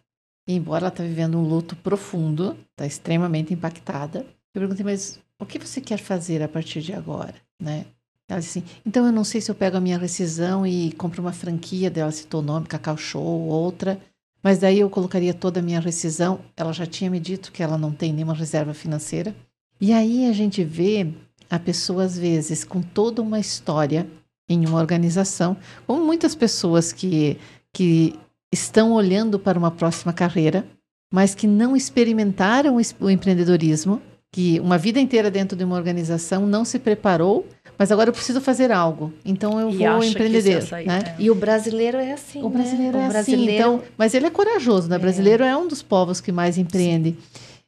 E 0.47 0.55
embora 0.55 0.85
ela 0.85 0.89
está 0.89 1.03
vivendo 1.03 1.37
um 1.37 1.47
luto 1.47 1.75
profundo, 1.75 2.57
está 2.71 2.85
extremamente 2.85 3.53
impactada, 3.53 4.25
eu 4.55 4.61
perguntei, 4.61 4.83
mas 4.83 5.19
o 5.39 5.45
que 5.45 5.59
você 5.59 5.79
quer 5.79 5.97
fazer 5.97 6.41
a 6.41 6.47
partir 6.47 6.81
de 6.81 6.93
agora, 6.93 7.35
né? 7.61 7.85
Ela 8.29 8.39
disse 8.39 8.59
assim, 8.59 8.67
então 8.85 9.05
eu 9.05 9.11
não 9.11 9.23
sei 9.23 9.41
se 9.41 9.51
eu 9.51 9.55
pego 9.55 9.77
a 9.77 9.81
minha 9.81 9.97
rescisão 9.97 10.65
e 10.65 10.91
compro 10.93 11.21
uma 11.21 11.33
franquia 11.33 11.89
dela, 11.89 12.11
citou 12.11 12.41
o 12.41 12.43
nome, 12.43 12.67
Cacau 12.67 12.97
Show, 12.97 13.47
outra, 13.47 13.99
mas 14.41 14.59
daí 14.59 14.79
eu 14.79 14.89
colocaria 14.89 15.33
toda 15.33 15.59
a 15.59 15.63
minha 15.63 15.79
rescisão. 15.79 16.39
Ela 16.55 16.73
já 16.73 16.85
tinha 16.85 17.09
me 17.09 17.19
dito 17.19 17.51
que 17.51 17.63
ela 17.63 17.77
não 17.77 17.91
tem 17.91 18.11
nenhuma 18.11 18.33
reserva 18.33 18.73
financeira. 18.73 19.35
E 19.79 19.93
aí 19.93 20.29
a 20.29 20.33
gente 20.33 20.63
vê 20.63 21.13
a 21.49 21.59
pessoa, 21.59 22.03
às 22.03 22.17
vezes, 22.17 22.63
com 22.63 22.81
toda 22.81 23.21
uma 23.21 23.39
história 23.39 24.07
em 24.49 24.65
uma 24.65 24.79
organização, 24.79 25.55
como 25.87 26.03
muitas 26.05 26.35
pessoas 26.35 26.91
que, 26.91 27.37
que 27.71 28.19
estão 28.51 28.91
olhando 28.91 29.39
para 29.39 29.57
uma 29.57 29.71
próxima 29.71 30.11
carreira, 30.11 30.65
mas 31.11 31.33
que 31.33 31.47
não 31.47 31.75
experimentaram 31.75 32.77
o 32.99 33.09
empreendedorismo, 33.09 34.01
que 34.31 34.59
uma 34.59 34.77
vida 34.77 34.99
inteira 34.99 35.29
dentro 35.29 35.55
de 35.55 35.63
uma 35.63 35.75
organização 35.75 36.45
não 36.45 36.65
se 36.65 36.79
preparou 36.79 37.47
mas 37.77 37.91
agora 37.91 38.09
eu 38.09 38.13
preciso 38.13 38.39
fazer 38.39 38.71
algo. 38.71 39.11
Então 39.25 39.59
eu 39.59 39.69
e 39.69 39.77
vou 39.77 40.03
empreender. 40.03 40.63
Né? 40.85 40.99
É. 41.05 41.15
E 41.19 41.31
o 41.31 41.35
brasileiro 41.35 41.97
é 41.97 42.13
assim. 42.13 42.43
O 42.43 42.49
brasileiro 42.49 42.97
né? 42.97 43.03
é 43.03 43.07
o 43.07 43.07
assim, 43.07 43.13
brasileiro... 43.13 43.51
assim. 43.51 43.55
Então, 43.55 43.83
mas 43.97 44.13
ele 44.13 44.25
é 44.25 44.29
corajoso, 44.29 44.89
né? 44.89 44.97
O 44.97 44.99
brasileiro 44.99 45.43
é, 45.43 45.49
é 45.49 45.57
um 45.57 45.67
dos 45.67 45.81
povos 45.81 46.21
que 46.21 46.31
mais 46.31 46.57
empreende. 46.57 47.15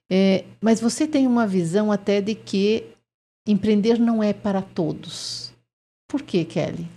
É, 0.10 0.44
mas 0.62 0.80
você 0.80 1.08
tem 1.08 1.26
uma 1.26 1.48
visão 1.48 1.92
até 1.92 2.22
de 2.22 2.36
que 2.36 2.86
empreender 3.48 4.00
não 4.00 4.22
é 4.24 4.34
para 4.34 4.62
todos. 4.62 5.52
Por 6.08 6.22
que, 6.22 6.46
Kelly? 6.46 6.88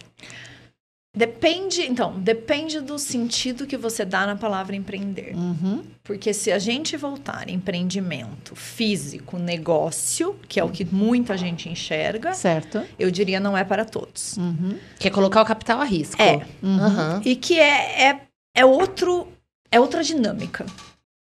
Depende, 1.17 1.83
então, 1.83 2.21
depende 2.21 2.81
do 2.81 2.99
sentido 2.99 3.67
que 3.67 3.77
você 3.77 4.05
dá 4.05 4.27
na 4.27 4.37
palavra 4.37 4.77
empreender. 4.77 5.35
Uhum. 5.35 5.83
Porque 6.05 6.33
se 6.33 6.53
a 6.53 6.59
gente 6.59 6.97
voltar 6.97 7.49
empreendimento 7.49 8.55
físico, 8.55 9.39
negócio, 9.39 10.39
que 10.47 10.61
é 10.61 10.65
o 10.65 10.69
que 10.69 10.85
muita 10.85 11.37
gente 11.37 11.69
enxerga, 11.69 12.35
certo? 12.35 12.85
Eu 12.99 13.11
diria 13.11 13.41
não 13.41 13.57
é 13.57 13.65
para 13.65 13.85
todos. 13.85 14.37
Uhum. 14.37 14.79
Que 14.99 15.09
é 15.09 15.11
colocar 15.11 15.43
o 15.43 15.47
capital 15.47 15.81
a 15.81 15.85
risco. 15.85 16.21
É. 16.21 16.47
Uhum. 16.63 17.21
E 17.25 17.35
que 17.35 17.59
é, 17.59 18.11
é, 18.11 18.21
é 18.55 18.65
outro 18.65 19.27
é 19.71 19.81
outra 19.81 20.03
dinâmica. 20.03 20.65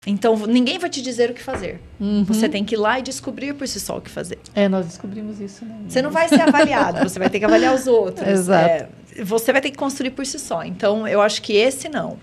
Então, 0.04 0.36
ninguém 0.46 0.78
vai 0.78 0.90
te 0.90 1.00
dizer 1.00 1.30
o 1.30 1.34
que 1.34 1.42
fazer. 1.42 1.80
Uhum. 2.00 2.24
Você 2.24 2.48
tem 2.48 2.64
que 2.64 2.74
ir 2.74 2.78
lá 2.78 2.98
e 2.98 3.02
descobrir 3.02 3.54
por 3.54 3.68
si 3.68 3.78
só 3.78 3.98
o 3.98 4.00
que 4.00 4.10
fazer. 4.10 4.38
É, 4.52 4.68
nós 4.68 4.86
descobrimos 4.86 5.40
isso. 5.40 5.64
Né? 5.64 5.76
Você 5.88 6.02
não 6.02 6.10
vai 6.10 6.28
ser 6.28 6.40
avaliado, 6.40 7.08
você 7.08 7.20
vai 7.20 7.30
ter 7.30 7.38
que 7.38 7.44
avaliar 7.44 7.72
os 7.72 7.86
outros. 7.86 8.26
Exato. 8.26 8.68
É, 8.68 8.88
você 9.22 9.52
vai 9.52 9.60
ter 9.60 9.70
que 9.70 9.76
construir 9.76 10.10
por 10.10 10.26
si 10.26 10.40
só. 10.40 10.64
Então, 10.64 11.06
eu 11.06 11.20
acho 11.22 11.40
que 11.40 11.52
esse 11.52 11.88
não. 11.88 12.18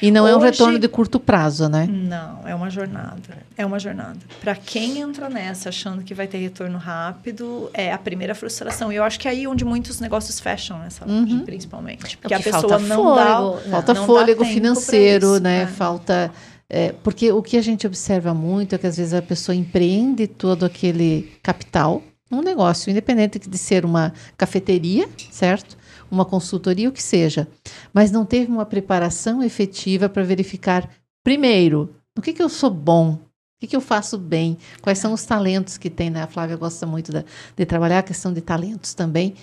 E 0.00 0.10
não 0.10 0.24
Hoje, 0.24 0.32
é 0.32 0.36
um 0.36 0.40
retorno 0.40 0.78
de 0.78 0.86
curto 0.86 1.18
prazo, 1.18 1.68
né? 1.68 1.88
Não, 1.90 2.46
é 2.46 2.54
uma 2.54 2.68
jornada. 2.68 3.38
É 3.56 3.64
uma 3.64 3.78
jornada. 3.78 4.18
Para 4.40 4.54
quem 4.54 5.00
entra 5.00 5.28
nessa 5.28 5.70
achando 5.70 6.02
que 6.02 6.12
vai 6.12 6.26
ter 6.26 6.38
retorno 6.38 6.78
rápido, 6.78 7.70
é 7.72 7.92
a 7.92 7.98
primeira 7.98 8.34
frustração. 8.34 8.92
E 8.92 8.96
eu 8.96 9.02
acho 9.02 9.18
que 9.18 9.26
é 9.26 9.30
aí 9.30 9.46
onde 9.46 9.64
muitos 9.64 10.00
negócios 10.00 10.38
fecham 10.38 10.78
nessa 10.78 11.04
loja, 11.04 11.34
uhum. 11.34 11.44
principalmente. 11.44 12.18
Porque, 12.18 12.34
porque 12.34 12.34
a 12.34 12.40
pessoa 12.40 12.78
não 12.78 12.96
fôlego, 12.96 13.60
dá. 13.64 13.70
Falta 13.70 13.94
não 13.94 14.06
fôlego 14.06 14.44
financeiro, 14.44 15.40
né? 15.40 15.62
É. 15.62 15.66
Falta. 15.66 16.30
É, 16.76 16.90
porque 17.04 17.30
o 17.30 17.40
que 17.40 17.56
a 17.56 17.62
gente 17.62 17.86
observa 17.86 18.34
muito 18.34 18.74
é 18.74 18.78
que 18.78 18.86
às 18.88 18.96
vezes 18.96 19.14
a 19.14 19.22
pessoa 19.22 19.54
empreende 19.54 20.26
todo 20.26 20.64
aquele 20.64 21.32
capital 21.40 22.02
num 22.28 22.42
negócio, 22.42 22.90
independente 22.90 23.38
de 23.38 23.56
ser 23.56 23.84
uma 23.84 24.12
cafeteria, 24.36 25.08
certo? 25.30 25.76
uma 26.10 26.24
consultoria, 26.24 26.88
o 26.88 26.92
que 26.92 27.00
seja, 27.00 27.46
mas 27.92 28.10
não 28.10 28.26
teve 28.26 28.50
uma 28.50 28.66
preparação 28.66 29.40
efetiva 29.40 30.08
para 30.08 30.24
verificar, 30.24 30.90
primeiro, 31.22 31.94
no 32.16 32.20
que, 32.20 32.32
que 32.32 32.42
eu 32.42 32.48
sou 32.48 32.70
bom, 32.70 33.12
o 33.12 33.20
que, 33.60 33.68
que 33.68 33.76
eu 33.76 33.80
faço 33.80 34.18
bem, 34.18 34.58
quais 34.82 34.98
são 34.98 35.12
os 35.12 35.24
talentos 35.24 35.78
que 35.78 35.88
tem, 35.88 36.10
né? 36.10 36.24
A 36.24 36.26
Flávia 36.26 36.56
gosta 36.56 36.84
muito 36.84 37.12
da, 37.12 37.24
de 37.56 37.64
trabalhar 37.64 38.00
a 38.00 38.02
questão 38.02 38.32
de 38.32 38.40
talentos 38.40 38.94
também. 38.94 39.36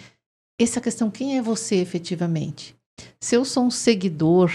Essa 0.60 0.82
questão, 0.82 1.10
quem 1.10 1.38
é 1.38 1.42
você 1.42 1.78
efetivamente? 1.78 2.76
Se 3.22 3.36
eu 3.36 3.46
sou 3.46 3.64
um 3.64 3.72
seguidor, 3.72 4.52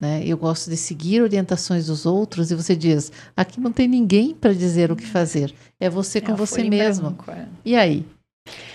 né? 0.00 0.22
Eu 0.24 0.38
gosto 0.38 0.70
de 0.70 0.76
seguir 0.76 1.20
orientações 1.20 1.86
dos 1.86 2.06
outros 2.06 2.50
e 2.50 2.54
você 2.54 2.74
diz, 2.74 3.12
aqui 3.36 3.60
não 3.60 3.70
tem 3.70 3.86
ninguém 3.86 4.34
para 4.34 4.54
dizer 4.54 4.90
o 4.90 4.96
que 4.96 5.06
fazer. 5.06 5.54
É 5.78 5.90
você 5.90 6.18
é 6.18 6.20
com 6.22 6.34
você 6.34 6.64
mesmo. 6.64 7.10
Branco, 7.10 7.30
é. 7.30 7.46
E 7.64 7.76
aí? 7.76 8.06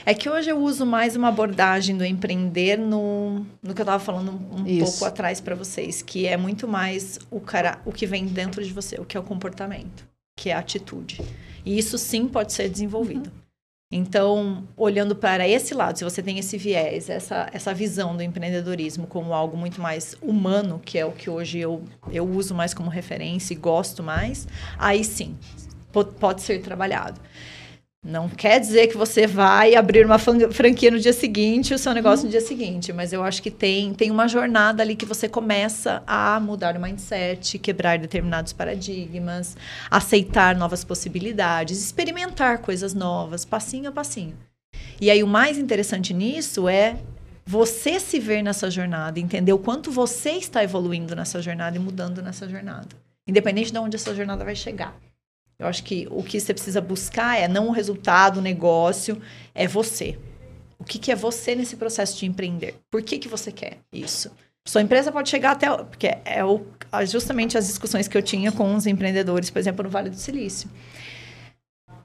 É 0.06 0.14
que 0.14 0.30
hoje 0.30 0.50
eu 0.50 0.60
uso 0.60 0.86
mais 0.86 1.16
uma 1.16 1.30
abordagem 1.30 1.98
do 1.98 2.06
empreender 2.06 2.78
no, 2.78 3.46
no 3.62 3.74
que 3.74 3.82
eu 3.82 3.84
estava 3.84 4.00
falando 4.00 4.32
um, 4.32 4.62
um 4.62 4.80
pouco 4.80 5.04
atrás 5.04 5.42
para 5.42 5.56
vocês, 5.56 6.02
que 6.04 6.28
é 6.28 6.38
muito 6.38 6.68
mais 6.68 7.20
o, 7.32 7.40
cara, 7.40 7.80
o 7.84 7.92
que 7.92 8.06
vem 8.06 8.28
dentro 8.28 8.64
de 8.64 8.72
você, 8.72 8.96
o 9.02 9.06
que 9.06 9.18
é 9.18 9.20
o 9.20 9.24
comportamento, 9.24 10.08
que 10.38 10.52
é 10.52 10.54
a 10.54 10.60
atitude. 10.60 11.22
E 11.66 11.78
isso 11.78 11.98
sim 11.98 12.28
pode 12.28 12.54
ser 12.54 12.70
desenvolvido. 12.70 13.28
Uhum. 13.28 13.45
Então, 13.98 14.68
olhando 14.76 15.16
para 15.16 15.48
esse 15.48 15.74
lado, 15.74 15.98
se 15.98 16.04
você 16.04 16.22
tem 16.22 16.38
esse 16.38 16.58
viés, 16.58 17.10
essa, 17.10 17.50
essa 17.54 17.74
visão 17.74 18.14
do 18.14 18.22
empreendedorismo 18.22 19.08
como 19.08 19.34
algo 19.34 19.56
muito 19.56 19.80
mais 19.80 20.18
humano, 20.22 20.82
que 20.84 20.98
é 20.98 21.06
o 21.06 21.14
que 21.14 21.30
hoje 21.30 21.60
eu, 21.60 21.82
eu 22.12 22.28
uso 22.28 22.54
mais 22.54 22.74
como 22.74 22.90
referência 22.90 23.54
e 23.54 23.56
gosto 23.56 24.04
mais, 24.04 24.50
aí 24.78 25.02
sim, 25.02 25.38
pode 26.20 26.42
ser 26.42 26.62
trabalhado. 26.62 27.22
Não 28.06 28.30
quer 28.30 28.60
dizer 28.60 28.86
que 28.86 28.96
você 28.96 29.26
vai 29.26 29.74
abrir 29.74 30.06
uma 30.06 30.20
franquia 30.20 30.92
no 30.92 31.00
dia 31.00 31.12
seguinte, 31.12 31.74
o 31.74 31.80
seu 31.80 31.92
negócio 31.92 32.20
uhum. 32.20 32.26
no 32.26 32.32
dia 32.38 32.40
seguinte, 32.48 32.94
mas 32.94 33.12
eu 33.12 33.24
acho 33.24 33.42
que 33.42 33.50
tem, 33.50 33.96
tem 33.96 34.12
uma 34.12 34.28
jornada 34.28 34.84
ali 34.84 34.96
que 34.96 35.08
você 35.08 35.28
começa 35.28 36.04
a 36.06 36.40
mudar 36.40 36.76
o 36.76 36.80
mindset, 36.80 37.58
quebrar 37.58 37.98
determinados 37.98 38.54
paradigmas, 38.54 39.58
aceitar 39.90 40.56
novas 40.56 40.84
possibilidades, 40.84 41.82
experimentar 41.82 42.60
coisas 42.60 42.94
novas, 42.94 43.44
passinho 43.44 43.90
a 43.90 43.92
passinho. 43.92 44.38
E 45.02 45.10
aí 45.10 45.24
o 45.24 45.28
mais 45.28 45.58
interessante 45.58 46.14
nisso 46.14 46.70
é 46.70 46.98
você 47.44 48.00
se 48.00 48.20
ver 48.20 48.44
nessa 48.44 48.70
jornada, 48.70 49.20
entender 49.20 49.52
o 49.52 49.58
quanto 49.58 49.90
você 49.90 50.34
está 50.34 50.64
evoluindo 50.64 51.16
nessa 51.16 51.42
jornada 51.42 51.76
e 51.76 51.80
mudando 51.80 52.22
nessa 52.22 52.48
jornada, 52.48 52.90
independente 53.28 53.72
de 53.72 53.80
onde 53.80 53.96
essa 53.96 54.14
jornada 54.14 54.46
vai 54.46 54.56
chegar. 54.56 54.96
Eu 55.58 55.68
acho 55.68 55.84
que 55.84 56.08
o 56.12 56.22
que 56.22 56.40
você 56.40 56.54
precisa 56.54 56.82
buscar 56.82 57.40
é 57.40 57.48
não 57.48 57.68
o 57.70 57.72
resultado, 57.72 58.38
o 58.38 58.42
negócio, 58.42 59.22
é 59.54 59.68
você. 59.68 60.18
O 60.78 60.84
que, 60.84 61.00
que 61.00 61.12
é 61.12 61.16
você 61.16 61.56
nesse 61.56 61.76
processo 61.76 62.18
de 62.18 62.26
empreender? 62.26 62.76
Por 62.92 63.02
que, 63.02 63.18
que 63.18 63.28
você 63.28 63.52
quer 63.52 63.78
isso? 63.92 64.32
Sua 64.68 64.82
empresa 64.82 65.12
pode 65.12 65.30
chegar 65.30 65.52
até. 65.52 65.70
Porque 65.70 66.18
é 66.26 66.44
o, 66.44 66.66
justamente 67.08 67.58
as 67.58 67.68
discussões 67.68 68.08
que 68.08 68.18
eu 68.18 68.22
tinha 68.22 68.52
com 68.52 68.76
os 68.76 68.86
empreendedores, 68.86 69.50
por 69.50 69.60
exemplo, 69.60 69.84
no 69.84 69.90
Vale 69.90 70.10
do 70.10 70.18
Silício. 70.18 70.70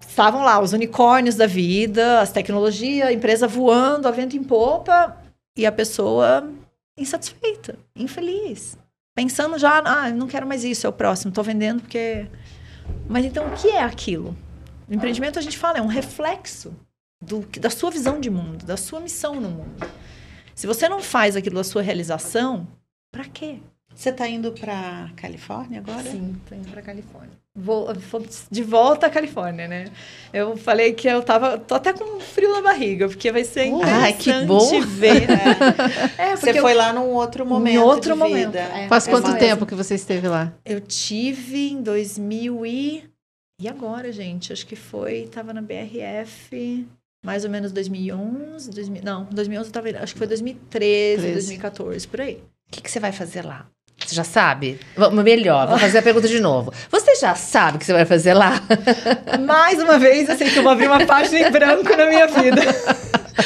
Estavam 0.00 0.42
lá 0.42 0.60
os 0.60 0.72
unicórnios 0.72 1.34
da 1.34 1.46
vida, 1.46 2.20
as 2.20 2.32
tecnologias, 2.32 3.08
a 3.08 3.12
empresa 3.12 3.46
voando, 3.46 4.06
a 4.06 4.10
vento 4.10 4.36
em 4.36 4.42
popa, 4.42 5.16
e 5.56 5.66
a 5.66 5.72
pessoa 5.72 6.50
insatisfeita, 6.96 7.78
infeliz. 7.94 8.76
Pensando 9.14 9.58
já, 9.58 9.82
ah, 9.84 10.10
não 10.10 10.26
quero 10.26 10.46
mais 10.46 10.64
isso, 10.64 10.86
é 10.86 10.90
o 10.90 10.92
próximo, 10.92 11.30
estou 11.30 11.44
vendendo 11.44 11.82
porque 11.82 12.26
mas 13.08 13.24
então, 13.24 13.46
o 13.46 13.56
que 13.56 13.68
é 13.68 13.82
aquilo? 13.82 14.36
O 14.88 14.94
empreendimento, 14.94 15.38
a 15.38 15.42
gente 15.42 15.58
fala, 15.58 15.78
é 15.78 15.82
um 15.82 15.86
reflexo 15.86 16.74
do, 17.20 17.40
da 17.60 17.70
sua 17.70 17.90
visão 17.90 18.20
de 18.20 18.30
mundo, 18.30 18.64
da 18.64 18.76
sua 18.76 19.00
missão 19.00 19.40
no 19.40 19.50
mundo. 19.50 19.86
Se 20.54 20.66
você 20.66 20.88
não 20.88 21.00
faz 21.00 21.36
aquilo 21.36 21.56
da 21.56 21.64
sua 21.64 21.82
realização, 21.82 22.66
para 23.10 23.24
quê? 23.24 23.60
Você 23.94 24.10
está 24.10 24.26
indo 24.28 24.52
para 24.52 25.10
Califórnia 25.16 25.80
agora? 25.80 26.10
Sim, 26.10 26.36
estou 26.42 26.56
indo 26.56 26.70
para 26.70 26.80
Califórnia. 26.80 27.30
Vou, 27.54 27.92
vou, 27.94 28.24
de 28.50 28.62
volta 28.62 29.06
à 29.06 29.10
Califórnia, 29.10 29.68
né? 29.68 29.90
Eu 30.32 30.56
falei 30.56 30.92
que 30.92 31.08
eu 31.08 31.22
tava, 31.22 31.58
tô 31.58 31.74
até 31.74 31.92
com 31.92 32.18
frio 32.20 32.52
na 32.52 32.62
barriga, 32.62 33.08
porque 33.08 33.30
vai 33.30 33.44
ser 33.44 33.66
interessante 33.66 34.30
Ai, 34.30 34.40
que 34.40 34.46
bom. 34.46 34.80
ver. 34.86 35.28
Né? 35.28 35.44
É, 36.16 36.36
você 36.36 36.54
foi 36.54 36.74
lá 36.74 36.92
num 36.92 37.08
outro 37.08 37.44
momento. 37.44 37.74
Em 37.74 37.78
outro 37.78 38.16
momento. 38.16 38.54
É, 38.54 38.88
Faz 38.88 39.06
é 39.06 39.10
quanto 39.10 39.36
tempo 39.36 39.66
que 39.66 39.74
você 39.74 39.96
esteve 39.96 40.28
lá? 40.28 40.52
Eu 40.64 40.80
tive 40.80 41.70
em 41.70 41.82
2000 41.82 42.64
e 42.66 43.10
e 43.60 43.68
agora, 43.68 44.10
gente, 44.10 44.54
acho 44.54 44.66
que 44.66 44.74
foi, 44.74 45.28
tava 45.30 45.52
na 45.52 45.60
BRF 45.60 46.86
mais 47.22 47.44
ou 47.44 47.50
menos 47.50 47.70
2011, 47.72 48.70
2000, 48.70 49.02
não, 49.02 49.24
2011 49.24 49.68
eu 49.68 49.72
tava, 49.72 49.88
acho 50.02 50.14
que 50.14 50.18
foi 50.18 50.26
2013, 50.26 51.20
13. 51.20 51.32
2014, 51.34 52.08
por 52.08 52.20
aí. 52.22 52.36
O 52.36 52.70
que, 52.70 52.80
que 52.80 52.90
você 52.90 52.98
vai 52.98 53.12
fazer 53.12 53.44
lá? 53.44 53.68
Você 54.10 54.16
já 54.16 54.24
sabe? 54.24 54.80
Melhor, 55.22 55.68
vou 55.68 55.78
fazer 55.78 55.98
a 55.98 56.02
pergunta 56.02 56.26
de 56.26 56.40
novo. 56.40 56.74
Você 56.90 57.14
já 57.14 57.36
sabe 57.36 57.76
o 57.76 57.78
que 57.78 57.86
você 57.86 57.92
vai 57.92 58.04
fazer 58.04 58.34
lá? 58.34 58.60
Mais 59.46 59.80
uma 59.80 60.00
vez, 60.00 60.28
eu 60.28 60.36
sei 60.36 60.50
que 60.50 60.58
eu 60.58 60.64
vou 60.64 60.72
abrir 60.72 60.88
uma 60.88 61.06
página 61.06 61.46
em 61.46 61.52
branco 61.52 61.96
na 61.96 62.06
minha 62.06 62.26
vida. 62.26 62.60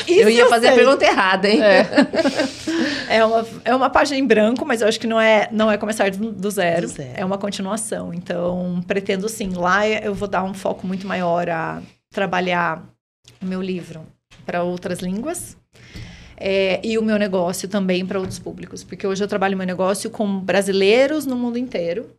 Isso 0.08 0.20
eu 0.24 0.30
ia 0.30 0.48
fazer 0.48 0.68
a 0.68 0.72
pergunta 0.72 1.04
errada, 1.04 1.50
hein? 1.50 1.60
É. 1.62 1.86
é, 3.10 3.24
uma, 3.26 3.46
é 3.62 3.74
uma 3.76 3.90
página 3.90 4.18
em 4.18 4.26
branco, 4.26 4.64
mas 4.64 4.80
eu 4.80 4.88
acho 4.88 4.98
que 4.98 5.06
não 5.06 5.20
é, 5.20 5.50
não 5.52 5.70
é 5.70 5.76
começar 5.76 6.10
do, 6.10 6.32
do, 6.32 6.50
zero, 6.50 6.86
do 6.86 6.88
zero. 6.88 7.12
É 7.14 7.24
uma 7.26 7.36
continuação. 7.36 8.14
Então, 8.14 8.82
pretendo 8.86 9.28
sim. 9.28 9.52
Lá 9.54 9.86
eu 9.86 10.14
vou 10.14 10.26
dar 10.26 10.44
um 10.44 10.54
foco 10.54 10.86
muito 10.86 11.06
maior 11.06 11.46
a 11.50 11.82
trabalhar 12.10 12.82
o 13.42 13.44
meu 13.44 13.60
livro 13.60 14.00
para 14.46 14.62
outras 14.62 15.00
línguas. 15.00 15.58
É, 16.36 16.80
e 16.84 16.98
o 16.98 17.02
meu 17.02 17.18
negócio 17.18 17.68
também 17.68 18.04
para 18.04 18.18
outros 18.18 18.38
públicos, 18.38 18.82
porque 18.82 19.06
hoje 19.06 19.22
eu 19.22 19.28
trabalho 19.28 19.56
meu 19.56 19.66
negócio 19.66 20.10
com 20.10 20.40
brasileiros 20.40 21.26
no 21.26 21.36
mundo 21.36 21.58
inteiro 21.58 22.10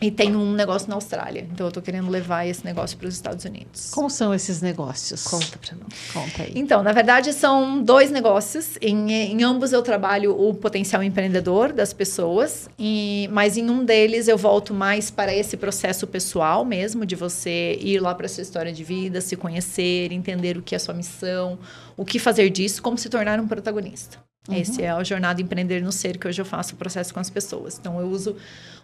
e 0.00 0.10
tem 0.10 0.34
um 0.34 0.52
negócio 0.52 0.88
na 0.88 0.94
Austrália. 0.94 1.46
Então 1.52 1.66
eu 1.66 1.72
tô 1.72 1.82
querendo 1.82 2.08
levar 2.10 2.46
esse 2.46 2.64
negócio 2.64 2.96
para 2.96 3.06
os 3.06 3.14
Estados 3.14 3.44
Unidos. 3.44 3.90
Como 3.90 4.08
são 4.08 4.32
esses 4.32 4.62
negócios? 4.62 5.24
Conta 5.24 5.58
para 5.58 5.76
nós. 5.76 6.12
Conta 6.12 6.42
aí. 6.42 6.52
Então, 6.54 6.82
na 6.82 6.92
verdade, 6.92 7.32
são 7.32 7.82
dois 7.82 8.10
negócios. 8.10 8.78
Em, 8.80 9.12
em 9.12 9.42
ambos 9.42 9.72
eu 9.72 9.82
trabalho 9.82 10.32
o 10.32 10.54
potencial 10.54 11.02
empreendedor 11.02 11.72
das 11.72 11.92
pessoas, 11.92 12.68
e, 12.78 13.28
mas 13.30 13.56
em 13.56 13.68
um 13.68 13.84
deles 13.84 14.26
eu 14.26 14.38
volto 14.38 14.72
mais 14.72 15.10
para 15.10 15.34
esse 15.34 15.56
processo 15.56 16.06
pessoal 16.06 16.64
mesmo, 16.64 17.04
de 17.04 17.14
você 17.14 17.76
ir 17.80 18.00
lá 18.00 18.14
para 18.14 18.28
sua 18.28 18.42
história 18.42 18.72
de 18.72 18.82
vida, 18.82 19.20
se 19.20 19.36
conhecer, 19.36 20.12
entender 20.12 20.56
o 20.56 20.62
que 20.62 20.74
é 20.74 20.76
a 20.76 20.80
sua 20.80 20.94
missão, 20.94 21.58
o 21.96 22.04
que 22.04 22.18
fazer 22.18 22.48
disso, 22.48 22.82
como 22.82 22.96
se 22.96 23.08
tornar 23.08 23.38
um 23.38 23.46
protagonista. 23.46 24.29
Uhum. 24.50 24.60
Esse 24.60 24.82
é 24.82 24.90
a 24.90 25.02
jornada 25.02 25.40
Empreender 25.40 25.82
no 25.82 25.92
Ser, 25.92 26.18
que 26.18 26.26
hoje 26.26 26.40
eu 26.40 26.44
faço 26.44 26.74
o 26.74 26.76
processo 26.76 27.12
com 27.14 27.20
as 27.20 27.30
pessoas. 27.30 27.78
Então, 27.78 28.00
eu 28.00 28.06
uso 28.08 28.36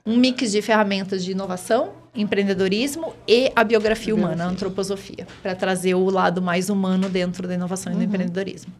um 0.04 0.16
mix 0.16 0.52
de 0.52 0.62
ferramentas 0.62 1.24
de 1.24 1.32
inovação, 1.32 1.92
empreendedorismo 2.14 3.14
e 3.26 3.50
a 3.56 3.64
biografia, 3.64 4.14
humana, 4.14 4.44
a 4.44 4.48
antroposofia, 4.48 5.26
para 5.42 5.54
trazer 5.54 5.94
o 5.94 6.08
lado 6.08 6.40
mais 6.40 6.70
humano 6.70 7.08
dentro 7.08 7.48
da 7.48 7.54
inovação 7.54 7.92
uhum. 7.92 7.98
e 7.98 8.00
do 8.00 8.08
uhum. 8.08 8.14
empreendedorismo. 8.14 8.72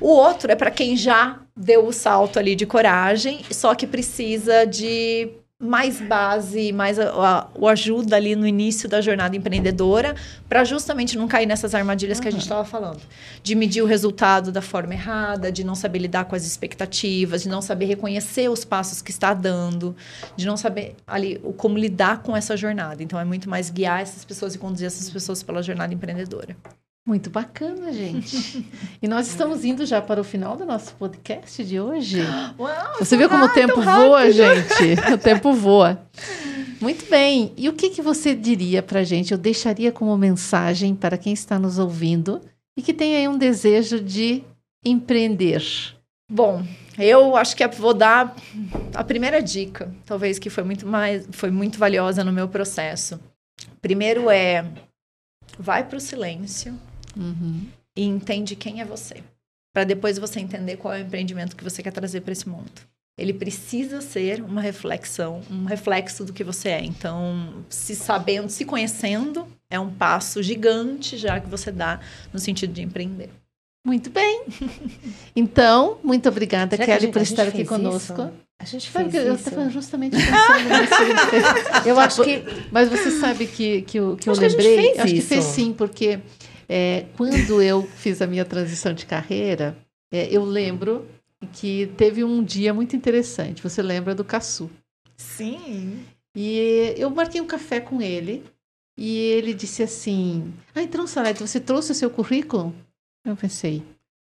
O 0.00 0.08
outro 0.08 0.50
é 0.50 0.56
para 0.56 0.70
quem 0.70 0.96
já 0.96 1.40
deu 1.56 1.86
o 1.86 1.92
salto 1.92 2.38
ali 2.38 2.56
de 2.56 2.66
coragem, 2.66 3.44
só 3.50 3.74
que 3.74 3.86
precisa 3.86 4.64
de 4.64 5.30
mais 5.62 6.00
base, 6.00 6.72
mais 6.72 6.98
a, 6.98 7.10
a, 7.10 7.46
o 7.54 7.68
ajuda 7.68 8.16
ali 8.16 8.34
no 8.34 8.44
início 8.44 8.88
da 8.88 9.00
jornada 9.00 9.36
empreendedora, 9.36 10.16
para 10.48 10.64
justamente 10.64 11.16
não 11.16 11.28
cair 11.28 11.46
nessas 11.46 11.72
armadilhas 11.72 12.18
uhum. 12.18 12.22
que 12.22 12.28
a 12.28 12.30
gente 12.32 12.42
estava 12.42 12.64
falando. 12.64 13.00
De 13.44 13.54
medir 13.54 13.80
o 13.80 13.86
resultado 13.86 14.50
da 14.50 14.60
forma 14.60 14.94
errada, 14.94 15.52
de 15.52 15.62
não 15.62 15.76
saber 15.76 16.00
lidar 16.00 16.24
com 16.24 16.34
as 16.34 16.44
expectativas, 16.44 17.44
de 17.44 17.48
não 17.48 17.62
saber 17.62 17.86
reconhecer 17.86 18.50
os 18.50 18.64
passos 18.64 19.00
que 19.00 19.12
está 19.12 19.32
dando, 19.32 19.94
de 20.36 20.44
não 20.44 20.56
saber 20.56 20.96
ali 21.06 21.40
o, 21.44 21.52
como 21.52 21.78
lidar 21.78 22.22
com 22.22 22.36
essa 22.36 22.56
jornada. 22.56 23.00
Então, 23.00 23.18
é 23.20 23.24
muito 23.24 23.48
mais 23.48 23.70
guiar 23.70 24.00
essas 24.02 24.24
pessoas 24.24 24.56
e 24.56 24.58
conduzir 24.58 24.88
essas 24.88 25.08
pessoas 25.08 25.44
pela 25.44 25.62
jornada 25.62 25.94
empreendedora. 25.94 26.56
Muito 27.04 27.30
bacana, 27.30 27.92
gente. 27.92 28.64
e 29.02 29.08
nós 29.08 29.26
estamos 29.26 29.64
indo 29.64 29.84
já 29.84 30.00
para 30.00 30.20
o 30.20 30.24
final 30.24 30.56
do 30.56 30.64
nosso 30.64 30.94
podcast 30.94 31.64
de 31.64 31.80
hoje. 31.80 32.20
Uau, 32.56 32.98
Você 33.00 33.16
viu 33.16 33.28
como 33.28 33.44
o 33.44 33.48
tempo 33.48 33.80
voa, 33.80 34.30
gente? 34.30 35.12
O 35.12 35.18
tempo 35.18 35.52
voa. 35.52 36.00
Muito 36.80 37.04
bem. 37.10 37.52
E 37.56 37.68
o 37.68 37.72
que, 37.72 37.90
que 37.90 38.00
você 38.00 38.36
diria 38.36 38.84
para 38.84 39.00
a 39.00 39.04
gente? 39.04 39.32
Eu 39.32 39.38
deixaria 39.38 39.90
como 39.90 40.16
mensagem 40.16 40.94
para 40.94 41.18
quem 41.18 41.32
está 41.32 41.58
nos 41.58 41.76
ouvindo 41.76 42.40
e 42.76 42.82
que 42.82 42.94
tem 42.94 43.16
aí 43.16 43.26
um 43.26 43.36
desejo 43.36 44.00
de 44.00 44.44
empreender. 44.84 45.62
Bom, 46.30 46.64
eu 46.96 47.36
acho 47.36 47.56
que 47.56 47.66
vou 47.66 47.94
dar 47.94 48.36
a 48.94 49.02
primeira 49.02 49.42
dica, 49.42 49.92
talvez 50.06 50.38
que 50.38 50.48
foi 50.48 50.62
muito 50.62 50.86
mais, 50.86 51.26
foi 51.32 51.50
muito 51.50 51.78
valiosa 51.78 52.22
no 52.22 52.32
meu 52.32 52.46
processo. 52.48 53.20
Primeiro 53.80 54.30
é 54.30 54.64
vai 55.58 55.84
para 55.84 55.98
o 55.98 56.00
silêncio 56.00 56.78
Uhum. 57.16 57.66
E 57.96 58.04
entende 58.04 58.56
quem 58.56 58.80
é 58.80 58.84
você. 58.84 59.22
Para 59.72 59.84
depois 59.84 60.18
você 60.18 60.40
entender 60.40 60.76
qual 60.76 60.94
é 60.94 60.98
o 60.98 61.06
empreendimento 61.06 61.56
que 61.56 61.64
você 61.64 61.82
quer 61.82 61.92
trazer 61.92 62.20
para 62.20 62.32
esse 62.32 62.48
mundo. 62.48 62.70
Ele 63.18 63.32
precisa 63.32 64.00
ser 64.00 64.42
uma 64.42 64.60
reflexão, 64.60 65.42
um 65.50 65.64
reflexo 65.64 66.24
do 66.24 66.32
que 66.32 66.42
você 66.42 66.70
é. 66.70 66.84
Então, 66.84 67.64
se 67.68 67.94
sabendo, 67.94 68.48
se 68.48 68.64
conhecendo, 68.64 69.46
é 69.70 69.78
um 69.78 69.90
passo 69.90 70.42
gigante 70.42 71.16
já 71.18 71.38
que 71.38 71.48
você 71.48 71.70
dá 71.70 72.00
no 72.32 72.38
sentido 72.38 72.72
de 72.72 72.82
empreender. 72.82 73.30
Muito 73.84 74.10
bem. 74.10 74.44
Então, 75.34 75.98
muito 76.04 76.28
obrigada, 76.28 76.76
Será 76.76 76.86
Kelly, 76.86 77.12
por 77.12 77.22
estar 77.22 77.48
aqui 77.48 77.64
conosco. 77.64 78.12
Isso? 78.12 78.32
A 78.58 78.64
gente 78.64 78.90
fez 78.90 79.14
eu 79.14 79.34
estava 79.34 79.68
justamente 79.68 80.16
pensando 80.16 80.68
nisso. 80.68 81.82
Eu 81.88 81.98
acho 81.98 82.22
que. 82.22 82.44
Mas 82.70 82.88
você 82.88 83.10
sabe 83.10 83.46
que, 83.48 83.82
que, 83.82 83.98
eu, 83.98 84.16
que 84.16 84.28
eu 84.28 84.34
lembrei? 84.34 84.92
acho 84.98 85.06
isso. 85.08 85.14
que 85.14 85.20
fez 85.20 85.44
sim, 85.46 85.72
porque 85.72 86.20
é, 86.68 87.06
quando 87.16 87.60
eu 87.60 87.82
fiz 87.82 88.22
a 88.22 88.26
minha 88.26 88.44
transição 88.44 88.92
de 88.92 89.06
carreira, 89.06 89.76
é, 90.12 90.28
eu 90.30 90.44
lembro 90.44 91.06
que 91.52 91.86
teve 91.96 92.22
um 92.22 92.42
dia 92.42 92.72
muito 92.72 92.94
interessante. 92.94 93.62
Você 93.62 93.82
lembra 93.82 94.14
do 94.14 94.24
Caçu? 94.24 94.70
Sim. 95.16 96.04
E 96.34 96.94
eu 96.96 97.10
marquei 97.10 97.40
um 97.40 97.46
café 97.46 97.80
com 97.80 98.00
ele 98.00 98.44
e 98.96 99.16
ele 99.16 99.54
disse 99.54 99.82
assim: 99.82 100.52
Ah, 100.74 100.82
então, 100.82 101.06
Salete, 101.06 101.40
você 101.40 101.60
trouxe 101.60 101.92
o 101.92 101.94
seu 101.94 102.10
currículo? 102.10 102.74
Eu 103.24 103.36
pensei: 103.36 103.82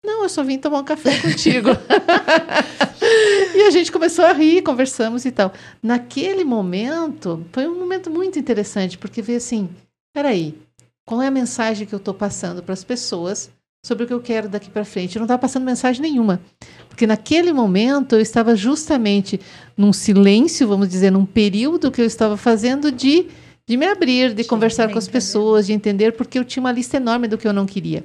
Não, 0.05 0.23
eu 0.23 0.29
só 0.29 0.43
vim 0.43 0.57
tomar 0.57 0.79
um 0.79 0.85
café 0.85 1.19
contigo. 1.21 1.69
e 3.55 3.61
a 3.63 3.71
gente 3.71 3.91
começou 3.91 4.25
a 4.25 4.33
rir, 4.33 4.61
conversamos 4.61 5.25
e 5.25 5.31
tal. 5.31 5.53
Naquele 5.81 6.43
momento, 6.43 7.45
foi 7.51 7.67
um 7.67 7.79
momento 7.79 8.09
muito 8.09 8.37
interessante, 8.39 8.97
porque 8.97 9.21
veio 9.21 9.37
assim: 9.37 9.69
peraí, 10.13 10.57
qual 11.05 11.21
é 11.21 11.27
a 11.27 11.31
mensagem 11.31 11.85
que 11.85 11.93
eu 11.93 11.97
estou 11.97 12.13
passando 12.13 12.63
para 12.63 12.73
as 12.73 12.83
pessoas 12.83 13.51
sobre 13.85 14.03
o 14.03 14.07
que 14.07 14.13
eu 14.13 14.19
quero 14.19 14.49
daqui 14.49 14.69
para 14.69 14.83
frente? 14.83 15.15
Eu 15.15 15.19
não 15.19 15.25
estava 15.25 15.39
passando 15.39 15.63
mensagem 15.63 16.01
nenhuma, 16.01 16.41
porque 16.89 17.05
naquele 17.05 17.53
momento 17.53 18.15
eu 18.15 18.21
estava 18.21 18.55
justamente 18.55 19.39
num 19.77 19.93
silêncio, 19.93 20.67
vamos 20.67 20.89
dizer, 20.89 21.11
num 21.11 21.25
período 21.25 21.91
que 21.91 22.01
eu 22.01 22.05
estava 22.05 22.35
fazendo 22.35 22.91
de, 22.91 23.27
de 23.67 23.77
me 23.77 23.85
abrir, 23.85 24.33
de 24.33 24.43
Sim, 24.43 24.49
conversar 24.49 24.91
com 24.91 24.97
as 24.97 25.07
pessoas, 25.07 25.67
de 25.67 25.73
entender, 25.73 26.13
porque 26.13 26.39
eu 26.39 26.43
tinha 26.43 26.61
uma 26.61 26.71
lista 26.71 26.97
enorme 26.97 27.27
do 27.27 27.37
que 27.37 27.47
eu 27.47 27.53
não 27.53 27.67
queria. 27.67 28.03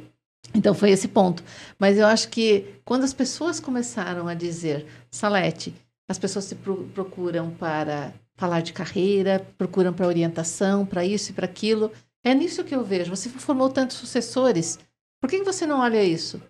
Então 0.55 0.74
foi 0.74 0.90
esse 0.90 1.09
ponto. 1.09 1.42
Mas 1.78 1.96
eu 1.96 2.07
acho 2.07 2.28
que 2.28 2.66
quando 2.84 3.05
as 3.05 3.12
pessoas 3.12 3.61
começaram 3.61 4.28
a 4.28 4.34
dizer, 4.34 4.86
Salete, 5.11 5.74
as 6.09 6.18
pessoas 6.18 6.44
se 6.44 6.57
pro 6.57 6.88
procuram 6.92 7.51
para 7.51 8.12
falar 8.36 8.62
de 8.62 8.72
carreira, 8.72 9.46
procuram 9.57 9.92
para 9.92 10.07
orientação, 10.07 10.84
para 10.84 11.05
isso 11.05 11.30
e 11.30 11.34
para 11.34 11.44
aquilo. 11.44 11.92
É 12.25 12.35
nisso 12.35 12.64
que 12.64 12.75
eu 12.75 12.85
vejo. 12.85 13.14
Você 13.14 13.29
formou 13.29 13.71
tantos 13.71 13.97
sucessores. 13.97 14.79
Por 15.21 15.29
que 15.29 15.43
você 15.43 15.66
não 15.66 15.81
olha 15.81 16.03
isso? 16.03 16.41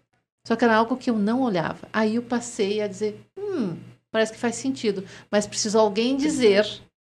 Só 0.47 0.57
que 0.57 0.65
era 0.65 0.77
algo 0.77 0.97
que 0.97 1.11
eu 1.11 1.17
não 1.17 1.43
olhava. 1.43 1.89
Aí 1.93 2.17
eu 2.17 2.23
passei 2.23 2.81
a 2.81 2.89
dizer: 2.89 3.21
hum, 3.37 3.77
parece 4.11 4.33
que 4.33 4.39
faz 4.39 4.57
sentido. 4.57 5.05
Mas 5.31 5.47
precisou 5.47 5.83
alguém 5.83 6.17
dizer 6.17 6.67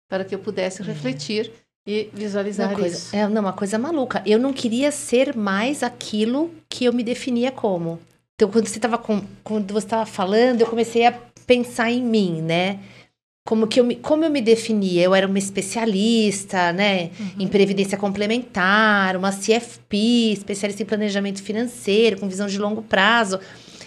para 0.09 0.23
que 0.23 0.33
eu 0.33 0.39
pudesse 0.39 0.81
refletir 0.81 1.51
e 1.85 2.09
visualizar 2.13 2.69
uma 2.69 2.79
coisa, 2.79 2.97
isso. 2.97 3.15
É 3.15 3.27
não, 3.27 3.41
uma 3.41 3.53
coisa 3.53 3.77
maluca. 3.77 4.21
Eu 4.25 4.39
não 4.39 4.53
queria 4.53 4.91
ser 4.91 5.35
mais 5.35 5.83
aquilo 5.83 6.51
que 6.69 6.85
eu 6.85 6.93
me 6.93 7.03
definia 7.03 7.51
como. 7.51 7.99
Então, 8.35 8.49
quando 8.51 8.67
você 8.67 8.77
estava 8.77 8.97
quando 8.97 9.73
você 9.73 9.85
estava 9.85 10.05
falando, 10.05 10.61
eu 10.61 10.67
comecei 10.67 11.05
a 11.05 11.11
pensar 11.45 11.89
em 11.89 12.03
mim, 12.03 12.41
né? 12.41 12.79
Como 13.47 13.65
que 13.65 13.79
eu 13.79 13.85
me, 13.85 13.95
como 13.95 14.25
eu 14.25 14.29
me 14.29 14.41
definia? 14.41 15.03
Eu 15.03 15.15
era 15.15 15.25
uma 15.25 15.39
especialista, 15.39 16.73
né, 16.73 17.11
uhum. 17.17 17.31
em 17.39 17.47
previdência 17.47 17.97
complementar, 17.97 19.15
uma 19.15 19.31
CFP, 19.31 20.33
especialista 20.33 20.83
em 20.83 20.85
planejamento 20.85 21.41
financeiro, 21.41 22.19
com 22.19 22.27
visão 22.27 22.45
de 22.45 22.57
longo 22.57 22.81
prazo. 22.81 23.39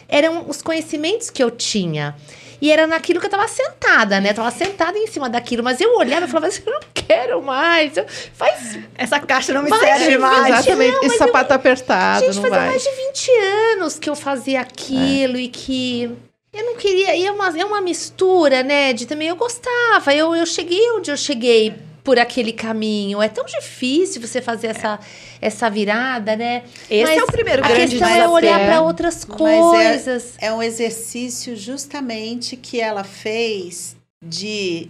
Eram 0.09 0.49
os 0.49 0.63
conhecimentos 0.63 1.29
que 1.29 1.43
eu 1.43 1.51
tinha. 1.51 2.17
E 2.59 2.73
era 2.73 2.87
naquilo 2.87 3.21
que 3.21 3.27
eu 3.27 3.29
estava 3.29 3.47
sentada, 3.47 4.19
né? 4.19 4.31
Eu 4.31 4.35
tava 4.35 4.51
sentada 4.51 4.97
em 4.97 5.07
cima 5.07 5.29
daquilo, 5.29 5.63
mas 5.63 5.79
eu 5.79 5.95
olhava 5.95 6.25
e 6.25 6.29
falava 6.29 6.47
assim, 6.47 6.63
eu 6.65 6.73
não 6.73 6.81
quero 6.95 7.43
mais. 7.43 7.99
Eu, 7.99 8.07
faz... 8.33 8.79
Essa 8.95 9.21
caixa 9.21 9.53
não 9.53 9.63
me 9.63 9.71
serve 9.79 10.17
mais. 10.17 10.59
Exatamente, 10.59 10.95
não, 10.95 11.05
esse 11.05 11.19
sapato 11.19 11.53
eu, 11.53 11.57
apertado, 11.57 12.25
gente, 12.25 12.37
não 12.37 12.43
fazia 12.45 12.67
mais 12.67 12.83
de 12.83 12.91
20 12.91 13.31
anos 13.75 13.99
que 13.99 14.09
eu 14.09 14.17
fazia 14.17 14.61
aquilo 14.63 15.37
é. 15.37 15.41
e 15.41 15.49
que 15.49 16.17
eu 16.53 16.64
não 16.64 16.76
queria. 16.76 17.16
E 17.16 17.24
é 17.24 17.32
uma, 17.32 17.59
é 17.59 17.64
uma 17.64 17.80
mistura, 17.80 18.62
né? 18.62 18.92
De 18.92 19.07
também 19.07 19.28
eu 19.28 19.36
gostava. 19.36 20.14
Eu, 20.14 20.34
eu 20.34 20.46
cheguei 20.46 20.90
onde 20.92 21.11
eu 21.11 21.16
cheguei 21.16 21.74
por 22.03 22.18
aquele 22.18 22.53
caminho. 22.53 23.22
É 23.22 23.28
tão 23.28 23.44
difícil 23.44 24.20
você 24.20 24.40
fazer 24.40 24.68
essa, 24.68 24.98
essa 25.40 25.70
virada, 25.70 26.36
né? 26.36 26.64
Esse 26.90 27.05
Mas 27.05 27.18
é 27.18 27.24
o 27.24 27.26
primeiro 27.26 27.62
grande 27.62 27.92
desafio. 27.92 28.07
A 28.07 28.09
questão 28.09 28.24
é 28.24 28.28
olhar 28.28 28.61
para 28.61 28.82
outras 28.82 29.24
coisas. 29.24 30.34
É, 30.38 30.46
é 30.46 30.53
um 30.53 30.62
exercício 30.62 31.57
justamente 31.57 32.57
que 32.57 32.80
ela 32.80 33.05
fez 33.05 33.96
de 34.24 34.88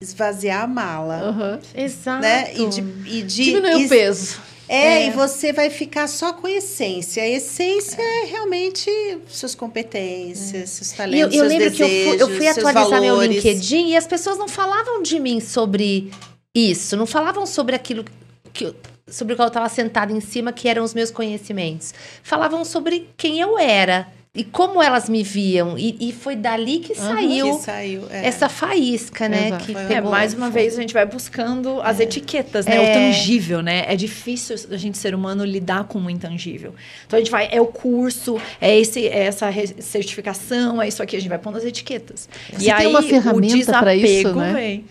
esvaziar 0.00 0.64
a 0.64 0.66
mala. 0.66 1.30
Uhum. 1.30 1.82
Exato. 1.82 2.22
Né? 2.22 2.54
E 2.54 2.66
de, 2.68 2.80
e 3.06 3.22
de 3.22 3.44
Diminuir 3.44 3.86
o 3.86 3.88
peso 3.88 4.52
é, 4.68 5.04
é, 5.04 5.06
e 5.06 5.10
você 5.10 5.52
vai 5.52 5.70
ficar 5.70 6.06
só 6.06 6.32
com 6.32 6.46
a 6.46 6.50
essência. 6.50 7.22
A 7.22 7.28
essência 7.28 8.00
é, 8.00 8.22
é 8.22 8.24
realmente 8.26 8.90
suas 9.28 9.54
competências, 9.54 10.62
é. 10.62 10.66
seus 10.66 10.92
talentos, 10.92 11.34
eu, 11.34 11.42
eu 11.42 11.48
lembro 11.48 11.70
desejos, 11.70 12.16
que 12.16 12.22
eu 12.22 12.28
fui, 12.28 12.34
eu 12.34 12.36
fui 12.38 12.48
atualizar 12.48 12.88
valores. 12.88 13.02
meu 13.02 13.22
LinkedIn 13.22 13.88
e 13.88 13.96
as 13.96 14.06
pessoas 14.06 14.38
não 14.38 14.48
falavam 14.48 15.02
de 15.02 15.18
mim 15.18 15.40
sobre 15.40 16.10
isso, 16.54 16.96
não 16.96 17.06
falavam 17.06 17.46
sobre 17.46 17.74
aquilo 17.74 18.04
que 18.52 18.74
sobre 19.06 19.34
o 19.34 19.36
qual 19.36 19.46
eu 19.46 19.50
estava 19.50 19.68
sentada 19.68 20.12
em 20.12 20.20
cima, 20.20 20.52
que 20.52 20.68
eram 20.68 20.82
os 20.82 20.94
meus 20.94 21.10
conhecimentos. 21.10 21.92
Falavam 22.22 22.64
sobre 22.64 23.10
quem 23.16 23.40
eu 23.40 23.58
era 23.58 24.06
e 24.34 24.42
como 24.44 24.82
elas 24.82 25.10
me 25.10 25.22
viam. 25.22 25.76
E, 25.76 25.94
e 26.00 26.10
foi 26.10 26.34
dali 26.34 26.78
que 26.78 26.94
saiu, 26.94 27.58
que 27.58 27.64
saiu 27.64 28.06
é. 28.10 28.26
essa 28.26 28.48
faísca, 28.48 29.28
né? 29.28 29.48
Exato. 29.48 29.64
Que 29.66 29.76
É, 29.76 30.00
mais 30.00 30.32
uma 30.32 30.48
vez 30.48 30.78
a 30.78 30.80
gente 30.80 30.94
vai 30.94 31.04
buscando 31.04 31.82
as 31.82 32.00
etiquetas, 32.00 32.64
né? 32.64 32.80
O 32.80 32.82
É. 32.82 32.94
tangível, 32.94 33.60
né? 33.60 33.84
É 33.86 33.94
difícil 33.94 34.56
a 34.70 34.76
gente, 34.78 34.96
ser 34.96 35.14
humano, 35.14 35.44
lidar 35.44 35.84
com 35.84 35.98
o 35.98 36.08
intangível. 36.08 36.74
Então 37.06 37.18
a 37.18 37.20
gente 37.20 37.30
vai, 37.30 37.50
é 37.52 37.60
o 37.60 37.66
curso, 37.66 38.40
é, 38.58 38.78
esse, 38.78 39.06
é 39.06 39.24
essa 39.24 39.50
certificação, 39.80 40.80
é 40.80 40.88
isso 40.88 41.02
aqui, 41.02 41.14
a 41.14 41.20
gente 41.20 41.28
vai 41.28 41.38
pondo 41.38 41.58
as 41.58 41.64
etiquetas. 41.64 42.26
Você 42.50 42.74
tem 42.74 42.86
uma 42.86 43.02
ferramenta 43.02 43.46
isso, 43.46 43.66
desapego 43.66 44.40
né? 44.40 44.52
vem. 44.54 44.84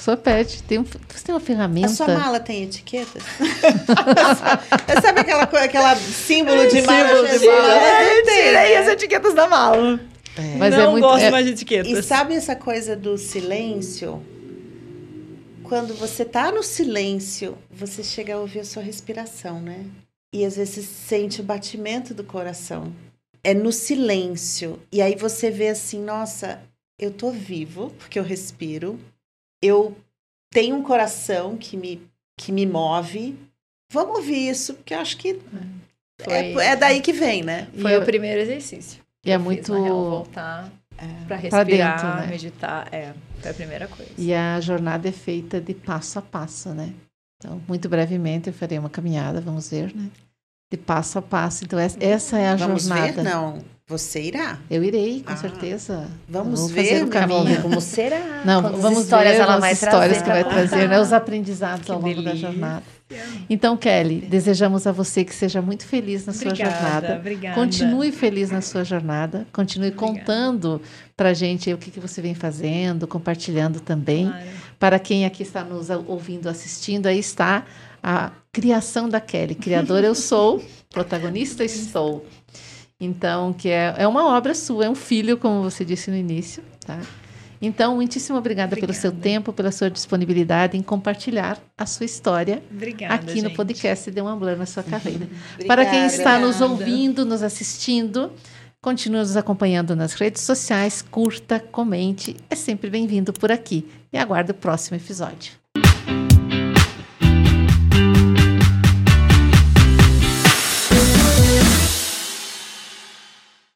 A 0.00 0.02
pessoa 0.02 0.16
pede. 0.16 0.62
Tem 0.62 0.78
um, 0.78 0.82
você 0.84 1.24
tem 1.26 1.34
uma 1.34 1.40
A 1.40 1.44
ferramenta. 1.44 1.88
sua 1.90 2.08
mala 2.08 2.40
tem 2.40 2.62
etiquetas? 2.64 3.22
Sabe 5.02 5.20
aquela, 5.20 5.42
aquela 5.42 5.94
símbolo 5.94 6.66
de 6.68 6.80
mala? 6.80 7.08
Símbolo 7.08 7.38
de 7.38 7.46
mala. 7.46 7.74
É, 7.74 8.22
tirei 8.22 8.52
né? 8.52 8.76
as 8.78 8.88
etiquetas 8.88 9.34
da 9.34 9.46
mala. 9.46 10.00
Mas 10.58 10.74
Não 10.74 10.80
é 10.80 10.86
muito. 10.90 11.04
gosto 11.04 11.24
é- 11.24 11.30
mais 11.30 11.44
de 11.44 11.50
E 11.50 11.54
etiquetas. 11.54 12.06
sabe 12.06 12.34
essa 12.34 12.56
coisa 12.56 12.96
do 12.96 13.18
silêncio? 13.18 14.22
Quando 15.64 15.92
você 15.94 16.24
tá 16.24 16.50
no 16.50 16.62
silêncio, 16.62 17.58
você 17.70 18.02
chega 18.02 18.34
a 18.34 18.38
ouvir 18.38 18.60
a 18.60 18.64
sua 18.64 18.82
respiração, 18.82 19.60
né? 19.60 19.84
E 20.32 20.46
às 20.46 20.56
vezes 20.56 20.86
sente 20.86 21.42
o 21.42 21.44
batimento 21.44 22.14
do 22.14 22.24
coração. 22.24 22.90
É 23.44 23.52
no 23.52 23.70
silêncio. 23.70 24.80
E 24.90 25.02
aí 25.02 25.14
você 25.14 25.50
vê 25.50 25.68
assim, 25.68 26.02
nossa, 26.02 26.58
eu 26.98 27.10
tô 27.10 27.30
vivo, 27.30 27.92
porque 27.98 28.18
eu 28.18 28.22
respiro. 28.24 28.98
Eu 29.62 29.96
tenho 30.50 30.76
um 30.76 30.82
coração 30.82 31.56
que 31.56 31.76
me, 31.76 32.02
que 32.36 32.50
me 32.52 32.66
move. 32.66 33.36
Vamos 33.92 34.16
ouvir 34.18 34.48
isso, 34.48 34.74
porque 34.74 34.94
eu 34.94 34.98
acho 35.00 35.16
que 35.16 35.40
é, 36.28 36.52
Foi- 36.52 36.64
é 36.64 36.76
daí 36.76 37.00
que 37.00 37.12
vem, 37.12 37.42
né? 37.42 37.68
Foi 37.80 37.92
E 37.92 37.96
o 37.98 38.04
primeiro 38.04 38.40
exercício. 38.40 39.02
E 39.24 39.30
é 39.30 39.34
Eu 39.34 39.38
fiz, 39.40 39.44
muito. 39.44 39.72
na 39.72 39.80
real, 39.84 40.10
voltar 40.10 40.72
pra 40.96 41.06
Pra 41.26 41.36
respirar, 41.36 41.64
dentro, 41.96 42.20
né? 42.20 42.26
meditar. 42.26 42.88
É, 42.92 43.14
foi 43.40 43.50
a 43.50 43.54
primeira 43.54 43.88
coisa. 43.88 44.10
E 44.18 44.32
a 44.34 44.60
jornada 44.60 45.08
é 45.08 45.12
feita 45.12 45.60
de 45.60 45.74
passo 45.74 46.18
a 46.18 46.22
passo, 46.22 46.70
né? 46.70 46.92
Então, 47.36 47.60
muito 47.66 47.88
brevemente 47.88 48.48
eu 48.48 48.52
farei 48.52 48.78
uma 48.78 48.90
caminhada, 48.90 49.40
vamos 49.40 49.70
ver, 49.70 49.94
né? 49.94 50.10
De 50.70 50.76
passo 50.76 51.18
a 51.18 51.22
passo. 51.22 51.64
Então, 51.64 51.78
essa- 51.78 51.98
essa 52.02 52.38
é 52.38 52.48
a 52.48 52.56
Vamos 52.56 52.84
jornada. 52.84 53.12
ver? 53.12 53.22
Não. 53.22 53.58
Você 53.90 54.22
irá. 54.22 54.56
Eu 54.70 54.84
irei, 54.84 55.20
com 55.26 55.32
Ah, 55.32 55.36
certeza. 55.36 56.06
vamos 56.28 56.60
Vou 56.60 56.68
ver, 56.68 56.84
fazer 56.84 57.04
o 57.04 57.08
caminho. 57.08 57.60
Como 57.60 57.80
será? 57.80 58.40
Não, 58.46 58.62
Quantas 58.62 58.80
vamos 58.80 59.00
histórias 59.00 59.34
ver 59.34 59.40
ela 59.42 59.54
as 59.56 59.60
vai 59.60 59.72
histórias 59.72 60.22
que 60.22 60.28
vai 60.28 60.44
pra 60.44 60.52
trazer, 60.52 60.76
né? 60.76 60.82
contar. 60.86 61.00
Os 61.00 61.12
aprendizados 61.12 61.84
Que 61.86 61.90
ao 61.90 61.98
longo 62.00 62.14
da 62.22 62.30
delícia. 62.30 62.48
jornada. 62.48 62.82
Então, 63.48 63.76
Kelly, 63.76 64.20
desejamos 64.20 64.86
a 64.86 64.92
você 64.92 65.24
que 65.24 65.34
seja 65.34 65.60
muito 65.60 65.84
feliz 65.84 66.24
na 66.24 66.32
sua 66.32 66.54
jornada. 66.54 67.16
obrigada. 67.16 67.56
Continue 67.56 68.12
feliz 68.12 68.52
na 68.52 68.60
sua 68.60 68.84
jornada. 68.84 69.44
Continue 69.52 69.88
Obrigada. 69.88 70.18
contando 70.20 70.80
pra 71.16 71.34
gente 71.34 71.72
o 71.74 71.76
que, 71.76 71.90
que 71.90 71.98
você 71.98 72.22
vem 72.22 72.36
fazendo, 72.36 73.08
compartilhando 73.08 73.80
também. 73.80 74.28
Claro. 74.28 74.46
Para 74.78 74.98
quem 75.00 75.24
aqui 75.26 75.42
está 75.42 75.64
nos 75.64 75.90
ouvindo, 75.90 76.48
assistindo, 76.48 77.06
aí 77.08 77.18
está 77.18 77.64
a 78.00 78.30
criação 78.52 79.08
da 79.08 79.20
Kelly. 79.20 79.56
Criadora 79.56 80.06
eu 80.06 80.14
sou, 80.14 80.62
protagonista 80.94 81.64
estou. 81.64 82.24
Então, 83.00 83.52
que 83.52 83.68
é, 83.68 83.94
é 83.96 84.06
uma 84.06 84.26
obra 84.28 84.54
sua, 84.54 84.84
é 84.84 84.90
um 84.90 84.94
filho, 84.94 85.38
como 85.38 85.62
você 85.62 85.84
disse 85.84 86.10
no 86.10 86.16
início, 86.16 86.62
tá? 86.84 87.00
Então, 87.62 87.96
muitíssimo 87.96 88.38
obrigada, 88.38 88.74
pelo 88.74 88.92
seu 88.92 89.10
Obrigada. 89.10 89.22
tempo, 89.22 89.52
pela 89.52 89.70
sua 89.70 89.90
disponibilidade 89.90 90.78
em 90.78 90.82
compartilhar 90.82 91.58
a 91.76 91.84
sua 91.84 92.06
história 92.06 92.62
Obrigada, 92.70 93.14
aqui 93.14 93.36
no 93.42 93.48
gente. 93.48 93.56
podcast 93.56 94.10
De 94.10 94.22
um 94.22 94.38
Blur 94.38 94.56
na 94.56 94.64
sua 94.64 94.82
carreira. 94.82 95.28
Para 95.66 95.84
quem 95.84 96.06
está 96.06 96.38
nos 96.38 96.60
Obrigada. 96.60 96.90
ouvindo, 96.90 97.24
nos 97.26 97.42
assistindo, 97.42 98.32
continue 98.80 99.20
nos 99.20 99.36
acompanhando 99.36 99.94
nas 99.94 100.14
redes 100.14 100.42
sociais, 100.42 101.02
curta, 101.02 101.60
comente, 101.60 102.34
é 102.48 102.54
sempre 102.56 102.88
bem-vindo 102.88 103.30
por 103.30 103.52
aqui. 103.52 103.86
E 104.10 104.16
aguardo 104.16 104.52
o 104.52 104.54
próximo 104.54 104.96
episódio. 104.96 105.59